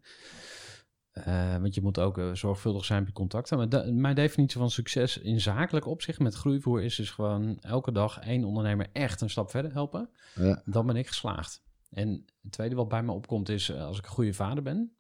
Eh, 1.11 1.57
want 1.57 1.75
je 1.75 1.81
moet 1.81 1.99
ook 1.99 2.21
zorgvuldig 2.33 2.85
zijn 2.85 3.03
bij 3.03 3.13
contacten. 3.13 3.57
Maar 3.57 3.69
de- 3.69 3.91
mijn 3.91 4.15
definitie 4.15 4.59
van 4.59 4.71
succes 4.71 5.17
in 5.17 5.41
zakelijk 5.41 5.85
opzicht 5.85 6.19
met 6.19 6.33
groeivoer 6.35 6.81
is 6.83 6.95
dus 6.95 7.09
gewoon 7.11 7.57
elke 7.61 7.91
dag 7.91 8.19
één 8.19 8.43
ondernemer 8.43 8.87
echt 8.93 9.21
een 9.21 9.29
stap 9.29 9.49
verder 9.49 9.71
helpen. 9.73 10.09
Ja. 10.35 10.61
Dan 10.65 10.85
ben 10.85 10.95
ik 10.95 11.07
geslaagd. 11.07 11.61
En 11.89 12.25
het 12.41 12.51
tweede 12.51 12.75
wat 12.75 12.87
bij 12.87 13.03
me 13.03 13.11
opkomt 13.11 13.49
is 13.49 13.73
als 13.73 13.97
ik 13.97 14.05
een 14.05 14.11
goede 14.11 14.33
vader 14.33 14.63
ben. 14.63 14.95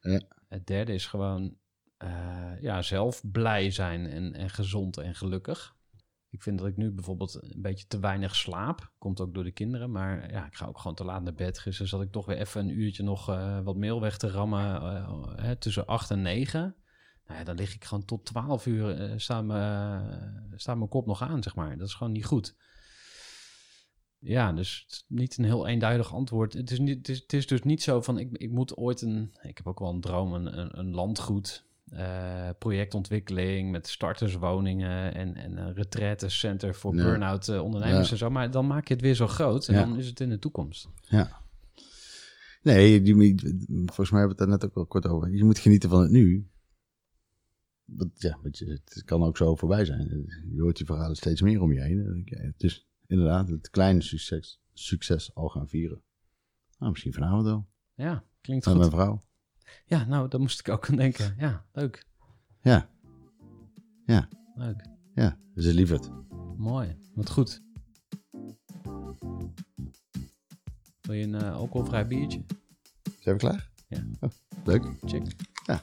Ja. 0.00 0.20
Het 0.48 0.66
derde 0.66 0.94
is 0.94 1.06
gewoon 1.06 1.56
eh, 2.02 2.62
ja, 2.62 2.82
zelf 2.82 3.22
blij 3.32 3.70
zijn 3.70 4.06
en, 4.06 4.34
en 4.34 4.50
gezond 4.50 4.96
en 4.96 5.14
gelukkig. 5.14 5.76
Ik 6.30 6.42
vind 6.42 6.58
dat 6.58 6.68
ik 6.68 6.76
nu 6.76 6.90
bijvoorbeeld 6.90 7.34
een 7.42 7.62
beetje 7.62 7.86
te 7.86 8.00
weinig 8.00 8.34
slaap. 8.36 8.92
Komt 8.98 9.20
ook 9.20 9.34
door 9.34 9.44
de 9.44 9.52
kinderen. 9.52 9.90
Maar 9.90 10.32
ja, 10.32 10.46
ik 10.46 10.54
ga 10.54 10.66
ook 10.66 10.78
gewoon 10.78 10.96
te 10.96 11.04
laat 11.04 11.22
naar 11.22 11.34
bed. 11.34 11.58
Gisteren 11.58 11.88
zat 11.88 12.02
ik 12.02 12.12
toch 12.12 12.26
weer 12.26 12.36
even 12.36 12.60
een 12.60 12.78
uurtje 12.78 13.02
nog 13.02 13.28
eh, 13.28 13.60
wat 13.60 13.76
mail 13.76 14.00
weg 14.00 14.18
te 14.18 14.30
rammen. 14.30 14.82
eh, 15.36 15.50
tussen 15.50 15.86
acht 15.86 16.10
en 16.10 16.22
negen. 16.22 16.74
Nou 17.26 17.38
ja, 17.38 17.44
dan 17.44 17.56
lig 17.56 17.74
ik 17.74 17.84
gewoon 17.84 18.04
tot 18.04 18.24
twaalf 18.24 18.66
uur. 18.66 19.00
eh 19.00 19.12
staat, 19.16 19.44
mijn, 19.44 20.88
kop 20.88 21.06
nog 21.06 21.22
aan, 21.22 21.42
zeg 21.42 21.54
maar. 21.54 21.78
Dat 21.78 21.88
is 21.88 21.94
gewoon 21.94 22.12
niet 22.12 22.24
goed. 22.24 22.56
Ja, 24.18 24.52
dus 24.52 25.04
niet 25.08 25.38
een 25.38 25.44
heel 25.44 25.66
eenduidig 25.66 26.12
antwoord. 26.14 26.52
Het 26.52 26.70
is, 26.70 26.78
niet, 26.78 27.06
het 27.06 27.32
is, 27.32 27.46
dus 27.46 27.62
niet 27.62 27.82
zo 27.82 28.00
van, 28.00 28.18
ik, 28.18 28.36
ik 28.36 28.50
moet 28.50 28.76
ooit 28.76 29.02
een... 29.02 29.34
Ik 29.42 29.56
heb 29.56 29.66
ook 29.66 29.78
wel 29.78 29.90
een 29.90 30.00
droom, 30.00 30.32
een, 30.34 30.78
een 30.78 30.90
landgoed, 30.94 31.66
eh, 31.90 32.48
projectontwikkeling 32.58 33.70
met 33.70 33.88
starterswoningen 33.88 35.14
en, 35.14 35.34
en 35.36 35.56
een 35.56 35.74
retraitecenter 35.74 36.74
voor 36.74 36.94
Ja. 36.96 37.02
burn-out 37.02 37.48
eh, 37.48 37.62
ondernemers 37.62 38.06
Ja. 38.06 38.12
en 38.12 38.18
zo. 38.18 38.30
Maar 38.30 38.50
dan 38.50 38.66
maak 38.66 38.88
je 38.88 38.94
het 38.94 39.02
weer 39.02 39.14
zo 39.14 39.26
groot 39.26 39.68
en 39.68 39.74
Ja. 39.74 39.80
dan 39.84 39.98
is 39.98 40.06
het 40.06 40.20
in 40.20 40.28
de 40.28 40.38
toekomst. 40.38 40.88
Ja. 41.02 41.40
Nee, 42.62 43.02
die, 43.02 43.14
volgens 43.86 44.10
mij 44.10 44.18
hebben 44.20 44.20
we 44.20 44.26
het 44.28 44.38
daar 44.38 44.48
net 44.48 44.64
ook 44.64 44.76
al 44.76 44.86
kort 44.86 45.06
over. 45.06 45.30
Je 45.34 45.44
moet 45.44 45.58
genieten 45.58 45.88
van 45.90 46.02
het 46.02 46.10
nu. 46.10 46.46
Want, 47.84 48.20
ja, 48.20 48.38
het 48.42 49.02
kan 49.04 49.22
ook 49.22 49.36
zo 49.36 49.54
voorbij 49.56 49.84
zijn. 49.84 50.26
Je 50.54 50.60
hoort 50.60 50.76
die 50.76 50.86
verhalen 50.86 51.16
steeds 51.16 51.40
meer 51.40 51.60
om 51.60 51.72
je 51.72 51.80
heen. 51.80 52.54
Dus 52.56 52.88
inderdaad, 53.06 53.48
het 53.48 53.70
kleine 53.70 54.00
succes, 54.02 54.60
succes 54.72 55.34
al 55.34 55.48
gaan 55.48 55.68
vieren. 55.68 56.02
Nou, 56.78 56.90
misschien 56.90 57.12
vanavond 57.12 57.44
wel. 57.44 57.66
Ja, 57.94 58.24
klinkt 58.40 58.64
Met 58.66 58.74
goed. 58.74 58.82
mijn 58.90 59.00
vrouw. 59.02 59.24
Ja, 59.86 60.04
nou, 60.04 60.28
daar 60.28 60.40
moest 60.40 60.58
ik 60.60 60.68
ook 60.68 60.88
aan 60.90 60.96
denken. 60.96 61.34
Ja, 61.38 61.64
leuk. 61.72 62.06
Ja, 62.62 62.88
Leuk. 64.54 64.86
ja. 65.14 65.36
Dus 65.54 65.64
is 65.64 65.72
lieverd. 65.72 66.10
Mooi. 66.56 66.96
Wat 67.14 67.30
goed. 67.30 67.62
Wil 71.00 71.14
je 71.14 71.22
een 71.24 71.34
eh, 71.34 71.54
alcoholvrij 71.54 72.06
biertje? 72.06 72.44
Zijn 73.20 73.34
we 73.34 73.40
klaar? 73.40 73.70
Ja. 73.88 74.04
Oh, 74.20 74.30
leuk. 74.64 74.84
Check. 75.04 75.22
Ja. 75.66 75.82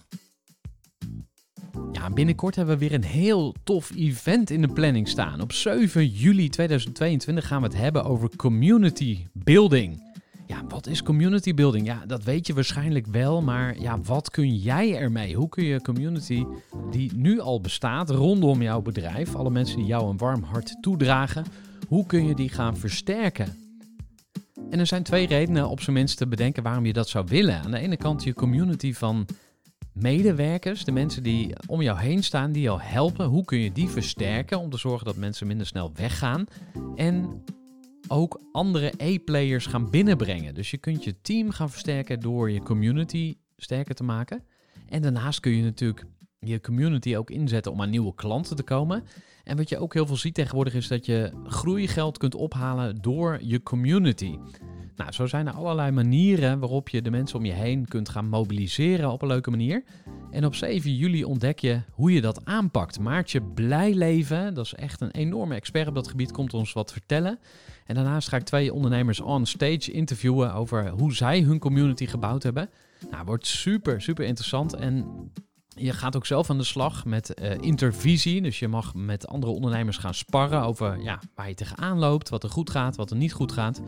Ja, 1.91 2.09
binnenkort 2.09 2.55
hebben 2.55 2.77
we 2.77 2.87
weer 2.87 2.93
een 2.97 3.03
heel 3.03 3.55
tof 3.63 3.91
event 3.95 4.49
in 4.49 4.61
de 4.61 4.67
planning 4.73 5.07
staan. 5.07 5.41
Op 5.41 5.51
7 5.51 6.07
juli 6.07 6.49
2022 6.49 7.47
gaan 7.47 7.61
we 7.61 7.67
het 7.67 7.77
hebben 7.77 8.03
over 8.03 8.35
community 8.35 9.27
building. 9.33 10.08
Ja, 10.49 10.63
wat 10.67 10.87
is 10.87 11.03
community 11.03 11.53
building? 11.53 11.85
Ja, 11.85 12.03
dat 12.05 12.23
weet 12.23 12.47
je 12.47 12.53
waarschijnlijk 12.53 13.07
wel, 13.07 13.41
maar 13.41 13.79
ja, 13.79 13.99
wat 14.01 14.31
kun 14.31 14.55
jij 14.55 14.95
ermee? 14.95 15.35
Hoe 15.35 15.49
kun 15.49 15.63
je 15.63 15.81
community 15.81 16.45
die 16.91 17.11
nu 17.15 17.39
al 17.39 17.61
bestaat 17.61 18.09
rondom 18.09 18.61
jouw 18.61 18.81
bedrijf, 18.81 19.35
alle 19.35 19.49
mensen 19.49 19.77
die 19.77 19.85
jou 19.85 20.09
een 20.09 20.17
warm 20.17 20.43
hart 20.43 20.77
toedragen, 20.81 21.45
hoe 21.87 22.05
kun 22.05 22.25
je 22.25 22.35
die 22.35 22.49
gaan 22.49 22.77
versterken? 22.77 23.55
En 24.69 24.79
er 24.79 24.87
zijn 24.87 25.03
twee 25.03 25.27
redenen 25.27 25.69
op 25.69 25.81
zijn 25.81 25.95
minst 25.95 26.17
te 26.17 26.27
bedenken 26.27 26.63
waarom 26.63 26.85
je 26.85 26.93
dat 26.93 27.09
zou 27.09 27.25
willen. 27.27 27.61
Aan 27.61 27.71
de 27.71 27.79
ene 27.79 27.97
kant 27.97 28.23
je 28.23 28.33
community 28.33 28.93
van 28.93 29.25
medewerkers, 29.93 30.83
de 30.83 30.91
mensen 30.91 31.23
die 31.23 31.53
om 31.67 31.81
jou 31.81 31.99
heen 31.99 32.23
staan, 32.23 32.51
die 32.51 32.61
jou 32.61 32.81
helpen. 32.81 33.25
Hoe 33.25 33.45
kun 33.45 33.59
je 33.59 33.71
die 33.71 33.89
versterken 33.89 34.59
om 34.59 34.69
te 34.69 34.77
zorgen 34.77 35.05
dat 35.05 35.15
mensen 35.15 35.47
minder 35.47 35.67
snel 35.67 35.91
weggaan? 35.95 36.45
En 36.95 37.43
ook 38.09 38.41
andere 38.51 38.93
E-players 38.97 39.65
gaan 39.65 39.89
binnenbrengen. 39.89 40.53
Dus 40.53 40.71
je 40.71 40.77
kunt 40.77 41.03
je 41.03 41.21
team 41.21 41.51
gaan 41.51 41.69
versterken 41.69 42.19
door 42.19 42.51
je 42.51 42.63
community 42.63 43.35
sterker 43.57 43.95
te 43.95 44.03
maken. 44.03 44.43
En 44.89 45.01
daarnaast 45.01 45.39
kun 45.39 45.51
je 45.51 45.63
natuurlijk 45.63 46.05
je 46.39 46.61
community 46.61 47.15
ook 47.15 47.29
inzetten 47.29 47.71
om 47.71 47.81
aan 47.81 47.89
nieuwe 47.89 48.15
klanten 48.15 48.55
te 48.55 48.63
komen. 48.63 49.03
En 49.43 49.57
wat 49.57 49.69
je 49.69 49.77
ook 49.77 49.93
heel 49.93 50.05
veel 50.05 50.15
ziet 50.15 50.33
tegenwoordig 50.33 50.73
is 50.73 50.87
dat 50.87 51.05
je 51.05 51.31
groeigeld 51.43 52.17
kunt 52.17 52.35
ophalen 52.35 53.01
door 53.01 53.39
je 53.41 53.63
community. 53.63 54.37
Nou, 54.99 55.11
zo 55.11 55.27
zijn 55.27 55.47
er 55.47 55.53
allerlei 55.53 55.91
manieren 55.91 56.59
waarop 56.59 56.89
je 56.89 57.01
de 57.01 57.11
mensen 57.11 57.37
om 57.37 57.45
je 57.45 57.51
heen 57.51 57.87
kunt 57.87 58.09
gaan 58.09 58.29
mobiliseren 58.29 59.11
op 59.11 59.21
een 59.21 59.27
leuke 59.27 59.49
manier. 59.49 59.83
En 60.31 60.45
op 60.45 60.55
7 60.55 60.95
juli 60.95 61.23
ontdek 61.23 61.59
je 61.59 61.81
hoe 61.91 62.13
je 62.13 62.21
dat 62.21 62.45
aanpakt. 62.45 62.99
Maartje 62.99 63.41
Blijleven, 63.41 64.53
dat 64.53 64.65
is 64.65 64.73
echt 64.73 65.01
een 65.01 65.11
enorme 65.11 65.55
expert 65.55 65.87
op 65.87 65.95
dat 65.95 66.07
gebied, 66.07 66.31
komt 66.31 66.53
ons 66.53 66.73
wat 66.73 66.91
vertellen. 66.91 67.39
En 67.85 67.95
daarnaast 67.95 68.27
ga 68.27 68.37
ik 68.37 68.43
twee 68.43 68.73
ondernemers 68.73 69.19
on 69.19 69.45
stage 69.45 69.91
interviewen 69.91 70.53
over 70.53 70.89
hoe 70.89 71.13
zij 71.13 71.41
hun 71.41 71.59
community 71.59 72.05
gebouwd 72.05 72.43
hebben. 72.43 72.69
Nou, 73.11 73.25
wordt 73.25 73.47
super, 73.47 74.01
super 74.01 74.25
interessant. 74.25 74.73
En 74.73 75.05
je 75.79 75.93
gaat 75.93 76.15
ook 76.15 76.25
zelf 76.25 76.49
aan 76.49 76.57
de 76.57 76.63
slag 76.63 77.05
met 77.05 77.33
eh, 77.33 77.57
intervisie. 77.59 78.41
Dus 78.41 78.59
je 78.59 78.67
mag 78.67 78.93
met 78.95 79.27
andere 79.27 79.51
ondernemers 79.51 79.97
gaan 79.97 80.13
sparren 80.13 80.61
over 80.61 81.01
ja, 81.01 81.19
waar 81.35 81.47
je 81.47 81.53
tegenaan 81.53 81.99
loopt, 81.99 82.29
wat 82.29 82.43
er 82.43 82.49
goed 82.49 82.69
gaat, 82.69 82.95
wat 82.95 83.11
er 83.11 83.17
niet 83.17 83.33
goed 83.33 83.51
gaat. 83.51 83.81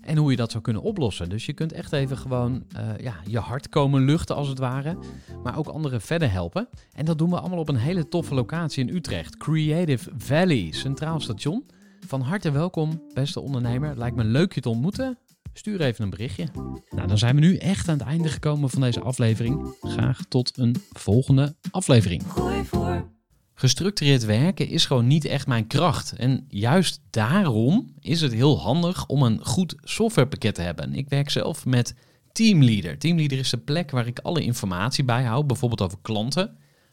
En 0.00 0.16
hoe 0.16 0.30
je 0.30 0.36
dat 0.36 0.50
zou 0.50 0.62
kunnen 0.62 0.82
oplossen. 0.82 1.28
Dus 1.28 1.46
je 1.46 1.52
kunt 1.52 1.72
echt 1.72 1.92
even 1.92 2.16
gewoon 2.16 2.64
eh, 2.72 2.98
ja, 2.98 3.14
je 3.26 3.38
hart 3.38 3.68
komen 3.68 4.04
luchten 4.04 4.36
als 4.36 4.48
het 4.48 4.58
ware. 4.58 4.98
Maar 5.42 5.58
ook 5.58 5.66
anderen 5.66 6.00
verder 6.00 6.30
helpen. 6.30 6.68
En 6.92 7.04
dat 7.04 7.18
doen 7.18 7.30
we 7.30 7.40
allemaal 7.40 7.58
op 7.58 7.68
een 7.68 7.76
hele 7.76 8.08
toffe 8.08 8.34
locatie 8.34 8.88
in 8.88 8.94
Utrecht. 8.94 9.36
Creative 9.36 10.10
Valley, 10.18 10.68
Centraal 10.70 11.20
Station. 11.20 11.66
Van 12.06 12.20
harte 12.20 12.50
welkom, 12.50 13.02
beste 13.14 13.40
ondernemer. 13.40 13.96
Lijkt 13.96 14.16
me 14.16 14.24
leuk 14.24 14.54
je 14.54 14.60
te 14.60 14.68
ontmoeten. 14.68 15.18
Stuur 15.58 15.80
even 15.80 16.04
een 16.04 16.10
berichtje. 16.10 16.48
Nou, 16.90 17.08
dan 17.08 17.18
zijn 17.18 17.34
we 17.34 17.40
nu 17.40 17.56
echt 17.56 17.88
aan 17.88 17.98
het 17.98 18.06
einde 18.06 18.28
gekomen 18.28 18.70
van 18.70 18.80
deze 18.80 19.00
aflevering. 19.00 19.74
Graag 19.80 20.24
tot 20.28 20.58
een 20.58 20.76
volgende 20.92 21.54
aflevering. 21.70 22.22
Gooi 22.28 22.64
voor. 22.64 23.10
Gestructureerd 23.54 24.24
werken 24.24 24.68
is 24.68 24.86
gewoon 24.86 25.06
niet 25.06 25.24
echt 25.24 25.46
mijn 25.46 25.66
kracht. 25.66 26.12
En 26.12 26.44
juist 26.48 27.00
daarom 27.10 27.94
is 28.00 28.20
het 28.20 28.32
heel 28.32 28.60
handig 28.60 29.06
om 29.06 29.22
een 29.22 29.44
goed 29.44 29.74
softwarepakket 29.82 30.54
te 30.54 30.62
hebben. 30.62 30.94
Ik 30.94 31.08
werk 31.08 31.30
zelf 31.30 31.64
met 31.64 31.94
Teamleader. 32.32 32.98
Teamleader 32.98 33.38
is 33.38 33.50
de 33.50 33.58
plek 33.58 33.90
waar 33.90 34.06
ik 34.06 34.18
alle 34.18 34.42
informatie 34.42 35.04
bijhoud, 35.04 35.46
bijvoorbeeld 35.46 35.82
over 35.82 35.98
klanten. 36.02 36.56